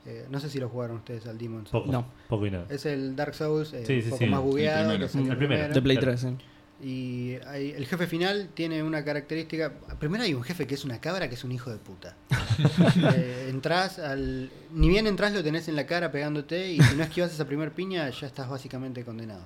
[0.06, 1.84] eh, no sé si lo jugaron ustedes al Demon Souls.
[1.86, 1.92] Poco.
[1.92, 2.06] No.
[2.28, 2.66] Poco y nada.
[2.70, 5.12] Es el Dark Souls, eh, Sí, sí, un poco sí, más el bugueado, primero.
[5.12, 5.74] que El primero.
[5.74, 6.12] De Play Claro.
[6.16, 6.36] 3, sí.
[6.82, 9.72] Y hay- el jefe final tiene una característica.
[9.98, 12.16] Primero hay un jefe que es una cabra que es un hijo de puta.
[13.14, 14.50] Eh, entras al.
[14.72, 17.72] Ni bien entras lo tenés en la cara pegándote y si no esquivas esa primer
[17.72, 19.44] piña ya estás básicamente condenado.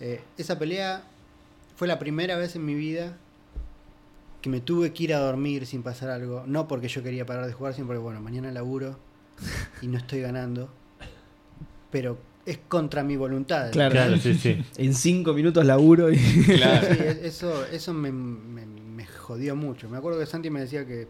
[0.00, 1.02] Eh, esa pelea
[1.76, 3.16] fue la primera vez en mi vida
[4.42, 6.44] que me tuve que ir a dormir sin pasar algo.
[6.46, 8.98] No porque yo quería parar de jugar, sino porque, bueno, mañana laburo
[9.82, 10.72] y no estoy ganando.
[11.90, 13.70] Pero es contra mi voluntad.
[13.72, 13.90] Claro.
[13.92, 14.64] Claro, sí, sí.
[14.78, 16.16] En 5 minutos laburo y.
[16.56, 16.86] Claro.
[16.90, 19.88] Sí, eso, eso me, me- me jodió mucho.
[19.90, 21.08] Me acuerdo que Santi me decía que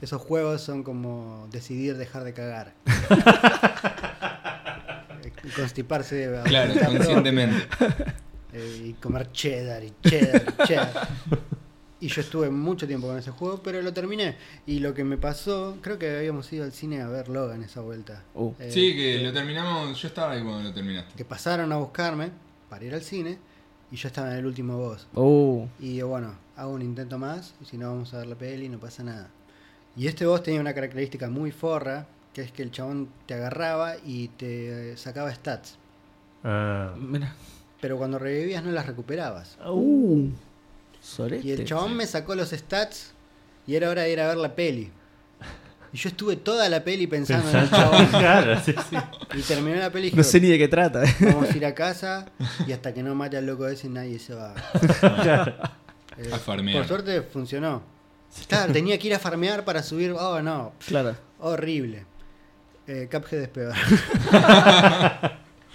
[0.00, 2.74] esos juegos son como decidir dejar de cagar.
[5.56, 7.66] Constiparse a Claro, conscientemente.
[7.78, 8.14] propia,
[8.52, 11.08] eh, y comer cheddar y cheddar y cheddar.
[12.02, 14.36] Y yo estuve mucho tiempo con ese juego, pero lo terminé.
[14.66, 17.80] Y lo que me pasó, creo que habíamos ido al cine a ver Logan esa
[17.80, 18.24] vuelta.
[18.34, 18.52] Uh.
[18.58, 20.02] Eh, Sí, que lo terminamos.
[20.02, 21.14] Yo estaba ahí cuando lo terminaste.
[21.16, 22.30] que pasaron a buscarme
[22.68, 23.38] para ir al cine
[23.92, 25.06] y yo estaba en el último boss.
[25.14, 28.34] Uh, Y digo, bueno, hago un intento más y si no vamos a ver la
[28.34, 29.30] peli, no pasa nada.
[29.96, 33.94] Y este boss tenía una característica muy forra, que es que el chabón te agarraba
[34.04, 35.76] y te sacaba stats.
[36.42, 36.94] Ah.
[36.98, 37.32] mira.
[37.80, 39.56] Pero cuando revivías no las recuperabas.
[39.64, 40.28] Uh,
[41.02, 41.46] sorete.
[41.46, 41.94] Y el chabón sí.
[41.96, 43.12] me sacó los stats
[43.66, 44.90] y era hora de ir a ver la peli.
[45.94, 48.06] Y yo estuve toda la peli pensando en el chabón.
[48.10, 48.96] claro, sí, sí.
[49.34, 51.04] Y terminé la peli y No sé ni de qué trata.
[51.04, 51.14] eh.
[51.20, 52.26] vamos a ir a casa
[52.66, 54.54] y hasta que no mate al loco ese nadie se va.
[55.00, 55.54] Claro.
[56.16, 56.78] Eh, A farmear.
[56.78, 57.82] Por suerte funcionó.
[58.48, 60.12] Claro, tenía que ir a farmear para subir.
[60.12, 60.72] Oh, no.
[60.86, 61.14] Claro.
[61.40, 62.06] Horrible.
[62.86, 63.74] Eh, Cuphead es peor.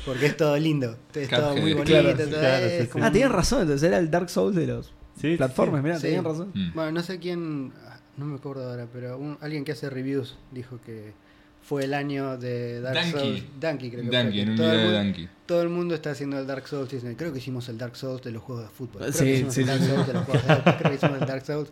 [0.05, 0.97] Porque es todo lindo.
[1.13, 1.99] Es todo muy bonito.
[1.99, 2.87] claro, todo claro, es sí, sí.
[2.87, 5.95] como Ah, tenían razón, entonces era el Dark Souls de los Sí, sí, plataformas, mira,
[5.97, 6.03] Sí.
[6.03, 6.51] tenían razón.
[6.53, 6.73] Mm.
[6.73, 7.71] Bueno, no sé quién.
[8.17, 11.13] No me acuerdo ahora, pero un- alguien que hace reviews dijo que
[11.61, 13.03] fue el año de Dark.
[13.11, 13.43] Souls.
[13.59, 15.29] Donkey, creo que que en un todo el video de.
[15.45, 16.89] Todo el mundo está haciendo el Dark Souls.
[16.89, 19.01] Dicen, creo que hicimos el Dark Souls de los juegos de fútbol.
[19.01, 19.87] Creo Sí, que hicimos sí, el Dark sí.
[19.87, 21.71] Souls de los juegos de Creo que hicimos el Dark Souls.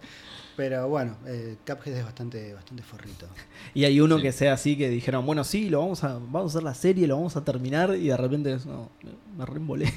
[0.57, 3.27] Pero bueno, eh, Cuphead es bastante, bastante forrito.
[3.73, 4.21] Y hay uno Sí.
[4.23, 7.07] que sea así que dijeron, bueno, sí, lo vamos a, vamos a hacer la serie,
[7.07, 8.89] lo vamos a terminar, y de repente no,
[9.37, 9.91] me reembolé.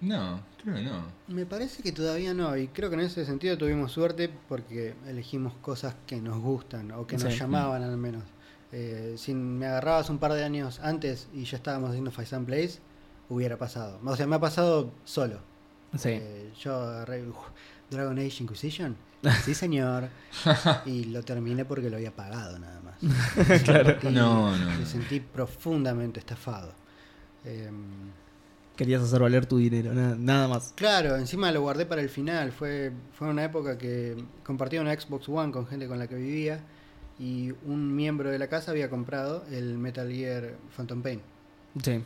[0.00, 1.02] No, creo que no.
[1.28, 5.54] Me parece que todavía no, y creo que en ese sentido tuvimos suerte porque elegimos
[5.62, 7.38] cosas que nos gustan o que nos Sí.
[7.38, 8.24] llamaban al menos.
[8.72, 12.80] Eh, si me agarrabas un par de años antes y ya estábamos haciendo Five Place,
[13.30, 13.98] hubiera pasado.
[14.04, 15.40] O sea, me ha pasado solo.
[15.96, 16.10] sí.
[16.10, 17.24] Eh, yo agarré
[17.90, 18.96] Dragon Age Inquisition.
[19.44, 20.08] Sí, señor.
[20.86, 22.98] y lo terminé porque lo había pagado nada más.
[23.64, 23.96] Claro.
[24.02, 26.72] Y No, no, Me sentí profundamente estafado.
[27.44, 28.10] Em,
[28.78, 30.72] Querías hacer valer tu dinero, nada, nada más.
[30.76, 32.52] Claro, encima lo guardé para el final.
[32.52, 36.60] Fue, fue una época que compartía una Xbox One con gente con la que vivía
[37.18, 41.20] y un miembro de la casa había comprado el Metal Gear Phantom Pain
[41.82, 42.04] Sí.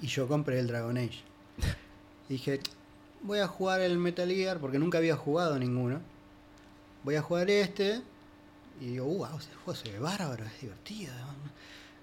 [0.00, 1.20] y yo compré el Dragon Age.
[2.28, 2.58] Dije,
[3.22, 6.00] voy a jugar el Metal Gear porque nunca había jugado ninguno.
[7.04, 8.02] Voy a jugar este
[8.80, 11.12] y digo, wow, ese juego se ve bárbaro, es divertido.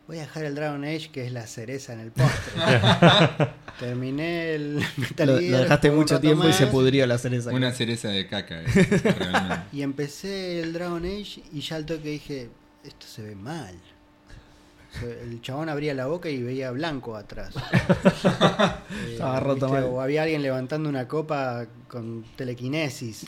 [0.08, 2.54] Voy a dejar el Dragon Age que es la cereza en el postre.
[3.80, 5.52] Terminé el Metal Lo, Gear.
[5.52, 7.52] lo dejaste mucho tiempo y se pudrió la cereza.
[7.52, 8.66] Una cereza de caca, eh,
[9.20, 9.66] realmente.
[9.74, 12.50] Y empecé el Dragon Age y ya al toque dije,
[12.86, 13.76] esto se ve mal.
[15.04, 17.54] El chabón abría la boca y veía blanco atrás.
[18.90, 19.84] Eh, Estaba roto mal.
[19.84, 23.26] O había alguien levantando una copa con telequinesis.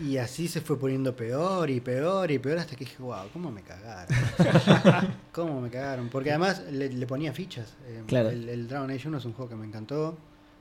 [0.00, 3.50] Y así se fue poniendo peor y peor y peor hasta que dije, wow, ¿cómo
[3.52, 4.14] me cagaron?
[5.32, 6.08] ¿Cómo me cagaron?
[6.08, 7.74] Porque además le, le ponía fichas.
[7.86, 8.30] Eh, Claro.
[8.30, 10.18] el, el Dragon Age 1 es un juego que me encantó.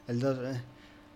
[0.07, 0.61] El 2, eh,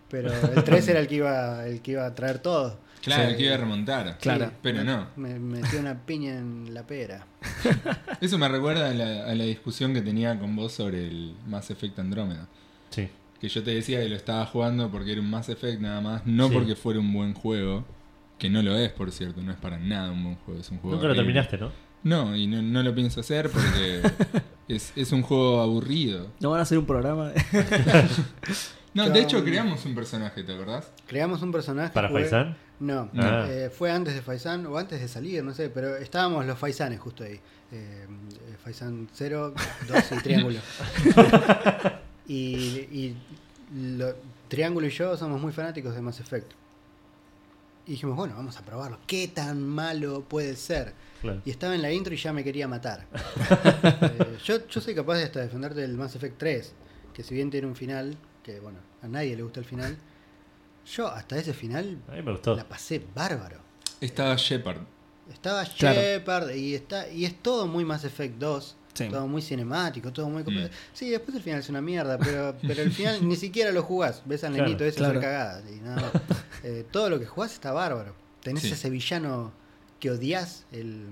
[0.08, 2.78] pero el 3 era el que iba el que iba a traer todo.
[3.02, 3.36] Claro, Sí.
[3.36, 4.18] que iba a remontar.
[4.18, 4.46] Claro.
[4.46, 5.06] Sí, Pero me- no.
[5.16, 7.26] Me metió una piña en la pera.
[8.20, 11.70] Eso me recuerda a la, a la discusión que tenía con vos sobre el Mass
[11.70, 12.48] Effect Andrómeda.
[12.90, 13.08] Sí.
[13.40, 16.26] Que yo te decía que lo estaba jugando porque era un Mass Effect nada más,
[16.26, 16.54] no Sí.
[16.54, 17.84] porque fuera un buen juego.
[18.38, 20.60] Que no lo es, por cierto, no es para nada un buen juego.
[20.60, 21.70] Es un juego Nunca lo terminaste, ¿no?
[22.02, 24.02] No, y no, no lo pienso hacer porque
[24.68, 26.30] es, es un juego aburrido.
[26.40, 27.32] ¿No van a hacer un programa?
[28.94, 30.90] No, de hecho creamos un personaje, ¿te acordás?
[31.06, 31.92] Creamos un personaje.
[31.92, 32.56] ¿Para jugué- Faisán?
[32.80, 33.44] No, Ah.
[33.46, 36.98] eh, fue antes de Faisan o antes de salir, no sé, pero estábamos los Faisanes
[36.98, 37.34] justo ahí.
[37.34, 37.40] Eh,
[37.72, 38.06] eh,
[38.64, 39.52] Faisan 0,
[39.86, 40.60] 2 y Triángulo.
[42.26, 42.34] y
[42.90, 43.16] y
[43.98, 44.14] lo-
[44.48, 46.52] Triángulo y yo somos muy fanáticos de Mass Effect.
[47.86, 48.98] Y dijimos, bueno, vamos a probarlo.
[49.06, 50.92] ¿Qué tan malo puede ser?
[51.20, 51.40] Claro.
[51.44, 53.06] Y estaba en la intro y ya me quería matar.
[54.02, 56.72] Eh, yo, yo soy capaz de hasta defenderte del Mass Effect 3,
[57.14, 59.96] que si bien tiene un final, que bueno, a nadie le gusta el final,
[60.94, 62.54] yo hasta ese final A mí me gustó.
[62.56, 63.58] la pasé bárbaro.
[64.00, 64.78] Estaba Shepard.
[65.32, 66.00] Estaba Claro.
[66.00, 68.75] Shepard y está y es todo muy Mass Effect 2.
[68.96, 69.08] Sí.
[69.08, 70.42] Todo muy cinemático, todo muy...
[70.42, 70.68] Mm.
[70.92, 74.22] Sí, después el final es una mierda, pero, pero el final ni siquiera lo jugás.
[74.24, 75.18] Ves al Claro, nenito ese claro.
[75.18, 76.12] hacer cagadas y nada más.
[76.64, 78.14] Eh, todo lo que jugás está bárbaro.
[78.42, 78.72] Tenés Sí.
[78.72, 79.52] ese villano
[80.00, 81.06] que odias, el...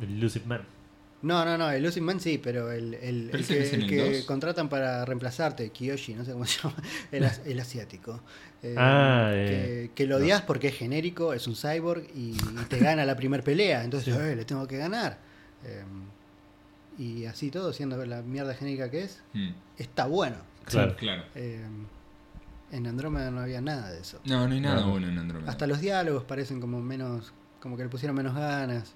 [0.00, 0.62] El Elusive Man.
[1.22, 3.88] No, no, no, el Losing Man sí, pero el, el, Pero el ese que, el
[3.88, 4.24] que 2.
[4.26, 6.74] contratan para reemplazarte, Kiyoshi, no sé cómo se llama,
[7.12, 8.20] el, as- el asiático.
[8.62, 10.24] Eh, Ah, que, eh, que lo no.
[10.24, 14.14] odias porque es genérico, es un cyborg y, y te gana la primer pelea, entonces
[14.14, 15.18] eh, le tengo que ganar.
[16.98, 20.36] Eh, y así todo, siendo la mierda genérica que es, Mm, está bueno.
[20.64, 20.96] Claro.
[20.96, 21.24] Claro.
[21.34, 21.64] Eh,
[22.72, 24.20] en Andrómeda no había nada de eso.
[24.24, 24.90] No, no hay nada No.
[24.90, 25.50] bueno en Andromeda.
[25.50, 28.94] Hasta los diálogos parecen como menos, como que le pusieron menos ganas.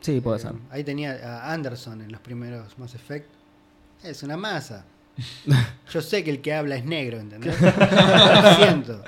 [0.00, 0.52] Sí, puede Eh, ser.
[0.70, 3.28] Ahí tenía a Anderson en los primeros Mass Effect.
[4.02, 4.84] Es una masa.
[5.92, 7.60] Yo sé que el que habla es negro, ¿entendés?
[7.60, 9.02] Lo siento.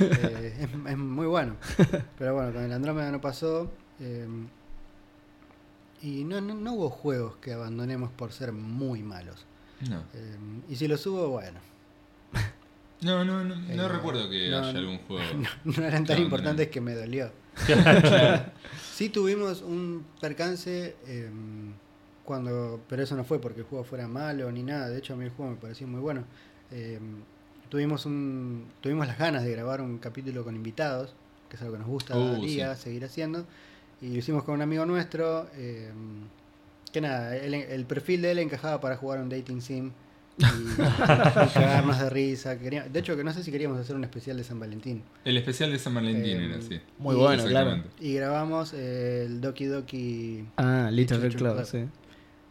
[0.00, 1.56] Eh, es, es muy bueno.
[2.18, 3.72] Pero bueno, con el Andrómeda no pasó.
[6.02, 9.46] Y no, no, no hubo juegos que abandonemos por ser muy malos.
[9.88, 10.36] No, Eh,
[10.68, 11.58] y si los hubo, bueno,
[13.02, 15.24] no, no, no, no Eh, recuerdo que no, haya algún juego.
[15.64, 17.30] no, no eran tan importantes que me dolió.
[18.92, 21.30] Sí tuvimos un percance eh,
[22.24, 24.88] cuando, pero eso no fue porque el juego fuera malo ni nada.
[24.88, 26.24] De hecho a mí el juego me pareció muy bueno.
[26.72, 26.98] Eh,
[27.68, 31.14] tuvimos un, tuvimos las ganas de grabar un capítulo con invitados,
[31.48, 32.82] que es algo que nos gusta Uh, día sí.
[32.82, 33.46] seguir haciendo.
[34.00, 35.48] Y lo hicimos con un amigo nuestro.
[35.54, 35.90] eh,
[36.92, 39.90] que nada, él- el perfil de él encajaba para jugar un dating sim
[40.38, 40.76] y, y
[41.54, 42.58] cagarnos de risa.
[42.58, 45.02] Quería- de hecho, que no sé si queríamos hacer un especial de San Valentín.
[45.24, 46.80] El especial de San Valentín Eh, era así.
[46.98, 47.82] Muy Y- bueno, claro.
[48.00, 50.44] Y grabamos el Doki Doki.
[50.56, 51.66] Ah, Little Red Club, Club.
[51.66, 51.84] sí.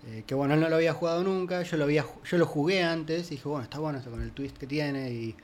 [0.07, 1.63] eh, que bueno, él no lo había jugado nunca.
[1.63, 4.31] Yo lo, había, yo lo jugué antes y dije, bueno, está bueno eso con el
[4.31, 5.35] twist que tiene y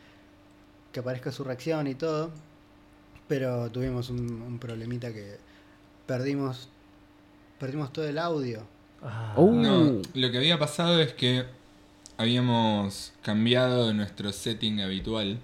[0.91, 2.29] que aparezca su reacción y todo.
[3.27, 5.37] Pero tuvimos un, un problemita que
[6.05, 6.69] perdimos
[7.59, 8.63] perdimos todo el audio.
[9.01, 9.51] Ah, Uh.
[9.53, 11.45] No, lo que había pasado es que
[12.17, 15.39] habíamos cambiado de nuestro setting habitual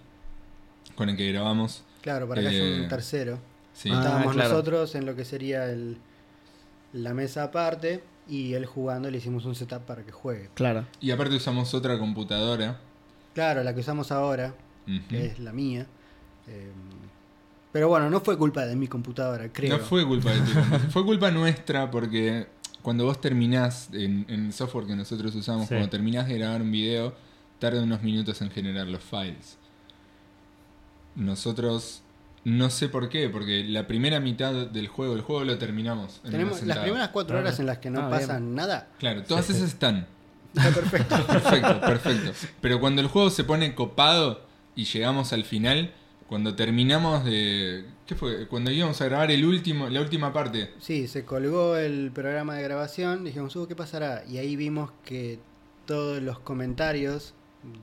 [0.96, 1.84] con el que grabamos.
[2.02, 3.40] Claro, para que haya Eh, un tercero.
[3.74, 4.50] Sí, Ah, Estábamos claro.
[4.50, 5.98] nosotros en lo que sería el,
[6.94, 10.50] la mesa aparte y él jugando le hicimos un setup para que juegue.
[10.54, 10.86] Claro.
[11.00, 12.80] y aparte usamos otra computadora.
[13.34, 14.54] Claro, la que usamos ahora,
[15.08, 15.86] que es la mía.
[16.48, 16.72] eh,
[17.72, 19.78] pero bueno, no fue culpa de mi computadora, creo.
[19.78, 20.52] No fue culpa de ti,
[20.92, 22.48] fue culpa nuestra porque
[22.82, 25.76] cuando vos terminás en, en el software que nosotros usamos, Sí.
[25.76, 27.14] cuando terminás de grabar un video,
[27.60, 29.58] tarda unos minutos en generar los files.
[31.16, 32.02] Nosotros
[32.46, 36.22] no sé por qué, porque la primera mitad del juego, el juego lo terminamos.
[36.24, 38.56] en Tenemos las primeras cuatro horas en las que no ah, pasa bien.
[38.56, 38.88] nada.
[38.98, 40.08] Claro, todas esas están.
[40.56, 41.16] Está perfecto.
[41.28, 42.32] Perfecto, perfecto.
[42.60, 44.42] Pero cuando el juego se pone copado
[44.76, 45.94] y llegamos al final,
[46.30, 47.84] cuando terminamos de.
[48.06, 48.48] ¿Qué fue?
[48.48, 50.72] Cuando íbamos a grabar el último, la última parte.
[50.80, 53.24] Sí, se colgó el programa de grabación.
[53.26, 54.24] Dijimos, "Uh, ¿qué pasará?
[54.30, 55.40] Y ahí vimos que
[55.86, 57.34] todos los comentarios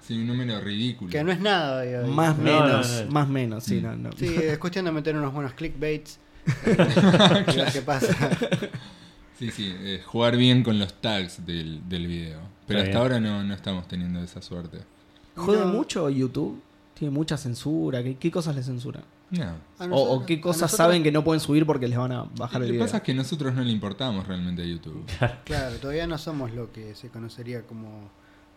[0.02, 1.10] Sí, un número ridículo.
[1.10, 1.82] Que no es nada.
[2.06, 3.10] Más No, menos, no, no.
[3.10, 4.10] más menos, sí, no, no.
[4.12, 6.18] Sí, es cuestión de meter unos buenos clickbaits.
[6.66, 8.14] eh, qué pasa.
[9.38, 12.40] Sí, sí, eh, jugar bien con los tags del, del video.
[12.66, 12.96] Pero Está hasta bien.
[12.98, 14.80] ahora no, no estamos teniendo esa suerte.
[15.36, 15.66] ¿Jode No.
[15.68, 16.60] mucho YouTube?
[16.94, 18.02] ¿Tiene mucha censura?
[18.02, 19.04] ¿Qué, qué cosas le censuran?
[19.30, 19.54] No.
[19.90, 22.64] O, qué cosas nosotros- saben que no pueden subir porque les van a bajar Lo
[22.66, 22.86] el que video?
[22.86, 25.04] pasa es que nosotros no le importamos realmente a YouTube.
[25.44, 28.10] Claro, todavía no somos lo que se conocería como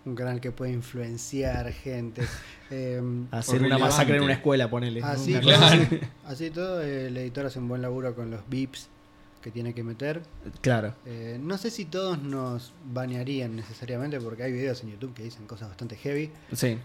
[0.05, 2.23] un canal que puede influenciar gente.
[2.75, 3.83] Eh, Hacer una relevante.
[3.85, 5.03] masacre en una escuela, ponele.
[5.03, 5.85] así, Claro.
[6.25, 8.89] así todo, eh, el editor hace un buen laburo con los beeps
[9.43, 10.23] que tiene que meter.
[10.61, 10.95] Claro.
[11.05, 15.45] Eh, no sé si todos nos banearían necesariamente porque hay videos en YouTube que dicen
[15.45, 16.79] cosas bastante heavy, Sí.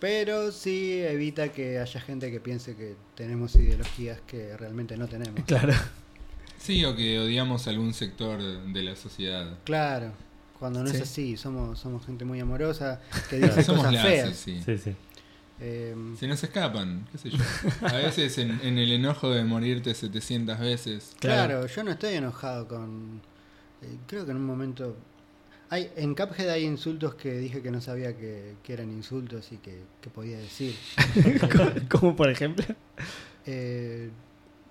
[0.00, 5.40] Pero sí evita que haya gente que piense que tenemos ideologías que realmente no tenemos.
[5.46, 5.74] Claro.
[6.58, 9.56] Sí, o que odiamos algún sector de la sociedad.
[9.64, 10.12] Claro,
[10.58, 10.96] cuando no Sí.
[10.96, 13.00] es así, somos, somos gente muy amorosa
[13.30, 14.36] que dice Somos cosas feas.
[14.36, 14.60] sí.
[14.64, 14.94] Sí, sí.
[15.62, 17.38] Eh, Se nos escapan, qué sé yo.
[17.86, 21.12] A veces en, en el enojo de morirte 700 veces.
[21.18, 21.60] Claro.
[21.60, 21.66] claro.
[21.66, 23.20] yo no estoy enojado con...
[23.82, 24.96] eh, creo que en un momento...
[25.72, 29.56] Hay, en Cuphead hay insultos que dije que no sabía que, que eran insultos y
[29.58, 30.74] que, que podía decir.
[31.88, 32.64] Como por ejemplo.
[33.46, 34.10] Eh,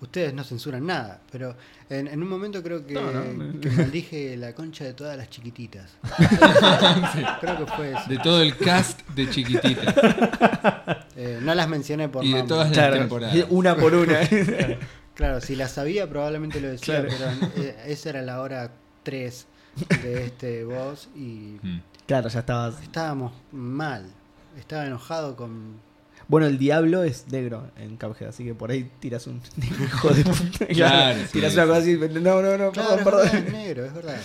[0.01, 1.55] ustedes no censuran nada, pero
[1.89, 3.59] en, en un momento creo que, No, no.
[3.61, 5.89] que maldije la concha de todas las chiquititas.
[7.41, 8.09] Creo que fue eso.
[8.09, 11.05] De todo el cast de Chiquitita.
[11.15, 12.47] Eh, no las mencioné por Y de nombre.
[12.49, 13.45] todas las Claro, temporadas.
[13.49, 14.19] una por una.
[15.15, 17.09] Claro, si las sabía probablemente lo decía, Claro.
[17.51, 18.71] pero eh, esa era la hora
[19.03, 19.47] 3
[20.03, 21.81] de este boss y Mm.
[22.07, 22.81] claro, ya estabas.
[22.81, 24.05] estábamos mal.
[24.57, 25.77] Estaba enojado con...
[26.27, 29.41] Bueno, el diablo es negro en Cuphead, así que por ahí tiras un
[29.81, 30.65] hijo de puta.
[30.67, 31.57] Claro, tiras sí.
[31.57, 31.97] una cosa así.
[31.97, 34.21] No, no, no, Claro, perdón, es verdad, es negro, es verdad.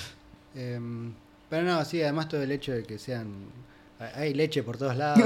[0.54, 1.12] Em,
[1.48, 3.28] pero no, sí, además todo el hecho de que sean...
[4.16, 5.22] Hay leche por todos lados.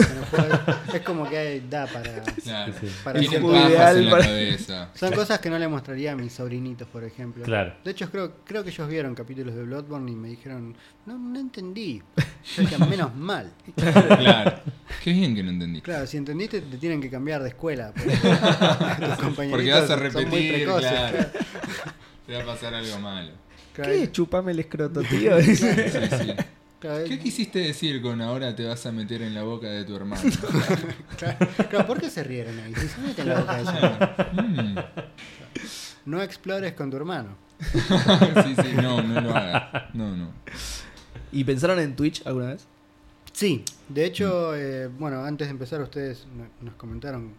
[0.92, 2.22] Es como que hay- da para...
[2.22, 2.72] Claro.
[2.80, 2.94] Sí, sí.
[3.02, 3.32] para pajas
[3.70, 4.90] ideal en la para- cabeza.
[4.94, 7.44] Son cosas que no le mostraría a mis sobrinitos, por ejemplo.
[7.44, 7.74] Claro.
[7.82, 10.76] De hecho, creo, creo que ellos vieron capítulos de Bloodborne y me dijeron,
[11.06, 12.02] no, no entendí.
[12.56, 13.50] Yo decía, menos mal.
[13.74, 14.60] Claro.
[15.02, 15.80] Qué bien que no entendí.
[15.80, 17.92] Claro, si entendiste, te tienen que cambiar de escuela.
[17.96, 21.18] Porque, tus compañeritos Porque vas a son muy repetir, precoces, claro.
[22.26, 23.30] Te va a pasar algo malo.
[23.74, 24.12] ¿Qué?
[24.12, 25.40] Chupame el escroto, tío.
[25.40, 25.66] Sí, sí.
[26.80, 30.22] ¿Qué quisiste decir con ahora te vas a meter en la boca de tu hermano?
[31.18, 31.38] claro,
[31.68, 32.72] claro, ¿por qué se rieron ahí?
[32.74, 34.78] Si se meten en la boca de su- Mm.
[36.06, 37.36] No explores con tu hermano.
[38.44, 39.92] Sí, sí, no, no lo hagas.
[39.94, 40.30] No, no.
[41.32, 42.64] ¿Y pensaron en Twitch alguna vez?
[43.32, 47.32] Sí, de hecho, eh, bueno, antes de empezar ustedes no- nos comentaron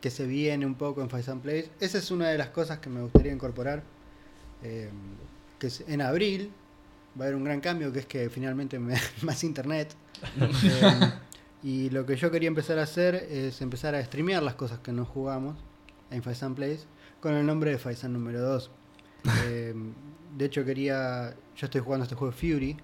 [0.00, 1.70] que se viene un poco en Five Place.
[1.80, 3.82] Esa es una de las cosas que me gustaría incorporar.
[4.62, 4.88] eh,
[5.58, 6.50] que es- en abril
[7.18, 9.94] va a haber un gran cambio, que es que finalmente me más internet.
[10.64, 11.12] Eh,
[11.62, 14.92] y lo que yo quería empezar a hacer es empezar a streamear las cosas que
[14.92, 15.56] no jugamos
[16.10, 16.80] en Faisan Place
[17.20, 18.70] con el nombre de Faisan número 2.
[19.46, 19.74] Eh,
[20.36, 22.76] de hecho quería, yo estoy jugando este juego Fury,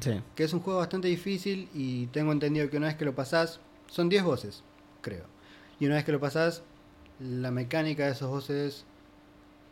[0.00, 0.20] Sí.
[0.34, 3.60] que es un juego bastante difícil y tengo entendido que una vez que lo pasás,
[3.88, 4.62] son 10 voces,
[5.02, 5.24] creo.
[5.80, 6.62] Y una vez que lo pasás,
[7.18, 8.84] la mecánica de esos voces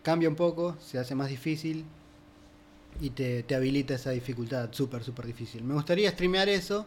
[0.03, 1.85] cambia un poco, se hace más difícil
[3.01, 5.63] y te, te habilita esa dificultad súper, súper difícil.
[5.65, 6.87] Me gustaría streamear eso,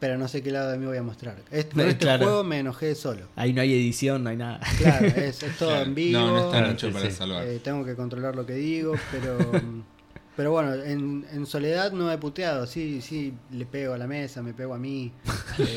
[0.00, 1.36] pero no sé qué lado de mí voy a mostrar.
[1.50, 2.24] Este, con este claro.
[2.24, 3.26] juego me enojé solo.
[3.36, 4.60] Ahí no hay edición, no hay nada.
[4.78, 5.84] Claro, es, es todo Claro.
[5.86, 6.20] en vivo.
[6.20, 7.16] No, no Claro, hechos sí, para sí.
[7.16, 7.46] salvar.
[7.46, 9.38] Eh, tengo que controlar lo que digo, pero
[10.36, 14.42] pero bueno, en, en soledad no he puteado, sí, sí, le pego a la mesa,
[14.42, 15.12] me pego a mí.
[15.58, 15.76] eh,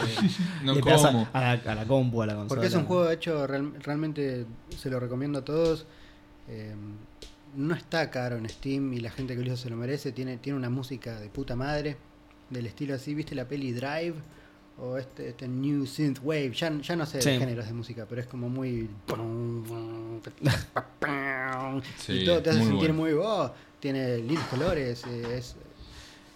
[0.63, 1.27] No Le pegas a, como.
[1.31, 2.47] a la, a la compu, a la consola.
[2.49, 4.45] porque es un juego hecho, real- realmente
[4.77, 5.85] se lo recomiendo a todos.
[6.49, 6.73] eh,
[7.55, 10.11] no está caro en Steam y la gente que lo hizo se lo merece.
[10.11, 11.97] Tiene, tiene una música de puta madre,
[12.49, 14.15] del estilo así, ¿viste la peli Drive?
[14.79, 17.31] O este, este New Synth Wave, ya, ya no sé Sí.
[17.31, 18.87] de géneros de música, pero es como muy...
[21.97, 22.95] Sí, y todo te hace muy sentir bueno.
[22.95, 25.55] muy oh, tiene lindos colores eh, es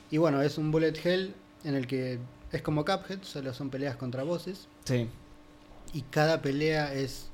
[0.10, 1.34] y bueno es un bullet hell
[1.64, 2.20] en el que
[2.52, 5.08] es como Cuphead solo son peleas contra voces Sí.
[5.94, 7.30] y cada pelea es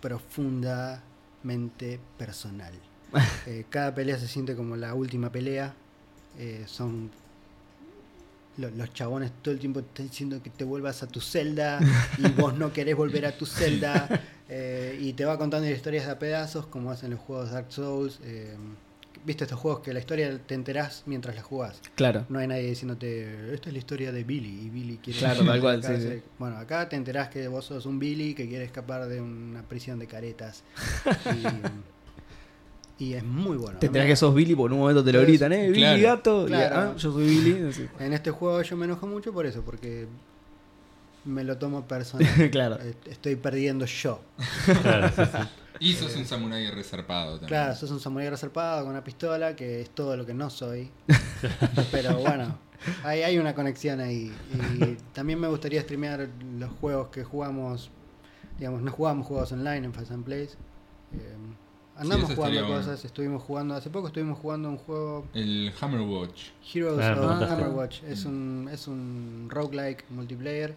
[0.00, 2.72] profundamente personal
[3.46, 5.74] Eh, cada pelea se siente como la última pelea
[6.38, 7.10] Eh, son
[8.56, 11.78] lo- los chabones todo el tiempo están diciendo que te vuelvas a tu celda
[12.18, 14.08] y vos no querés volver a tu celda
[14.48, 18.18] eh, y te va contando historias de a pedazos como hacen los juegos Dark Souls
[19.24, 22.26] viste estos juegos que la historia te enterás mientras la jugás Claro.
[22.28, 25.60] no hay nadie diciéndote esta es la historia de Billy y Billy quiere Claro, tal
[25.60, 26.18] cual, sí, escaparse".
[26.18, 26.24] sí.
[26.38, 29.98] bueno acá te enterás que vos sos un Billy que quiere escapar de una prisión
[29.98, 30.64] de caretas
[31.26, 31.44] y,
[32.98, 35.20] y es muy bueno Te enterás que sos Billy, porque en un momento te lo
[35.22, 35.68] gritan, ¿eh?
[35.68, 36.44] Billy claro, gato.
[36.44, 36.76] Y, claro.
[36.76, 37.68] ah, yo soy Billy.
[37.68, 37.88] así.
[37.98, 40.06] En este juego yo me enojo mucho por eso, porque
[41.24, 42.28] me lo tomo personal.
[42.50, 42.78] Claro.
[43.06, 44.20] Estoy perdiendo yo.
[44.82, 45.38] Claro, sí, sí.
[45.80, 47.48] Y sos un samurái resarpado también.
[47.48, 50.90] Claro, sos un samurái reservado con una pistola, que es todo lo que no soy.
[51.90, 52.56] Pero bueno,
[53.02, 54.32] hay, hay una conexión ahí.
[54.78, 57.90] Y también me gustaría streamear los juegos que jugamos.
[58.58, 60.56] Digamos, no jugamos juegos online en Fast and Plays.
[61.14, 61.36] Eh,
[61.96, 62.76] andamos jugando bueno.
[62.76, 66.48] cosas, estuvimos jugando, hace poco estuvimos jugando un juego El Hammer Watch.
[66.74, 67.12] Heroes Ah,
[67.42, 67.50] of.
[67.50, 70.74] Hammerwatch es un, es un roguelike multiplayer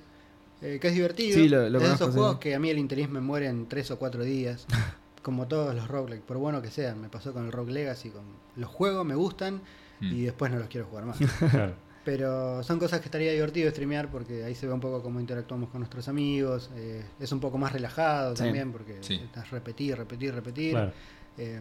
[0.61, 1.33] eh, que es divertido.
[1.35, 2.17] Sí, lo- lo es de esos sí.
[2.19, 4.65] juegos que a mí el interés me muere en 3 o 4 días.
[5.21, 7.01] como todos los roguelike, por bueno que sean.
[7.01, 8.09] Me pasó con el Rogue Legacy.
[8.09, 8.23] Con,
[8.55, 9.61] los juegos me gustan
[10.01, 10.11] Mm.
[10.13, 11.17] y después no los quiero jugar más.
[11.51, 11.73] Claro.
[12.05, 15.69] Pero son cosas que estaría divertido streamear porque ahí se ve un poco cómo interactuamos
[15.69, 16.69] con nuestros amigos.
[16.75, 18.43] eh, es un poco más relajado Sí.
[18.43, 19.15] también porque Sí.
[19.15, 20.71] estás repetir, repetir, repetir.
[20.71, 20.91] Claro.
[21.37, 21.59] Eh,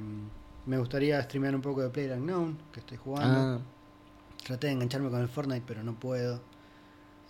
[0.66, 3.38] me gustaría streamear un poco de Player Unknown, que estoy jugando.
[3.38, 3.58] Ah,
[4.46, 6.42] Traté de engancharme con el Fortnite, pero no puedo.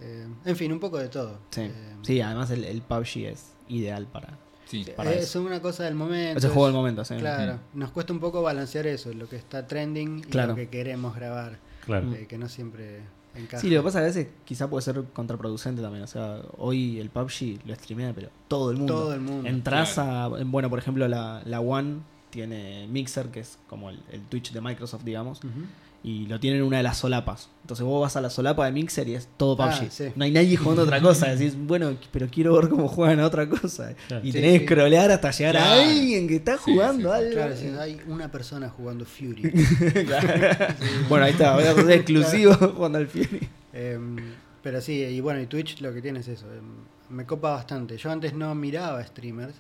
[0.01, 1.39] Eh, en fin, un poco de todo.
[1.51, 1.61] sí.
[1.63, 4.37] Eh, sí, además el, el PUBG es ideal para.
[4.73, 4.89] Es
[5.29, 5.43] eso.
[5.43, 6.39] una cosa del momento.
[6.39, 7.15] Es el juego del momento, sí.
[7.17, 10.49] Claro, nos cuesta un poco balancear eso, lo que está trending y Claro.
[10.49, 11.59] lo que queremos grabar.
[11.87, 12.13] Claro.
[12.13, 13.01] Eh, que no siempre
[13.35, 13.61] encaja.
[13.61, 16.05] Sí, lo que pasa es que a veces quizá puede ser contraproducente también.
[16.05, 18.95] O sea, hoy el PUBG lo streamea, pero todo el mundo.
[18.95, 19.49] Todo el mundo.
[19.49, 20.29] Entras a.
[20.29, 21.99] Bueno, por ejemplo, la, la One
[22.31, 25.41] tiene Mixer, que es como el, el Twitch de Microsoft, digamos.
[26.07, 27.49] Y lo tienen en una de las solapas.
[27.63, 29.91] Entonces vos vas a la solapa de Mixer y es todo Ah, PUBG.
[29.91, 30.05] sí.
[30.15, 31.35] No hay nadie jugando a otra cosa.
[31.35, 33.95] Decís, bueno, pero quiero ver cómo juegan a otra cosa.
[34.09, 34.23] Claro.
[34.23, 34.65] Y Sí, tenés que sí.
[34.67, 37.17] scrollear hasta llegar a alguien que está Sí, jugando sí.
[37.17, 37.33] algo.
[37.33, 39.51] Claro, sí, hay una persona jugando Fury.
[41.09, 43.49] bueno, ahí está, voy a ser exclusivo jugando al Fury.
[43.73, 44.17] Em,
[44.63, 46.47] pero sí, y bueno, y Twitch lo que tiene es eso.
[46.53, 47.97] em, me copa bastante.
[47.97, 49.55] Yo antes no miraba streamers.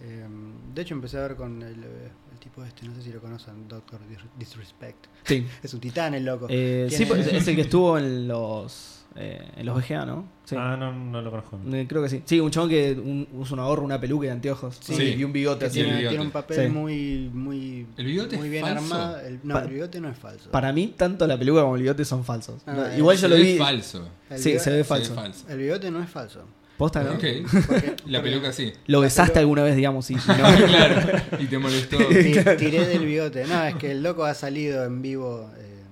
[0.00, 3.12] Em, de hecho, empecé a ver con el, eh, el tipo este, no sé si
[3.12, 5.06] lo conocen, Doctor Dis- Disrespect.
[5.24, 5.46] Sí.
[5.62, 6.46] Es un titán el loco.
[6.50, 10.28] Eh, sí, pues, es el que estuvo en los eh, en los VGA, ¿no?
[10.44, 10.54] Sí.
[10.58, 11.58] Ah, no, no lo conozco.
[11.72, 12.22] Eh, Creo que sí.
[12.26, 14.76] Sí, un chabón que un- usa una gorra, una peluca y anteojos.
[14.82, 15.14] Sí.
[15.16, 15.76] y un bigote así.
[15.80, 16.08] tiene, bigote.
[16.10, 16.68] tiene un papel Sí.
[16.72, 18.94] muy, muy, ¿El bigote muy es bien falso?
[18.94, 19.20] armado.
[19.20, 20.50] El- no, Pa- el bigote no es falso.
[20.50, 22.62] Para mí, tanto la peluca como el bigote son falsos.
[22.66, 23.56] Ah, No, igual yo Se lo vi.
[23.56, 24.06] falso.
[24.28, 25.14] El Sí, se ve Se falso.
[25.14, 25.48] ve falso.
[25.48, 26.44] El bigote no es falso.
[26.76, 27.12] Posta, ¿no?
[27.12, 27.24] Ok.
[27.66, 28.72] Porque- La peluca sí.
[28.86, 30.22] Lo besaste alguna vez, digamos, y no.
[30.66, 31.18] claro.
[31.40, 31.96] Y te molestó.
[31.98, 33.46] Ti- Tiré del bigote.
[33.46, 35.82] No, es que el loco ha salido en vivo eh,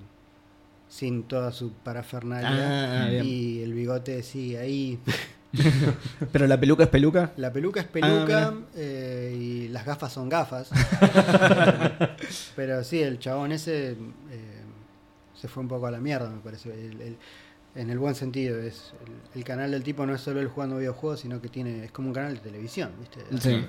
[0.89, 3.05] sin toda su parafernalia.
[3.05, 3.25] Ah, bien.
[3.25, 4.99] y el bigote sí, ahí.
[6.33, 7.33] Pero la peluca es peluca.
[7.37, 8.55] La peluca es Ah, peluca mira.
[8.77, 10.69] eh, y las gafas son gafas.
[12.57, 13.97] Pero sí, el chabón ese eh,
[15.41, 16.51] se fue un poco a la mierda, me.
[16.73, 17.17] El- el-
[17.75, 18.59] en el buen sentido.
[18.61, 18.93] es
[19.35, 21.93] el, el canal del tipo no es solo él jugando videojuegos, sino que tiene es
[21.93, 23.21] como un canal de televisión, ¿viste?
[23.41, 23.65] Sí.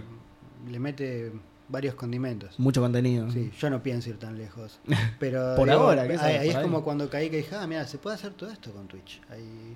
[0.69, 1.31] Le mete
[1.67, 2.59] varios condimentos.
[2.59, 3.29] Mucho contenido.
[3.31, 4.79] Sí, yo no pienso ir tan lejos.
[5.19, 6.35] Pero Por digo, ahora, ¿qué sabes?
[6.35, 6.63] ahí, Por es ahí.
[6.63, 9.21] como cuando caí que dije, ah, mira, se puede hacer todo esto con Twitch.
[9.29, 9.75] Ahí...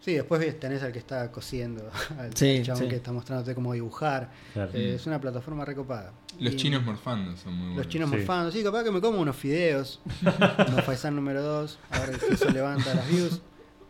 [0.00, 2.88] Sí, después tenés al que está cosiendo, al Sí, chabón sí.
[2.88, 4.30] que está mostrándote cómo dibujar.
[4.52, 4.70] Claro.
[4.74, 6.12] Eh, es una plataforma recopada.
[6.38, 7.78] Los Y chinos morfando son muy buenos.
[7.78, 8.16] Los chinos Sí.
[8.16, 8.52] morfando.
[8.52, 10.00] Sí, capaz que me como unos fideos.
[10.68, 11.78] unos faisán número 2.
[11.90, 13.40] Ahora que eso levanta las views.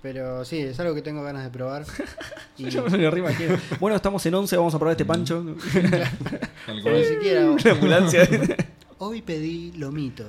[0.04, 1.86] Pero sí, es algo que tengo ganas de probar.
[2.58, 3.56] Y Yo me lo reimagino.
[3.80, 5.42] Bueno, estamos en 11, vamos a probar este pancho.
[6.66, 7.50] Tal ni siquiera.
[7.50, 8.28] Una ambulancia.
[8.98, 10.24] Hoy pedí lomito.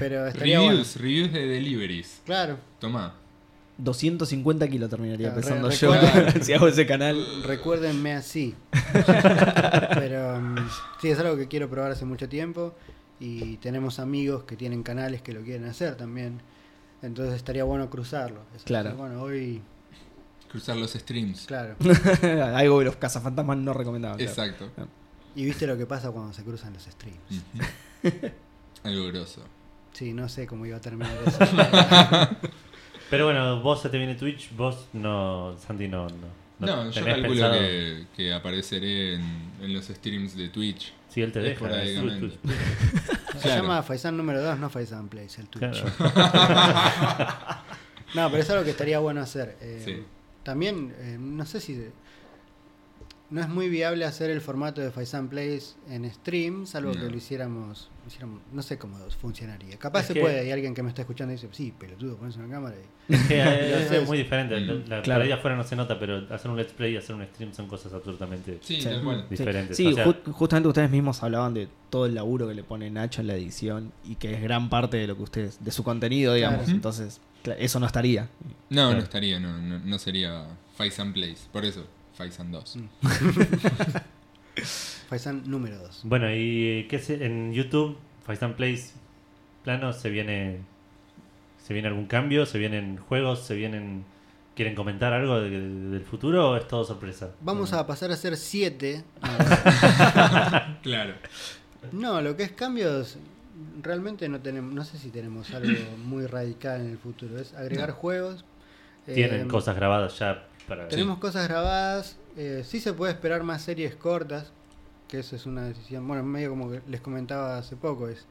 [0.00, 0.72] Pero estaría bueno.
[0.72, 2.20] Reviews, reviews de deliveries.
[2.26, 2.58] Claro.
[2.80, 3.14] Tomá.
[3.78, 7.24] 250 kilos terminaría Claro, pesando re- yo si hago ese canal.
[7.44, 8.54] Recuérdenme así.
[9.94, 10.56] Pero um,
[11.00, 12.74] sí, es algo que quiero probar hace mucho tiempo.
[13.20, 16.42] Y tenemos amigos que tienen canales que lo quieren hacer también.
[17.02, 18.40] Entonces estaría bueno cruzarlo.
[18.54, 18.94] Es Claro.
[18.96, 19.60] Bueno, hoy,
[20.50, 21.46] Cruzar los streams.
[21.46, 21.76] claro.
[22.54, 24.18] Algo que los cazafantasmas no recomendaban.
[24.18, 24.30] claro.
[24.30, 24.70] Exacto.
[25.34, 27.42] Y viste lo que pasa cuando se cruzan los streams.
[28.84, 29.42] Algo grosso.
[29.92, 31.38] Sí, no sé cómo iba a terminar eso.
[33.10, 36.06] Pero bueno, vos se te viene Twitch, vos no, Santi, no.
[36.08, 40.92] No, No, yo calculo que, que apareceré en, en los streams de Twitch.
[41.12, 41.68] Sí, él te deja.
[43.32, 43.62] Se Claro.
[43.62, 45.82] llama Faisan número 2, no Faisan Place, el Twitch.
[45.96, 47.56] Claro.
[48.14, 49.56] No, pero es algo que estaría bueno hacer.
[49.62, 50.02] Eh, Sí.
[50.42, 51.86] También, eh, no sé si.
[53.32, 57.00] No es muy viable hacer el formato de Faisan Plays en stream, salvo No.
[57.00, 59.78] que lo hiciéramos, lo hiciéramos- No sé cómo funcionaría.
[59.78, 62.16] Capaz Es se que- puede, hay alguien que me está escuchando y dice, sí, pelotudo,
[62.18, 63.14] pones una cámara y.
[63.14, 64.06] Es que Lo es, haces.
[64.06, 64.60] muy diferente.
[64.60, 65.34] La, Claro.
[65.34, 67.92] afuera no se nota, pero hacer un let's play y hacer un stream son cosas
[67.94, 68.84] absolutamente Sí, Sí.
[68.84, 69.20] tal cual.
[69.22, 69.26] Sí.
[69.30, 69.76] diferentes.
[69.78, 72.90] Sí, O sea, ju- justamente ustedes mismos hablaban de todo el laburo que le pone
[72.90, 75.82] Nacho en la edición y que es gran parte de lo que ustedes, de su
[75.84, 76.60] contenido, digamos.
[76.64, 76.72] Claro.
[76.74, 77.18] Entonces,
[77.58, 78.28] eso no estaría.
[78.68, 78.92] No, Claro.
[78.98, 80.44] no estaría, no, no, no sería
[80.76, 81.38] Faisan Place.
[81.50, 81.86] Por eso,
[82.22, 82.76] Faisan 2.
[82.76, 82.88] Mm.
[85.08, 86.02] Faisan número 2.
[86.04, 88.94] Bueno, y qué sé, en YouTube, Faisan Plays,
[89.64, 90.60] plano, se viene.
[91.66, 92.46] ¿Se viene algún cambio?
[92.46, 93.40] ¿Se vienen juegos?
[93.44, 94.04] ¿Se vienen.
[94.54, 97.30] ¿Quieren comentar algo de- de- del futuro o es todo sorpresa?
[97.40, 99.02] Vamos a pasar a hacer 7.
[100.82, 101.14] Claro.
[101.92, 103.16] No, lo que es cambios,
[103.82, 105.72] realmente no tenemos, no sé si tenemos algo
[106.04, 107.38] muy radical en el futuro.
[107.40, 107.94] Es agregar No.
[107.96, 108.44] juegos.
[109.06, 110.88] Tienen eh, cosas grabadas ya para.
[110.88, 112.16] Tenemos cosas grabadas.
[112.36, 114.52] eh, sí se puede esperar más series cortas.
[115.08, 116.06] Que eso es una decisión.
[116.08, 118.08] Bueno, medio como que les comentaba hace poco.
[118.08, 118.24] es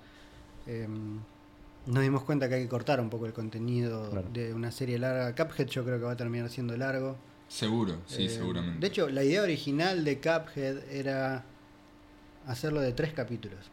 [0.68, 0.88] eh,
[1.86, 4.28] Nos dimos cuenta que hay que cortar un poco el contenido Claro.
[4.34, 5.36] de una serie larga.
[5.36, 7.18] Cuphead yo creo que va a terminar siendo largo.
[7.48, 8.80] Seguro, sí, Eh, seguramente.
[8.80, 11.44] De hecho, la idea original de Cuphead era
[12.48, 13.70] hacerlo de tres capítulos.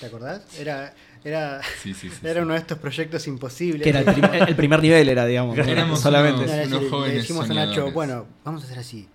[0.00, 0.42] ¿Te acordás?
[0.58, 0.94] Era,
[1.24, 2.40] era, sí, sí, sí, era sí.
[2.40, 3.82] uno de estos proyectos imposibles.
[3.82, 5.56] Que era el, prim- el primer nivel, era, digamos.
[5.58, 6.44] Éramos solamente.
[6.44, 9.08] unos- le jóvenes dijimos a Nacho, bueno, vamos a hacer así.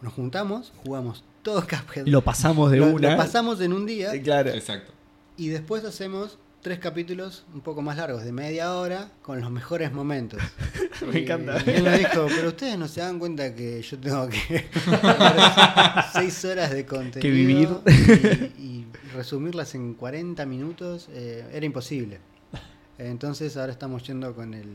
[0.00, 2.06] Nos juntamos, jugamos todo Cuphead.
[2.06, 3.10] Lo pasamos de Lo- una.
[3.12, 4.50] lo pasamos en un día Eh, Claro.
[4.50, 4.92] Exacto.
[5.36, 9.92] y después hacemos tres capítulos un poco más largos, de media hora, con los mejores
[9.92, 10.40] momentos.
[11.12, 11.62] Me Y- encanta.
[11.66, 14.64] Y él nos dijo, pero ustedes no se dan cuenta que yo tengo que
[16.14, 18.52] seis horas de contenido vivir.
[18.58, 22.18] Y, y resumirlas en 40 minutos, eh, era imposible.
[22.98, 24.68] Entonces ahora estamos yendo con el...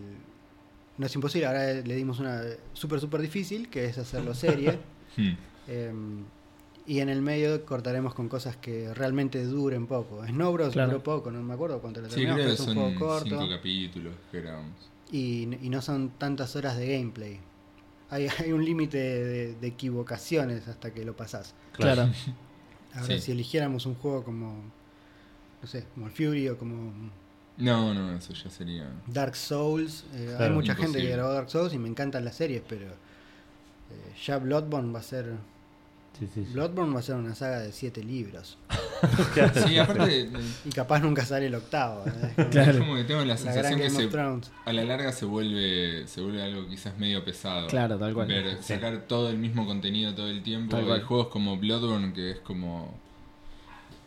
[0.98, 2.44] No es imposible, ahora le dimos una
[2.74, 4.78] súper, súper difícil, que es hacerlo serie.
[5.18, 5.32] Hmm.
[5.68, 6.24] Em,
[6.90, 10.26] y en el medio cortaremos con cosas que realmente duren poco.
[10.26, 10.90] Snow Bros Claro.
[10.92, 12.76] duró poco, no me acuerdo cuánto lo Sí, terminamos, creo pero que es un son
[12.98, 13.50] juego cinco corto.
[13.56, 14.74] capítulos que grabamos.
[15.12, 17.40] Y, y no son tantas horas de gameplay.
[18.10, 21.54] Hay, hay un límite de, de equivocaciones hasta que lo pasás.
[21.74, 22.10] Claro.
[22.96, 23.22] Ahora, Sí.
[23.22, 24.64] si eligiéramos un juego como,
[25.62, 26.92] no sé, como el Fury o como
[27.58, 28.90] No, no, eso ya sería.
[29.06, 32.64] Dark Souls, eh, hay mucha gente que grabó Dark Souls y me encantan las series,
[32.68, 35.36] pero eh, ya Bloodborne va a ser
[36.20, 36.54] Sí, sí, sí.
[36.54, 38.58] Bloodborne va a ser una saga de siete libros
[39.66, 40.30] Sí, aparte, eh,
[40.66, 42.04] y capaz nunca sale el octavo.
[42.06, 42.12] ¿eh?
[42.28, 42.72] Es como Claro.
[42.72, 44.10] es como que tengo la sensación que se,
[44.66, 47.68] a la larga se vuelve, se vuelve algo quizás medio pesado.
[47.68, 48.28] Claro, tal cual.
[48.28, 48.74] Ver, Sí.
[48.74, 50.72] sacar todo el mismo contenido todo el tiempo.
[50.72, 51.04] Tal Hay cual.
[51.04, 52.94] juegos como Bloodborne que es como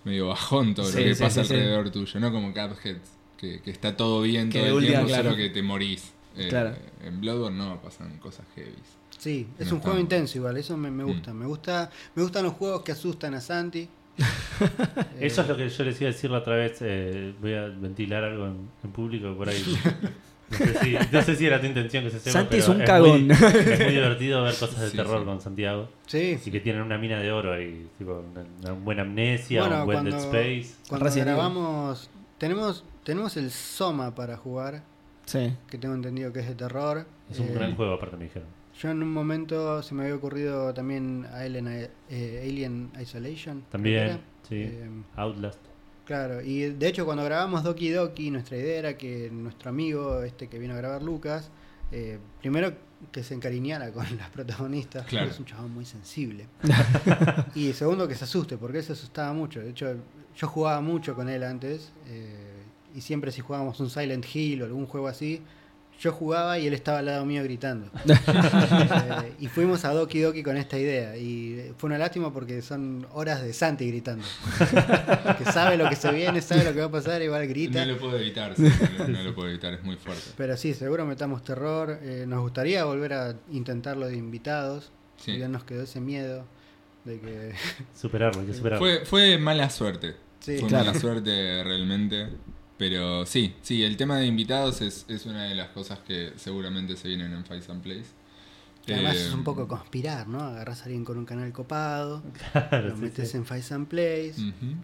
[0.04, 1.54] medio bajón todo Sí, lo que sí, pasa sí, sí.
[1.54, 2.96] alrededor tuyo, no como Cuphead,
[3.38, 5.22] que, que está todo bien Que todo el tiempo, claro.
[5.30, 6.12] solo que te morís.
[6.36, 6.74] Eh, Claro.
[7.04, 8.72] En Bloodborne no, pasan cosas heavy.
[9.22, 11.32] Sí, es No un juego intenso igual, eso me, me gusta.
[11.32, 13.88] Me gusta me gustan los juegos que asustan a Santi.
[15.20, 16.78] Eso es lo que yo les iba a decir la otra vez.
[16.80, 19.62] eh, voy a ventilar algo en, en público por ahí.
[20.52, 22.40] No sé, si, no sé si era tu intención que se sepa.
[22.40, 23.30] Santi es un cagón.
[23.30, 23.40] es
[23.80, 25.24] muy divertido ver cosas de Sí, terror sí.
[25.24, 25.88] con Santiago.
[26.06, 27.88] Sí, Y que tienen una mina de oro ahí.
[27.96, 30.24] Tipo, una, una buena amnesia, Bueno, un buen cuando- Dead
[30.58, 30.74] Space.
[30.90, 34.82] cuando Resident grabamos tenemos tenemos el Soma para jugar,
[35.24, 35.54] Sí.
[35.70, 37.06] que tengo entendido que es de terror.
[37.30, 38.48] Es un Eh, gran juego, aparte me dijeron.
[38.82, 41.68] Yo en un momento se me había ocurrido también Alien,
[42.10, 43.62] eh, Alien Isolation.
[43.70, 44.56] También, sí.
[44.56, 45.60] Eh, Outlast.
[46.04, 50.48] claro, y de hecho cuando grabamos Doki Doki, nuestra idea era que nuestro amigo, este
[50.48, 51.50] que vino a grabar Lucas,
[51.92, 52.72] eh, primero
[53.12, 55.30] que se encariñara con las protagonistas, Claro.
[55.30, 56.46] es un chabón muy sensible.
[57.54, 59.60] y segundo que se asuste, porque él se asustaba mucho.
[59.60, 59.94] De hecho,
[60.36, 62.62] yo jugaba mucho con él antes, eh,
[62.96, 65.40] y siempre si jugábamos un Silent Hill o algún juego así,
[66.02, 67.88] yo jugaba y él estaba al lado mío gritando.
[69.22, 71.16] Eh, y fuimos a Doki Doki con esta idea.
[71.16, 74.24] Y fue una lástima porque son horas de Santi gritando.
[75.38, 77.84] que sabe lo que se viene, sabe lo que va a pasar, igual grita.
[77.86, 78.62] No lo puedo evitar, sí,
[78.98, 80.22] no, no lo puedo evitar, es muy fuerte.
[80.36, 81.98] Pero sí, seguro metamos terror.
[82.02, 84.90] Eh, nos gustaría volver a intentarlo de invitados.
[85.16, 85.38] Sí.
[85.38, 86.44] Ya nos quedó ese miedo
[87.04, 87.52] de que.
[87.98, 88.84] Superarlo, hay que superarlo.
[88.84, 90.16] Fue, fue mala suerte.
[90.40, 90.58] Sí.
[90.58, 90.86] fue Claro.
[90.86, 92.28] mala suerte realmente.
[92.78, 96.96] Pero sí, sí, el tema de invitados es, es una de las cosas que seguramente
[96.96, 98.06] se vienen en Fight and Place.
[98.84, 100.40] que además Eh, es un poco conspirar, ¿no?
[100.40, 102.22] Agarras a alguien con un canal copado,
[102.52, 103.36] Claro, lo sí, metes sí.
[103.36, 104.34] en Fight and Place.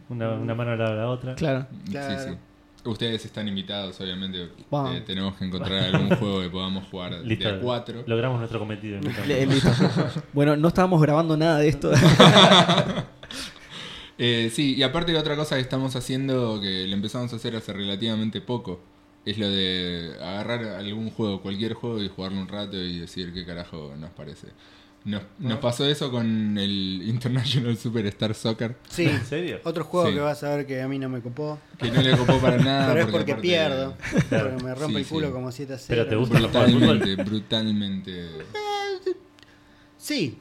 [0.09, 1.35] Una, una mano al lado de la otra.
[1.35, 1.66] Claro.
[1.90, 2.23] Claro.
[2.24, 2.36] Sí, sí.
[2.85, 4.44] Ustedes están invitados, obviamente.
[4.44, 7.48] Eh, tenemos que encontrar algún juego que podamos jugar Listo.
[7.48, 8.05] de a cuatro.
[8.06, 9.01] Logramos nuestro cometido.
[9.27, 9.70] Le- listo.
[10.32, 11.90] Bueno, no estábamos grabando nada de esto.
[14.19, 17.55] Eh, sí, y aparte de otra cosa que estamos haciendo, que lo empezamos a hacer
[17.57, 18.81] hace relativamente poco,
[19.24, 23.45] es lo de agarrar algún juego, cualquier juego y jugarlo un rato y decir qué
[23.47, 24.49] carajo nos parece.
[25.05, 29.61] Nos, nos pasó eso con el International Superstar Soccer, Sí, ¿En serio?
[29.65, 30.15] otro juego Sí.
[30.15, 31.59] que vas a ver que a mí no me copó.
[31.78, 32.93] que no le copó para nada.
[32.93, 33.97] pero es porque aparte- pierdo.
[34.28, 34.51] Claro.
[34.51, 35.32] Porque me rompe Sí, el culo sí.
[35.32, 35.86] como 7 a 0.
[35.89, 38.28] Pero te gusta los juegos de Brutalmente, brutalmente.
[39.97, 40.39] Sí.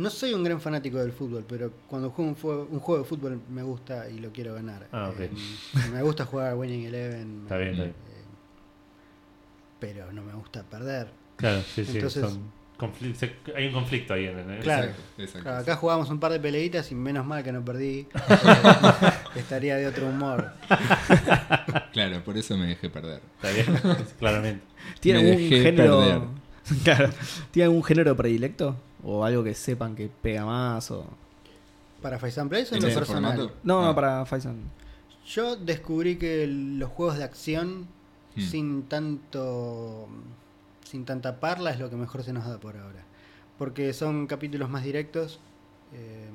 [0.00, 3.62] No soy un gran fanático del fútbol, pero cuando juego un, juego de fútbol me
[3.62, 4.86] gusta y lo quiero ganar.
[4.92, 5.20] Ah, ok.
[5.20, 5.30] Eh,
[5.92, 7.40] me gusta jugar Winning Eleven.
[7.44, 7.94] Está bien, está bien.
[7.94, 8.24] eh,
[9.78, 11.08] pero no me gusta perder.
[11.36, 11.92] Claro, sí, sí.
[11.96, 14.60] Entonces- son confli- se- hay un conflicto ahí en el.
[14.62, 14.92] Claro.
[15.18, 18.06] Exacto, acá jugamos un par de peleitas y menos mal que no perdí.
[19.32, 20.50] Eh, estaría de otro humor.
[21.92, 23.20] Claro, por eso me dejé perder.
[23.36, 24.64] Está bien, claramente.
[25.00, 25.98] ¿Tiene Me algún dejé género?
[26.00, 26.20] perder.
[26.84, 27.10] Claro.
[27.50, 28.76] ¿Tiene algún género predilecto?
[29.04, 30.90] ¿O algo que sepan que pega más?
[30.90, 31.04] O...
[32.02, 33.36] Para Fight and Play o en ¿En lo ese personal.
[33.36, 33.56] formato?
[33.62, 33.86] No, Ah.
[33.86, 34.56] no, para Faison.
[35.26, 37.86] Yo descubrí que los juegos de acción
[38.36, 38.40] Hmm.
[38.42, 40.08] sin tanto
[40.84, 43.02] sin tanta parla es lo que mejor se nos da por ahora.
[43.58, 45.40] Porque son capítulos más directos.
[45.92, 46.28] eh,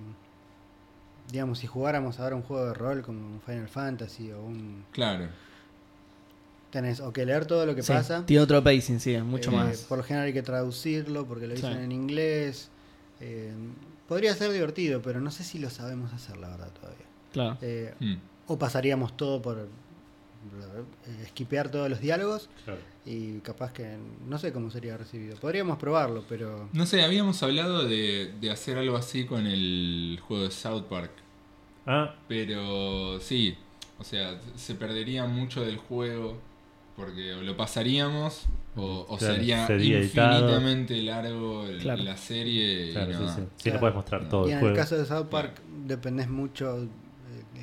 [1.31, 4.83] digamos, si jugáramos ahora un juego de rol como un Final Fantasy o un...
[4.91, 5.27] Claro.
[6.75, 8.25] Tenés o que leer todo lo que Sí, pasa.
[8.25, 9.77] Tiene otro pacing, sí, mucho eh, más.
[9.83, 11.61] Por lo general hay que traducirlo porque lo Sí.
[11.61, 12.69] dicen en inglés.
[13.21, 13.53] eh,
[14.09, 17.05] podría ser divertido, pero no sé si lo sabemos hacer, la verdad, todavía.
[17.31, 17.57] Claro.
[17.61, 18.15] Eh, Hmm.
[18.47, 19.69] o pasaríamos todo por
[21.23, 22.79] esquipear todos los diálogos Claro.
[23.05, 23.97] y capaz que
[24.27, 25.37] no sé cómo sería recibido.
[25.37, 30.43] Podríamos probarlo, pero No sé, habíamos hablado de, de hacer algo así con el juego
[30.43, 31.11] de South Park.
[31.87, 33.55] Ah, Pero sí,
[33.99, 36.37] o sea, se perdería mucho del juego
[36.95, 38.43] porque o lo pasaríamos
[38.75, 40.33] o, o Claro, sería sería editado.
[40.39, 42.03] infinitamente largo el- Claro.
[42.03, 42.89] la serie.
[42.89, 43.41] y claro, no, sí, sí.
[43.57, 43.75] Sí, Claro.
[43.75, 44.75] no puedes mostrar todo y el en juego.
[44.75, 46.87] el caso de South Park dependés mucho eh,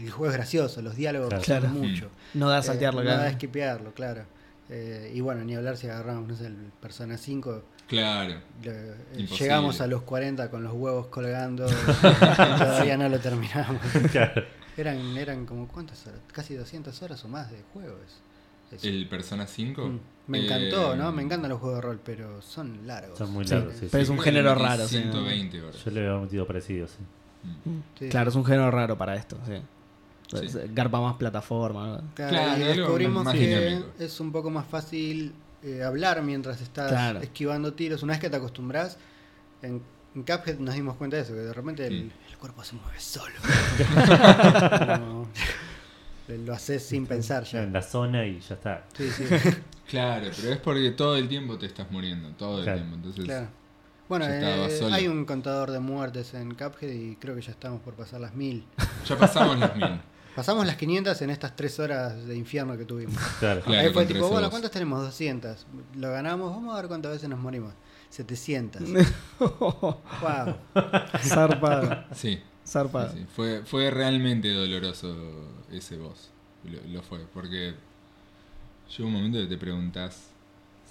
[0.04, 1.44] el juego es gracioso, los diálogos Claro.
[1.44, 1.74] son Claro.
[1.74, 2.10] mucho.
[2.34, 3.20] No da a Eh, saltearlo, no claro.
[3.20, 4.24] da a esquipearlo, claro.
[4.70, 7.62] Eh, y bueno, ni hablar si agarramos, no sé, el Persona 5.
[7.88, 8.40] Claro.
[8.62, 11.66] le- eh, llegamos a los 40 con los huevos colgando.
[12.02, 13.80] y todavía no lo terminamos.
[14.12, 14.42] Claro.
[14.76, 16.20] Eran, eran como, ¿cuántas horas?
[16.32, 18.22] Casi 200 horas o más de juegos.
[18.72, 18.86] Eso.
[18.86, 19.86] ¿El Persona 5?
[19.86, 19.98] Mm.
[20.28, 21.12] Me encantó, Eh, ¿no?
[21.12, 23.18] Me encantan los juegos de rol, pero son largos.
[23.18, 23.74] Son muy Sí, largos.
[23.74, 24.12] sí, pero es sí.
[24.14, 25.12] un género raro, sí, ¿no?
[25.12, 25.84] 120 horas.
[25.84, 26.98] Yo le había metido parecido, sí.
[27.68, 27.78] Mm.
[27.98, 28.08] Sí.
[28.08, 29.54] Claro, es un género raro para esto, sí.
[30.48, 30.58] Sí.
[30.72, 31.98] Garpa más plataforma.
[31.98, 32.02] ¿no?
[32.14, 33.88] Claro, Claro, descubrimos más que dinámico.
[33.98, 37.20] es un poco más fácil eh, hablar mientras estás Claro.
[37.20, 38.02] esquivando tiros.
[38.02, 38.96] Una vez que te acostumbras,
[39.60, 39.82] en,
[40.14, 42.10] en Cuphead nos dimos cuenta de eso, que de repente el, Mm.
[42.30, 43.34] el cuerpo se mueve solo.
[45.00, 45.28] No,
[46.28, 47.62] lo haces sin pensar ya.
[47.62, 48.84] En la zona y ya está.
[48.96, 49.24] Sí, sí,
[49.88, 52.78] Claro, pero es porque todo el tiempo te estás muriendo, todo el Claro.
[52.78, 52.96] tiempo.
[52.96, 53.48] Entonces, claro.
[54.08, 57.94] Bueno, eh, hay un contador de muertes en Cuphead y creo que ya estamos por
[57.94, 58.64] pasar las mil.
[59.08, 60.00] ya pasamos las mil.
[60.34, 63.16] Pasamos las 500 en estas tres horas de infierno que tuvimos.
[63.38, 63.60] Claro.
[63.60, 64.48] Claro, Ahí fue tipo, bueno.
[64.48, 65.02] ¿cuántas tenemos?
[65.02, 65.66] 200.
[65.96, 67.74] Lo ganamos, vamos a ver cuántas veces nos morimos.
[68.08, 68.82] 700.
[69.38, 70.56] wow.
[71.22, 72.04] Zarpado.
[72.14, 73.12] Sí, Zarpado.
[73.12, 73.26] sí, sí.
[73.34, 75.14] Fue, fue realmente doloroso
[75.70, 76.30] ese boss.
[76.64, 77.74] Lo, lo fue, porque
[78.96, 80.28] llega un momento que te preguntas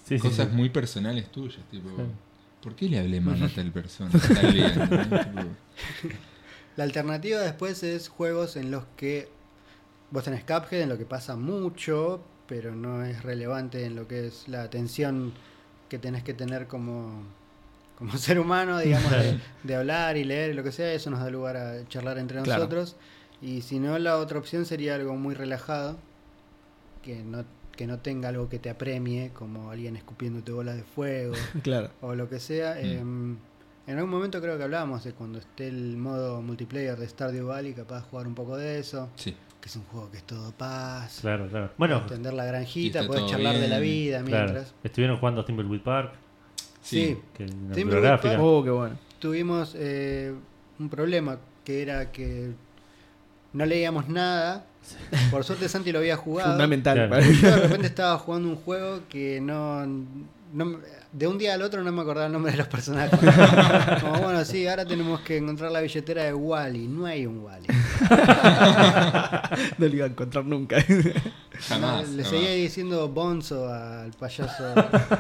[0.05, 0.55] Sí, cosas sí.
[0.55, 2.03] muy personales tuyas, tipo, Sí.
[2.61, 4.09] ¿por qué le hablé mal a tal persona?
[4.33, 4.87] Tal bien, ¿no?
[4.89, 5.41] Tipo,
[6.75, 9.29] La alternativa después es juegos en los que
[10.09, 14.27] vos tenés Cuphead, en lo que pasa mucho, pero no es relevante en lo que
[14.27, 15.31] es la atención
[15.89, 17.23] que tenés que tener como,
[18.01, 20.91] como ser humano, digamos, de, de hablar y leer y lo que sea.
[20.91, 22.61] Eso nos da lugar a charlar entre Claro.
[22.63, 22.95] nosotros.
[23.41, 25.97] Y si no, la otra opción sería algo muy relajado,
[27.03, 27.43] que no,
[27.75, 31.33] que no tenga algo que te apremie, como alguien escupiéndote bolas de fuego
[31.63, 31.89] Claro.
[32.01, 32.75] o lo que sea.
[32.75, 32.85] Mm.
[32.85, 33.37] em,
[33.87, 37.73] en algún momento creo que hablábamos de cuando esté el modo multiplayer de Stardew Valley,
[37.73, 40.51] capaz de jugar un poco de eso, sí, que es un juego que es todo
[40.51, 41.71] paz, Claro, claro.
[41.77, 44.45] Bueno, entender la granjita, todo charlar de la vida claro.
[44.53, 44.73] mientras.
[44.83, 46.13] Estuvieron jugando Thimbleweed Park,
[46.81, 47.17] sí.
[47.17, 48.41] Sí, que gráfica.
[48.41, 48.95] Oh, qué bueno.
[49.19, 50.33] tuvimos eh,
[50.79, 52.51] un problema que era que
[53.53, 54.65] no leíamos nada.
[55.29, 56.51] Por suerte Santi lo había jugado.
[56.51, 57.07] Fundamental.
[57.07, 57.21] Claro.
[57.21, 60.77] Yo de repente estaba jugando un juego que no, no me-
[61.11, 63.19] de un día al otro no me acordaba el nombre de los personajes.
[64.01, 66.87] Como bueno, sí, ahora tenemos que encontrar la billetera de Wally.
[66.87, 67.67] No hay un Wally.
[69.77, 70.77] no lo iba a encontrar nunca.
[71.67, 72.09] Jamás.
[72.09, 72.27] le jamás.
[72.29, 74.73] seguía diciendo Bonzo al payaso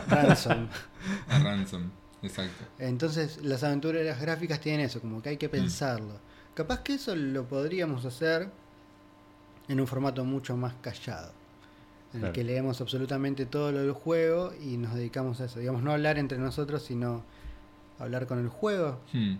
[0.07, 0.67] Ransom.
[1.29, 1.89] A Ransom,
[2.23, 2.63] exacto.
[2.79, 5.51] Entonces las aventuras gráficas tienen eso, como que hay que Mm.
[5.51, 6.19] pensarlo.
[6.53, 8.49] Capaz que eso lo podríamos hacer
[9.67, 11.31] en un formato mucho más callado.
[12.13, 15.59] En el que leemos absolutamente todo lo del juego y nos dedicamos a eso.
[15.59, 17.23] Digamos, no hablar entre nosotros, sino
[17.99, 18.99] hablar con el juego.
[19.13, 19.35] Hmm.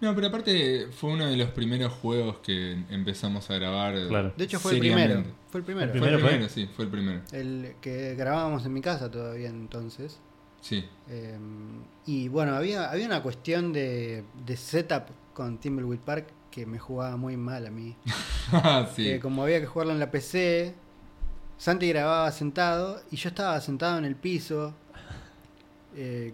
[0.00, 3.94] No, pero aparte fue uno de los primeros juegos que empezamos a grabar.
[4.08, 4.32] Claro.
[4.36, 5.22] De hecho fue el primero.
[5.50, 5.92] Fue el primero.
[5.92, 6.28] El Fue el Primero fue.
[6.30, 7.20] primero, sí, fue el primero.
[7.30, 10.18] El que grabábamos en mi casa todavía entonces.
[10.60, 10.84] Sí.
[11.08, 11.38] Eh,
[12.06, 15.04] y bueno, había, había una cuestión de, de setup
[15.34, 17.94] con Thimbleweed Park que me jugaba muy mal a mí.
[18.94, 19.02] Sí.
[19.04, 20.72] que como había que jugarlo en la PC,
[21.58, 24.72] Santi grababa sentado y yo estaba sentado en el piso,
[25.96, 26.32] eh,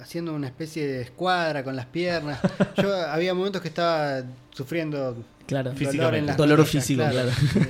[0.00, 2.38] haciendo una especie de escuadra con las piernas.
[2.76, 5.16] Yo había momentos que estaba sufriendo
[5.46, 5.70] Claro.
[5.70, 6.18] dolor Físicamente.
[6.18, 7.02] en las Dolor rodillas, físico,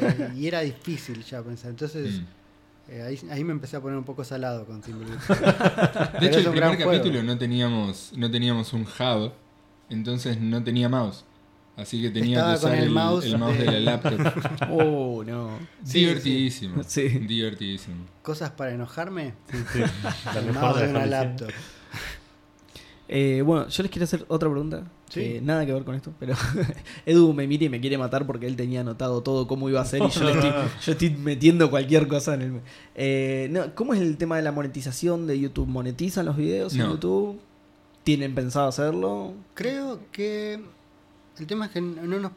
[0.00, 1.70] Eh, y era difícil ya pensar.
[1.70, 2.24] Entonces Mm.
[2.88, 5.28] Eh, ahí, ahí me empecé a poner un poco salado con Timberwolf.
[6.20, 6.90] De hecho, el primer juego.
[6.92, 9.32] capítulo no teníamos, no teníamos un hub,
[9.90, 11.24] entonces no tenía mouse.
[11.76, 13.80] Así que tenía Estaba que usar con el el, mouse el mouse de de- la
[13.80, 14.42] laptop.
[14.70, 15.58] Oh, no.
[15.84, 16.82] Sí, Divertidísimo.
[16.84, 17.06] sí.
[17.08, 18.06] Divertidísimo.
[18.22, 19.34] Cosas para enojarme.
[19.50, 19.80] Sí, sí.
[20.24, 21.48] La El mouse de una laptop.
[23.08, 24.84] Eh, bueno, yo les quiero hacer otra pregunta.
[25.08, 25.20] Sí.
[25.20, 26.34] que nada que ver con esto, pero
[27.06, 29.84] Edu me mira y me quiere matar porque él tenía anotado todo cómo iba a
[29.84, 30.50] ser y yo, le estoy,
[30.84, 32.60] yo estoy metiendo cualquier cosa en el...
[32.94, 35.68] Eh, no, ¿Cómo es el tema de la monetización de YouTube?
[35.68, 36.90] ¿Monetizan los videos en.
[36.90, 37.40] YouTube?
[38.02, 39.34] ¿Tienen pensado hacerlo?
[39.54, 40.60] Creo que
[41.38, 42.32] el tema es que no nos,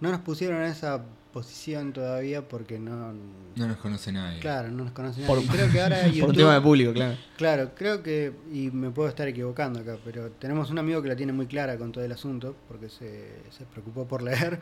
[0.00, 3.12] no nos pusieron esa posición todavía porque no...
[3.56, 4.40] No nos conoce nadie.
[4.40, 5.26] Claro, no nos conocen.
[5.26, 5.50] Por- nadie.
[5.50, 6.20] creo que ahora YouTube...
[6.20, 7.16] Por un tema de público, claro.
[7.36, 11.16] Claro, creo que, y me puedo estar equivocando acá, pero tenemos un amigo que la
[11.16, 14.60] tiene muy clara con todo el asunto, porque se, se preocupó por leer,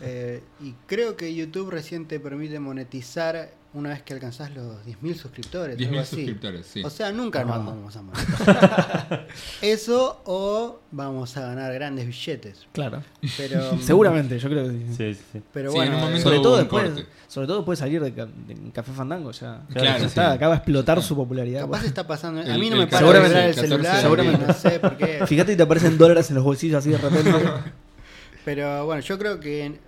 [0.00, 5.14] eh, y creo que YouTube recién te permite monetizar una vez que alcanzás los 10.000
[5.14, 5.76] suscriptores.
[5.76, 6.16] 10.000 algo así.
[6.16, 6.82] suscriptores, sí.
[6.84, 7.58] O sea, nunca nos Ah.
[7.58, 9.26] vamos a monetizar.
[9.62, 12.66] Eso o vamos a ganar grandes billetes.
[12.72, 13.02] Claro.
[13.36, 14.86] Pero, Seguramente, yo creo que sí.
[14.96, 15.42] Sí, sí, sí.
[15.52, 17.06] Pero Sí, bueno, en un momento Sobre todo después, corte.
[17.28, 19.62] sobre todo después de salir de, Ca- de Café Fandango ya.
[19.72, 20.04] Claro, ya sí.
[20.06, 21.60] está, acaba de explotar su popularidad.
[21.62, 22.40] capaz está pasando.
[22.40, 24.46] A El- mí no el me para 14, de vibrar el 14 celular, seguramente.
[24.46, 25.26] no sé por qué.
[25.26, 27.30] Fíjate y te aparecen dólares en los bolsillos así de repente.
[28.44, 29.78] Pero bueno, yo creo que en,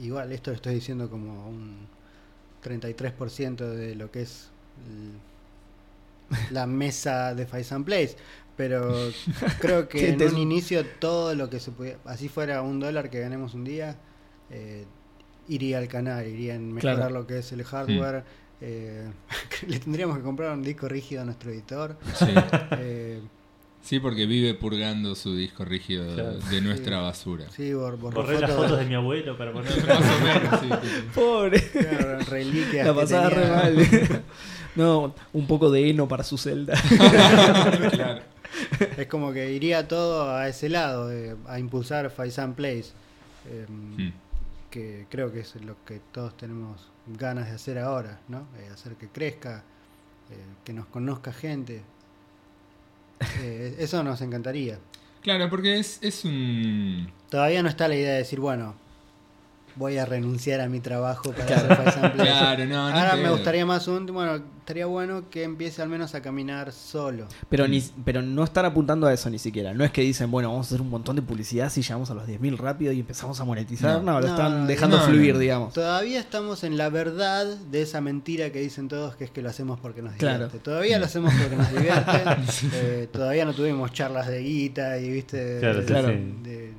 [0.00, 1.86] igual esto lo estoy diciendo como un
[2.64, 4.50] 33% de lo que es
[6.50, 8.16] la mesa de Five and Place.
[8.56, 8.94] Pero
[9.60, 13.10] creo ¿Qué que en un inicio todo lo que se pudiera, así fuera un dólar
[13.10, 13.96] que ganemos un día,
[14.50, 14.84] eh,
[15.48, 17.14] iría al canal, iría en mejorar Claro.
[17.14, 18.24] lo que es el hardware.
[18.60, 19.10] eh,
[19.66, 21.98] le tendríamos que comprar un disco rígido a nuestro editor.
[22.14, 22.26] Sí.
[22.78, 23.20] eh,
[23.84, 26.38] Sí, porque vive purgando su disco rígido Claro.
[26.38, 27.02] de nuestra Sí.
[27.02, 27.44] basura.
[27.54, 29.86] sí, bor- borró Borré las fotos de mi abuelo para poner.
[29.86, 30.88] Más o menos, sí.
[31.14, 31.60] Pobre.
[31.70, 32.86] claro, reliquias.
[32.86, 33.56] La que pasaba re tenía.
[33.56, 34.22] mal.
[34.76, 36.74] No, un poco de heno para su celda.
[37.92, 38.22] Claro.
[38.96, 42.86] Es como que iría todo a ese lado, eh, a impulsar Faisan Place,
[43.48, 44.08] eh, Mm.
[44.70, 48.48] que creo que es lo que todos tenemos ganas de hacer ahora, ¿no?
[48.58, 49.62] Eh, hacer que crezca,
[50.30, 50.34] eh,
[50.64, 51.82] que nos conozca gente.
[53.40, 54.78] Eh, eso nos encantaría.
[55.22, 57.10] Claro, porque es, es un...
[57.30, 58.74] Todavía no está la idea de decir, bueno,
[59.76, 61.72] voy a renunciar a mi trabajo para Claro.
[61.88, 62.30] hacer Place.
[62.30, 66.14] Claro, no, no Ahora me gustaría más un, bueno, estaría bueno que empiece al menos
[66.14, 67.26] a caminar solo.
[67.50, 69.74] Pero, ni, pero no están apuntando a eso ni siquiera.
[69.74, 72.14] No es que dicen, bueno, vamos a hacer un montón de publicidad si llegamos a
[72.14, 74.02] los 10.000 rápido y empezamos a monetizar.
[74.02, 74.20] No, No.
[74.20, 75.40] lo No, están dejando no, fluir, no.
[75.40, 75.72] digamos.
[75.74, 79.50] Todavía estamos en la verdad de esa mentira que dicen todos que es que lo
[79.50, 80.44] hacemos porque nos Claro.
[80.46, 80.58] divierte.
[80.60, 82.12] Todavía lo hacemos porque nos divierte.
[82.74, 85.58] Eh, todavía no tuvimos charlas de guita y viste.
[85.60, 86.08] Claro, de- sí, Claro.
[86.08, 86.34] sí.
[86.42, 86.74] de-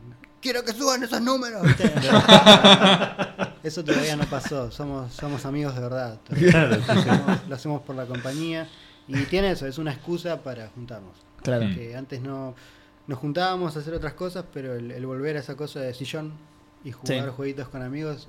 [0.46, 1.64] Quiero que suban esos números.
[1.68, 1.92] ¿viste?
[3.64, 4.70] Eso todavía no pasó.
[4.70, 6.20] Somos, somos amigos de verdad.
[6.24, 7.10] Claro, sí, Lo sí.
[7.10, 8.70] hacemos, lo hacemos por la compañía.
[9.08, 11.14] Y tiene eso, es una excusa para juntarnos.
[11.42, 11.66] Claro.
[11.74, 12.54] Que antes no
[13.08, 16.34] nos juntábamos a hacer otras cosas, pero el, el volver a esa cosa de sillón
[16.84, 17.32] y jugar Sí.
[17.36, 18.28] jueguitos con amigos,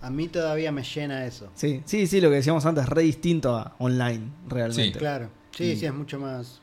[0.00, 1.48] a mí todavía me llena eso.
[1.54, 4.98] Sí, sí, sí, lo que decíamos antes, re distinto a online, realmente.
[4.98, 6.60] Claro, sí, Y- sí, es mucho más,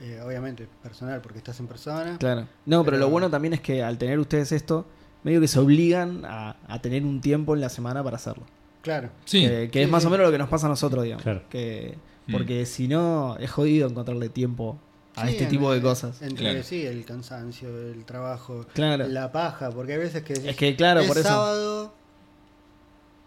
[0.00, 2.16] eh, obviamente, personal, porque estás en persona.
[2.18, 2.42] Claro.
[2.66, 4.86] No, pero, Pero- lo bueno también es que al tener ustedes esto,
[5.22, 8.44] medio que se obligan a, a tener un tiempo en la semana para hacerlo.
[8.82, 10.08] Claro, Sí, Que, que Sí, es más sí.
[10.08, 11.22] o menos lo que nos pasa a nosotros, digamos.
[11.22, 11.42] Claro.
[11.48, 11.96] Que,
[12.26, 12.32] Mm.
[12.32, 14.78] porque si no, es jodido encontrarle tiempo
[15.16, 16.22] a Sí, este tipo de cosas.
[16.22, 16.62] Entre Claro.
[16.62, 19.06] sí, el cansancio, el trabajo, Claro.
[19.08, 21.28] la paja, porque hay veces que Es que, claro, es por eso.
[21.28, 21.94] sábado,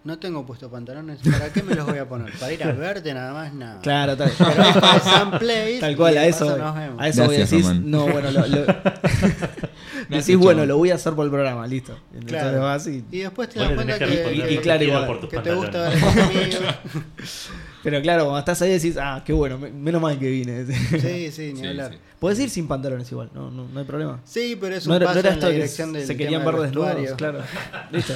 [0.06, 2.32] no tengo puesto pantalones, ¿para qué me los voy a poner?
[2.40, 3.54] ¿Para ir a verte nada más?
[3.54, 3.82] Nada.
[3.82, 5.40] Claro, tal, Pero es para
[5.82, 7.02] tal cual, a eso, nos vemos.
[7.02, 7.82] a eso voy a Gracias, decir.
[7.84, 8.66] No, bueno, lo, lo-
[10.10, 11.98] decís, bueno, lo voy a hacer por el programa, listo.
[12.14, 12.62] Entonces Claro.
[12.62, 15.20] vas y- Y después te das cuenta tenés que que, responder y- claro, igual, por
[15.22, 16.60] tus que te gusta ver a tus amigos.
[17.84, 20.66] Pero claro, cuando estás ahí decís, ah, qué bueno, me- menos mal que vine.
[20.66, 21.92] Sí, sí, ni Sí, hablar.
[21.94, 22.00] sí.
[22.20, 24.20] Puedes ir sin pantalones igual, no, no, no hay problema.
[24.24, 26.18] Sí, pero es un No era, paso no era en esto que dirección del se
[26.18, 27.16] querían tema ver del desnudos, vestuario.
[27.18, 27.40] claro.
[27.92, 28.14] Listo.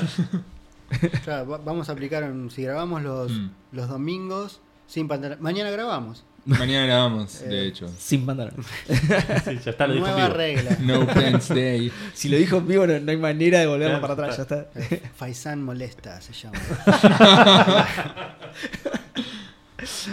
[1.23, 3.49] Claro, va- vamos a aplicar, un- si grabamos los, Mm.
[3.73, 5.41] los domingos sin pantalones.
[5.41, 6.23] Mañana grabamos.
[6.45, 7.87] Mañana grabamos, Eh, de hecho.
[7.97, 8.65] Sin pantalones.
[8.87, 10.37] Sí, ya está, lo dijo en Nueva vivo.
[10.37, 10.77] regla.
[10.79, 11.91] No Pants Day.
[12.13, 14.69] Si lo dijo en vivo, no, no hay manera de volverlo para atrás, ya está.
[14.75, 16.57] Eh, Faisán molesta, se llama.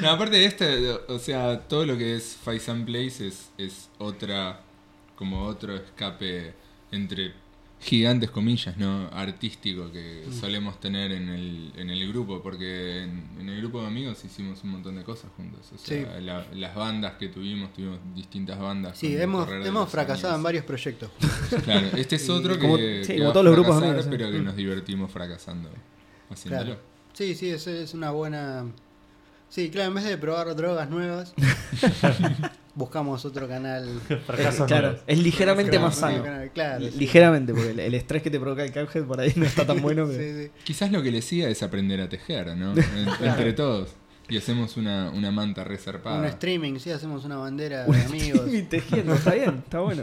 [0.00, 4.60] No, aparte de este, o sea, todo lo que es Faisan Place es, es otra,
[5.16, 6.54] como otro escape
[6.92, 7.32] entre
[7.80, 9.08] gigantes comillas, ¿no?
[9.12, 10.32] Artístico que Mm.
[10.32, 14.64] solemos tener en el, en el grupo, porque en, en el grupo de amigos hicimos
[14.64, 15.60] un montón de cosas juntos.
[15.74, 16.24] O sea, Sí.
[16.24, 18.96] la- las bandas que tuvimos, tuvimos distintas bandas.
[18.98, 21.10] Sí, hemos, hemos fracasado en varios proyectos.
[21.64, 24.38] Claro, este es otro que, Como- que sí, como todos los grupos amigos, pero que
[24.40, 24.44] Mm.
[24.44, 25.68] nos divertimos fracasando
[26.30, 26.64] haciéndolo.
[26.64, 26.80] Claro.
[27.12, 28.66] Sí, sí, es, es una buena.
[29.48, 31.32] Sí, claro, en vez de probar drogas nuevas,
[32.74, 33.88] buscamos otro canal.
[34.26, 36.22] Fracasos claro, es ligeramente más sano.
[36.22, 36.98] canal, Claro, sí.
[36.98, 39.80] Ligeramente, porque el, el estrés que te provoca el Cuphead por ahí no está tan
[39.80, 40.06] bueno.
[40.10, 40.50] pero- Sí, sí.
[40.64, 42.72] Quizás lo que le siga es aprender a tejer, ¿no?
[42.76, 43.90] En- Entre todos.
[44.28, 46.18] Y hacemos una, una manta reservada.
[46.18, 48.52] Un streaming, sí, hacemos una bandera de amigos.
[48.52, 50.02] Y tejiendo, está bien, está bueno.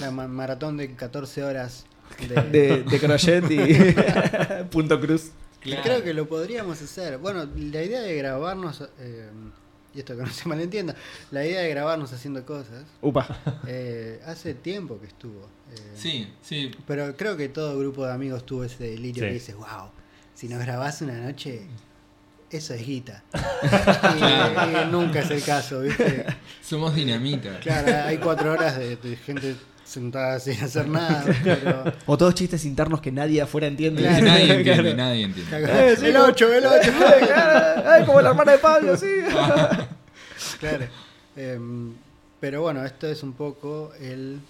[0.00, 1.86] La ma- maratón de 14 horas
[2.28, 5.30] de, De, de crochet y punto cruz.
[5.64, 7.18] Y Creo que lo podríamos hacer.
[7.18, 9.28] Bueno, la idea de grabarnos, eh,
[9.94, 10.94] y esto que no se malentienda,
[11.30, 13.26] la idea de grabarnos haciendo cosas, Upa.
[13.66, 15.42] eh, hace tiempo que estuvo.
[15.72, 16.70] eh, Sí, sí.
[16.86, 19.28] Pero creo que todo grupo de amigos tuvo ese delirio Sí.
[19.28, 19.90] que dices, wow,
[20.34, 21.62] si nos grabás una noche,
[22.50, 23.24] eso es guita.
[24.16, 26.24] y, y nunca es el caso, ¿viste?
[26.62, 27.58] Somos dinamita.
[27.60, 29.56] Claro, hay cuatro horas de, de gente
[29.88, 31.92] sentada sin hacer nada, pero...
[32.06, 34.02] O todos chistes internos que nadie afuera entiende.
[34.08, 34.24] Claro.
[34.26, 34.96] Nadie entiende, Claro.
[34.96, 35.90] nadie entiende.
[35.92, 36.24] Eh, sí, el no.
[36.26, 36.92] 8, el 8.
[37.86, 39.06] Ay, como la hermana de Pablo, sí.
[40.60, 40.86] Claro.
[41.36, 41.94] Em,
[42.40, 44.40] pero bueno, esto es un poco el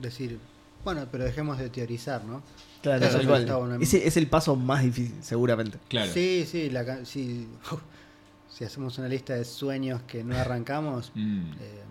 [0.00, 0.38] decir,
[0.84, 2.42] bueno, pero dejemos de teorizar, ¿no?
[2.82, 3.40] Claro, cual.
[3.42, 3.76] está bueno.
[3.80, 5.78] Ese es el paso más difícil, seguramente.
[5.88, 6.12] Claro.
[6.12, 7.48] Sí, sí, la, si
[8.64, 11.52] hacemos una lista de sueños que no arrancamos, Mm.
[11.60, 11.82] eh,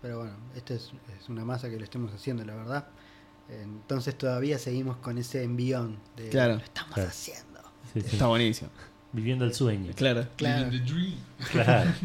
[0.00, 0.90] pero bueno, esto es,
[1.22, 2.86] es una masa que lo estemos haciendo, la verdad.
[3.48, 6.54] Entonces todavía seguimos con ese envión de Claro.
[6.54, 7.08] lo estamos Claro.
[7.10, 7.60] haciendo.
[7.92, 8.06] Sí, sí.
[8.12, 8.70] Está buenísimo.
[9.12, 9.92] Viviendo el sueño.
[9.94, 10.26] Claro.
[10.36, 10.70] Claro.
[10.70, 11.14] The dream.
[11.50, 11.90] Claro.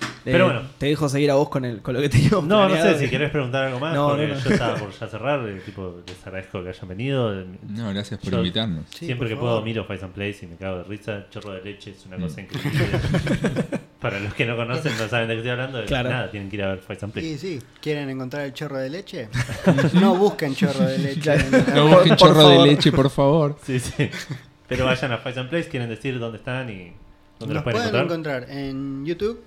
[0.00, 0.62] Eh, Pero bueno.
[0.78, 2.98] Te dejo seguir a vos con, el, con lo que teníamos No, no planeado.
[2.98, 4.40] sé si querés preguntar algo más, No, porque no, no.
[4.40, 5.46] yo estaba por ya cerrar.
[5.48, 7.38] eh, tipo, les agradezco que hayan venido.
[7.40, 8.86] eh, No, gracias por Yo- invitarnos.
[8.90, 9.50] Sí, Siempre por que favor.
[9.50, 11.26] puedo miro Fight and Place y me cago de risa.
[11.28, 12.20] Chorro de leche es una Mm.
[12.22, 12.88] cosa increíble.
[14.00, 15.84] Para los que no conocen, no saben de qué estoy hablando.
[15.84, 16.08] Claro.
[16.08, 17.24] Nada, tienen que ir a ver Fight and Play.
[17.24, 17.66] Sí, sí.
[17.82, 19.28] ¿Quieren encontrar el chorro de leche?
[19.94, 21.36] no busquen chorro de leche.
[21.74, 23.58] No busquen por chorro de leche, por favor.
[23.62, 24.08] Sí, sí.
[24.66, 26.92] Pero vayan a Fight and Place, quieren decir dónde están y
[27.38, 28.42] dónde los Nos pueden pueden encontrar.
[28.44, 29.42] encontrar en YouTube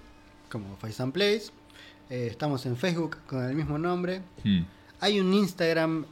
[0.49, 1.45] como Faisan Place.
[2.11, 4.21] Eh, estamos en Facebook con el mismo nombre.
[4.43, 4.65] Hmm.
[4.99, 6.05] Hay un Instagram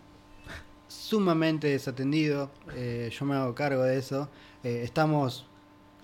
[0.88, 2.51] sumamente desatendido.
[2.76, 4.30] eh, yo me hago cargo de eso.
[4.63, 5.45] Eh, estamos.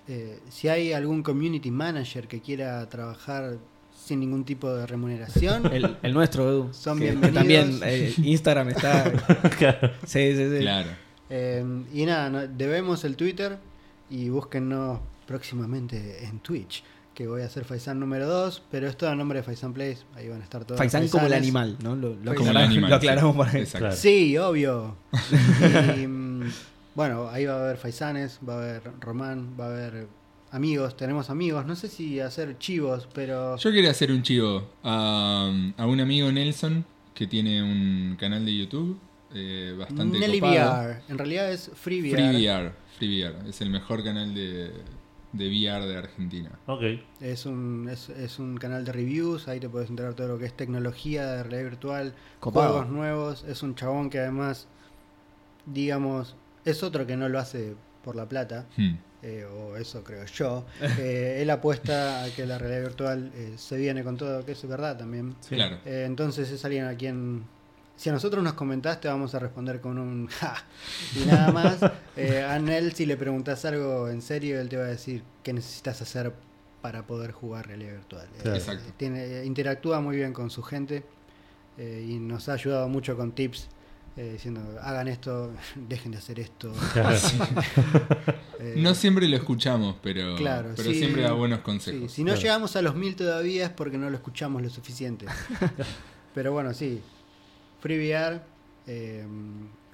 [0.07, 3.57] Eh, si hay algún community manager que quiera trabajar
[4.05, 6.69] sin ningún tipo de remuneración, El, el nuestro, Edu.
[6.73, 7.33] Son que- bienvenidos.
[7.35, 9.11] También eh, Instagram está.
[9.57, 9.91] Claro.
[10.05, 10.59] Sí, sí, sí.
[10.59, 10.89] Claro.
[11.29, 13.57] Eh, y nada, no- debemos el Twitter
[14.09, 19.11] y búsquennos próximamente en Twitch, que voy a hacer Faisan número 2, pero es todo
[19.11, 20.79] el nombre de Faisan Place, ahí van a estar todos.
[20.79, 21.95] los Faisán como el animal, ¿no?
[21.97, 23.37] Lo, lo Como el aclaramos- animal, lo aclaramos sí.
[23.37, 23.57] por ahí.
[23.61, 23.79] Exacto.
[23.79, 23.95] Claro.
[23.95, 24.95] Sí, obvio.
[26.01, 26.43] Y, mm,
[26.97, 30.07] bueno, ahí va a haber Faisanes, va a haber Román, va a haber
[30.49, 33.55] amigos, tenemos amigos, no sé si hacer chivos, pero...
[33.57, 35.47] Yo quería hacer un chivo a,
[35.77, 36.83] a un amigo Nelson
[37.13, 38.99] que tiene un canal de YouTube
[39.31, 40.81] eh, bastante Nelly copado.
[40.81, 42.15] VR, en realidad es Free VR.
[42.15, 43.47] Free VR, Free VR.
[43.47, 44.71] Es el mejor canal de,
[45.33, 46.49] de VR de Argentina.
[46.65, 46.81] Ok.
[47.21, 50.45] Es un, es, es un canal de reviews, ahí te puedes enterar todo lo que
[50.45, 52.69] es tecnología de realidad virtual, Copado.
[52.69, 53.45] juegos nuevos.
[53.47, 54.67] Es un chabón que además,
[55.67, 56.35] digamos,
[56.69, 58.95] es otro que no lo hace por la plata, Hmm.
[59.23, 60.65] eh, o eso creo yo.
[60.99, 64.67] Eh, él apuesta a que la realidad virtual eh, se viene con todo, que es
[64.67, 65.35] verdad también.
[65.41, 65.55] Sí.
[65.55, 65.79] Claro.
[65.85, 67.43] Entonces es alguien a quien,
[67.95, 70.55] si a nosotros nos comentaste, vamos a responder con un ja
[71.15, 71.83] y nada más.
[71.83, 76.01] A Nel, si le preguntas algo en serio, él te va a decir qué necesitas
[76.01, 76.31] hacer
[76.81, 78.27] para poder jugar realidad virtual.
[78.45, 78.93] Exacto.
[78.97, 81.03] tiene, interactúa muy bien con su gente
[81.77, 83.67] y nos ha ayudado mucho con tips.
[84.17, 86.73] Eh, diciendo hagan esto, dejen de hacer esto.
[86.93, 87.17] Claro.
[88.59, 90.97] Eh, No siempre lo escuchamos, pero, Claro, pero sí.
[90.97, 92.11] siempre da buenos Sí, consejos.
[92.11, 92.41] si no Claro.
[92.41, 95.27] llegamos a los mil todavía es porque no lo escuchamos lo suficiente.
[96.33, 96.99] Pero bueno, sí.
[97.81, 98.41] FreeVR,
[98.87, 99.25] eh,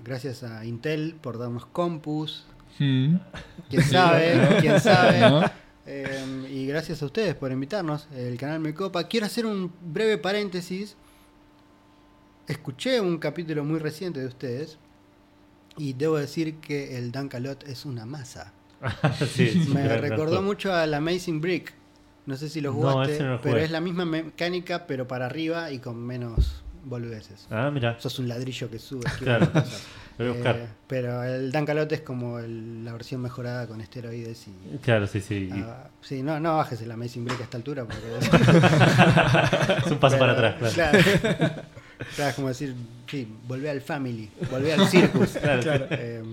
[0.01, 2.45] gracias a Intel por darnos compus.
[2.79, 3.17] Hmm.
[3.69, 5.19] Quién sabe, quién sabe.
[5.19, 5.43] ¿No?
[5.85, 8.07] Eh, y gracias a ustedes por invitarnos.
[8.15, 9.03] El canal me copa.
[9.09, 10.95] Quiero hacer un breve paréntesis.
[12.47, 14.77] Escuché un capítulo muy reciente de ustedes.
[15.77, 18.53] Y debo decir que el Dankalot es una masa.
[19.27, 20.41] Sí, Me recordó actor.
[20.43, 21.73] mucho al Amazing Brick.
[22.25, 25.25] No sé si lo jugaste, ese no lo pero es la misma mecánica, pero para
[25.25, 27.47] arriba y con menos boludeces.
[27.49, 27.99] Ah, mira.
[27.99, 29.03] Sos un ladrillo que sube.
[29.19, 29.47] Claro.
[30.19, 34.77] Eh, pero el Dankalote es como el- la versión mejorada con esteroides y.
[34.77, 35.49] Claro, sí, sí.
[35.53, 38.19] ah, sí, no, no bajes el Amazing Break a esta altura porque.
[39.85, 40.99] es un paso para atrás, claro.
[40.99, 41.61] Claro.
[42.15, 42.75] Claro, es como decir,
[43.09, 45.29] sí, volvé al family, volvé al circus.
[45.41, 45.87] Claro.
[45.91, 46.23] Eh,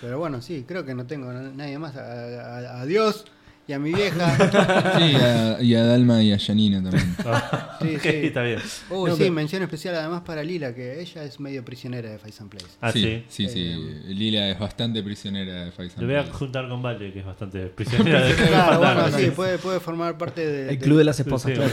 [0.00, 1.96] pero bueno, sí, creo que no tengo na- nadie más.
[1.96, 3.24] A, a- a Dios
[3.68, 4.36] y a mi vieja.
[4.98, 7.14] Sí, a- y a Dalma y a Janina también.
[7.24, 8.08] Ah, Sí, ok, sí.
[8.24, 8.58] está bien.
[8.90, 12.18] Uy, No, sí, pero- mención especial además para Lila, que ella es medio prisionera de
[12.18, 12.66] Fight and Place.
[12.80, 13.24] Ah, sí.
[13.28, 13.60] sí, sí, sí.
[13.72, 17.24] Eh, Lila es bastante prisionera de Fight Lo voy a juntar con Vale, que es
[17.26, 21.04] bastante prisionera de Claro, bueno, sí, puede, puede formar parte de, El de- club de
[21.04, 21.70] las esposas, sí, claro.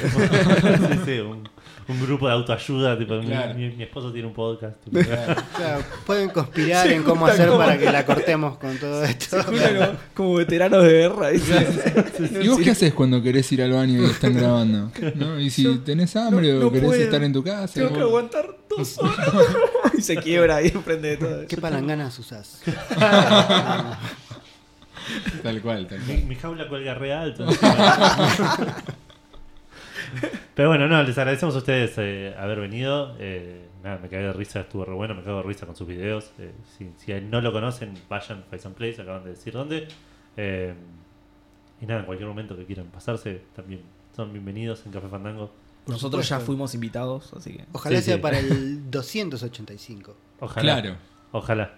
[0.94, 1.48] sí, sí, un,
[1.88, 2.98] un grupo de autoayuda.
[2.98, 3.54] Tipo, mi- Claro.
[3.56, 4.78] mi, mi esposo tiene un podcast.
[4.84, 9.38] tipo, Claro, pueden conspirar en cómo hacer como- para que la cortemos con todo esto.
[9.46, 9.58] Como,
[10.16, 11.30] como veteranos de guerra.
[11.30, 11.68] ¿viste?
[12.42, 14.92] ¿Y vos qué haces cuando querés ir al baño y están grabando?
[15.16, 15.40] ¿No?
[15.40, 17.02] Y si Yo- tenés hambre no- o no querés puedo.
[17.02, 17.74] estar en tu casa.
[17.74, 19.30] Tengo que aguantar dos horas.
[19.98, 21.48] y se quiebra ahí enfrente de todo.
[21.48, 22.62] ¿Qué palanganas usás?
[25.42, 26.24] Tal cual, tal mi, cual.
[26.26, 27.48] mi jaula cuelga re alto.
[30.56, 33.16] Pero bueno, no, les agradecemos a ustedes eh, haber venido.
[33.20, 35.88] Eh, nada, me cagué de risa, estuvo re bueno, me cago de risa con sus
[35.88, 36.32] videos.
[36.40, 39.88] Eh, si, si no lo conocen, vayan a Place, acaban de decir dónde.
[41.82, 43.82] Y nada, en cualquier momento que quieran pasarse, también
[44.16, 45.52] son bienvenidos en Café Fandango.
[45.88, 47.66] Nosotros ya fuimos invitados, así que.
[47.72, 48.22] Ojalá Sí, sea sí.
[48.22, 50.16] para el 285.
[50.42, 50.62] Ojalá.
[50.82, 50.98] Claro.
[51.32, 51.76] Ojalá.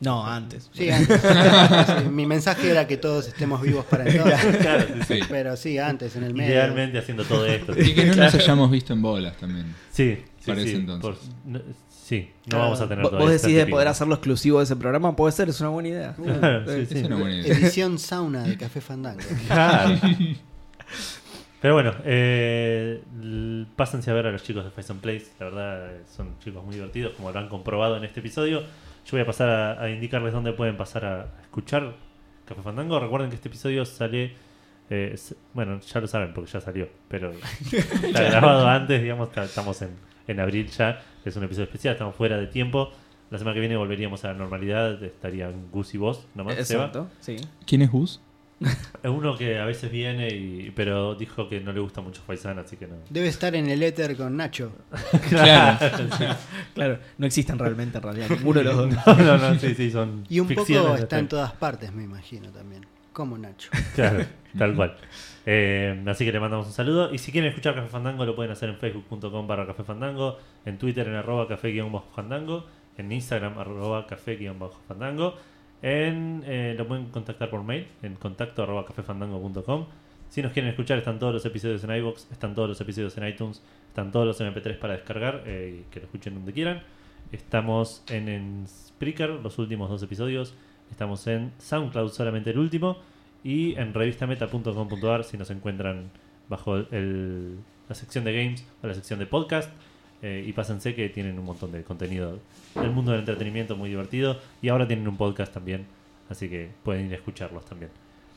[0.00, 0.68] No, antes.
[0.72, 1.20] Sí, antes.
[2.02, 4.56] Sí, mi mensaje era que todos estemos vivos para entonces.
[4.56, 5.20] Claro, sí.
[5.28, 6.52] Pero sí, antes, en el medio.
[6.54, 7.72] Idealmente haciendo todo esto.
[7.78, 9.74] Y que no nos hayamos visto en bolas también.
[9.92, 11.02] Sí, sí, Para sí, ese entonces.
[11.02, 11.60] por- no,
[12.16, 12.64] sí, no Claro.
[12.64, 13.70] vamos a tener Vos, decís de típico.
[13.76, 16.14] poder hacerlo exclusivo de ese programa, puede ser, es una buena idea.
[16.14, 16.98] Claro, sí, Es sí.
[17.04, 17.56] una buena idea.
[17.56, 19.20] Edición sauna de Café Fandango.
[19.48, 19.98] Claro.
[21.60, 23.00] Pero bueno, eh,
[23.76, 25.26] pásense a ver a los chicos de Face and Place.
[25.38, 28.60] La verdad, son chicos muy divertidos, como lo han comprobado en este episodio.
[28.62, 31.94] Yo voy a pasar a, a indicarles dónde pueden pasar a escuchar
[32.46, 32.98] Café Fandango.
[32.98, 34.34] Recuerden que este episodio sale.
[34.90, 35.16] eh,
[35.54, 37.30] bueno, ya lo saben porque ya salió, pero
[38.02, 39.28] está grabado antes, digamos.
[39.36, 39.90] estamos en,
[40.26, 41.00] en abril ya.
[41.24, 42.90] Es un episodio especial, estamos fuera de tiempo.
[43.30, 45.02] La semana que viene volveríamos a la normalidad.
[45.02, 46.54] Estarían Gus y vos, nomás.
[46.66, 46.86] Seba.
[46.86, 47.36] Exacto, sí.
[47.66, 48.20] ¿Quién es Gus?
[49.02, 52.58] Es uno que a veces viene, y, pero dijo que no le gusta mucho Faisán,
[52.58, 52.96] así que no.
[53.10, 54.72] Debe estar en el éter con Nacho.
[55.28, 55.78] Claro.
[56.74, 58.88] Claro, no existen realmente en realidad ninguno de los dos.
[59.06, 62.50] No, no, no, sí, sí, son Y un poco está en todas partes, me imagino
[62.50, 62.86] también.
[63.12, 63.68] Como Nacho.
[63.94, 64.24] Claro,
[64.56, 64.96] tal cual.
[65.44, 67.12] Eh, así que le mandamos un saludo.
[67.12, 70.78] Y si quieren escuchar Café Fandango, lo pueden hacer en facebook.com barra Café Fandango, en
[70.78, 72.66] Twitter en arroba café-fandango,
[72.96, 75.34] en Instagram arroba café-fandango,
[75.82, 79.86] en, eh, lo pueden contactar por mail en contacto arroba cafefandango.com.
[80.28, 83.28] Si nos quieren escuchar, están todos los episodios en iVoox, están todos los episodios en
[83.28, 86.82] iTunes, están todos los MP3 para descargar eh, que lo escuchen donde quieran.
[87.32, 90.54] Estamos en Spreaker, los últimos dos episodios.
[90.90, 92.98] Estamos en SoundCloud, solamente el último.
[93.44, 96.10] Y en revistameta.com.ar si nos encuentran
[96.48, 97.56] bajo el-
[97.88, 99.70] la sección de games o la sección de podcast.
[100.24, 102.38] Eh, y pásense que tienen un montón de contenido
[102.76, 104.38] del mundo del entretenimiento muy divertido.
[104.62, 105.84] Y ahora tienen un podcast también.
[106.30, 107.90] Así que pueden ir a escucharlos también.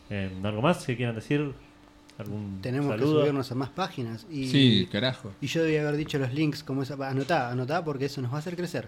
[0.09, 1.51] Eh, ¿Algo más que quieran decir?
[2.17, 3.13] ¿Algún Tenemos saludo?
[3.15, 4.25] que subirnos a más páginas.
[4.31, 5.31] Y, Sí, carajo.
[5.41, 6.95] y yo debía haber dicho los links como esa.
[7.07, 8.87] Anotá, anotá porque eso nos va a hacer crecer.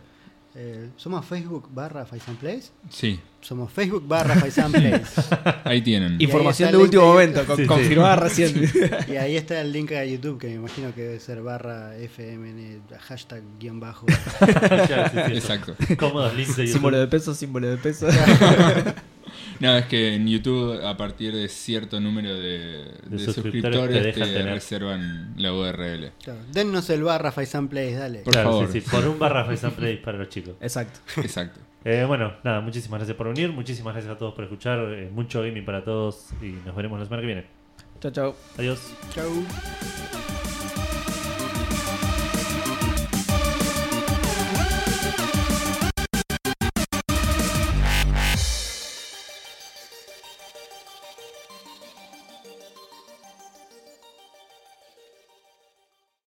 [0.60, 2.70] Eh, somos Facebook barra Faisan Place.
[2.90, 5.06] Sí, Somos Facebook barra Faisan Place.
[5.64, 6.20] ahí tienen.
[6.20, 7.48] Y- Información de último de momento, YouTube.
[7.48, 7.68] con- Sí, sí.
[7.68, 8.72] confirmada recién.
[9.08, 12.82] y ahí está el link a YouTube que me imagino que debe ser barra FMN
[13.08, 14.08] hashtag guion bajo.
[14.40, 15.76] Claro, sí, sí, Exacto.
[16.00, 16.74] Cómodos links de YouTube.
[16.74, 18.08] símbolo de peso, símbolo de peso.
[19.60, 24.22] No, es que en YouTube, a partir de cierto número de, de suscriptores suscriptores, te
[24.22, 26.12] te, reservan la URL.
[26.24, 28.20] Claro, Dennos el barra Faisan Place, dale.
[28.20, 28.72] Por Claro, favor.
[28.72, 30.56] sí, sí, por un barra Play para los chicos.
[30.62, 31.00] Exacto.
[31.22, 31.60] Exacto.
[31.86, 35.42] Eh, bueno, nada, muchísimas gracias por venir, muchísimas gracias a todos por escuchar, eh, mucho
[35.42, 37.46] gaming para todos y nos veremos la semana que viene.
[38.02, 38.36] Chao, chao.
[38.58, 38.92] Adiós.
[39.14, 40.57] Chau.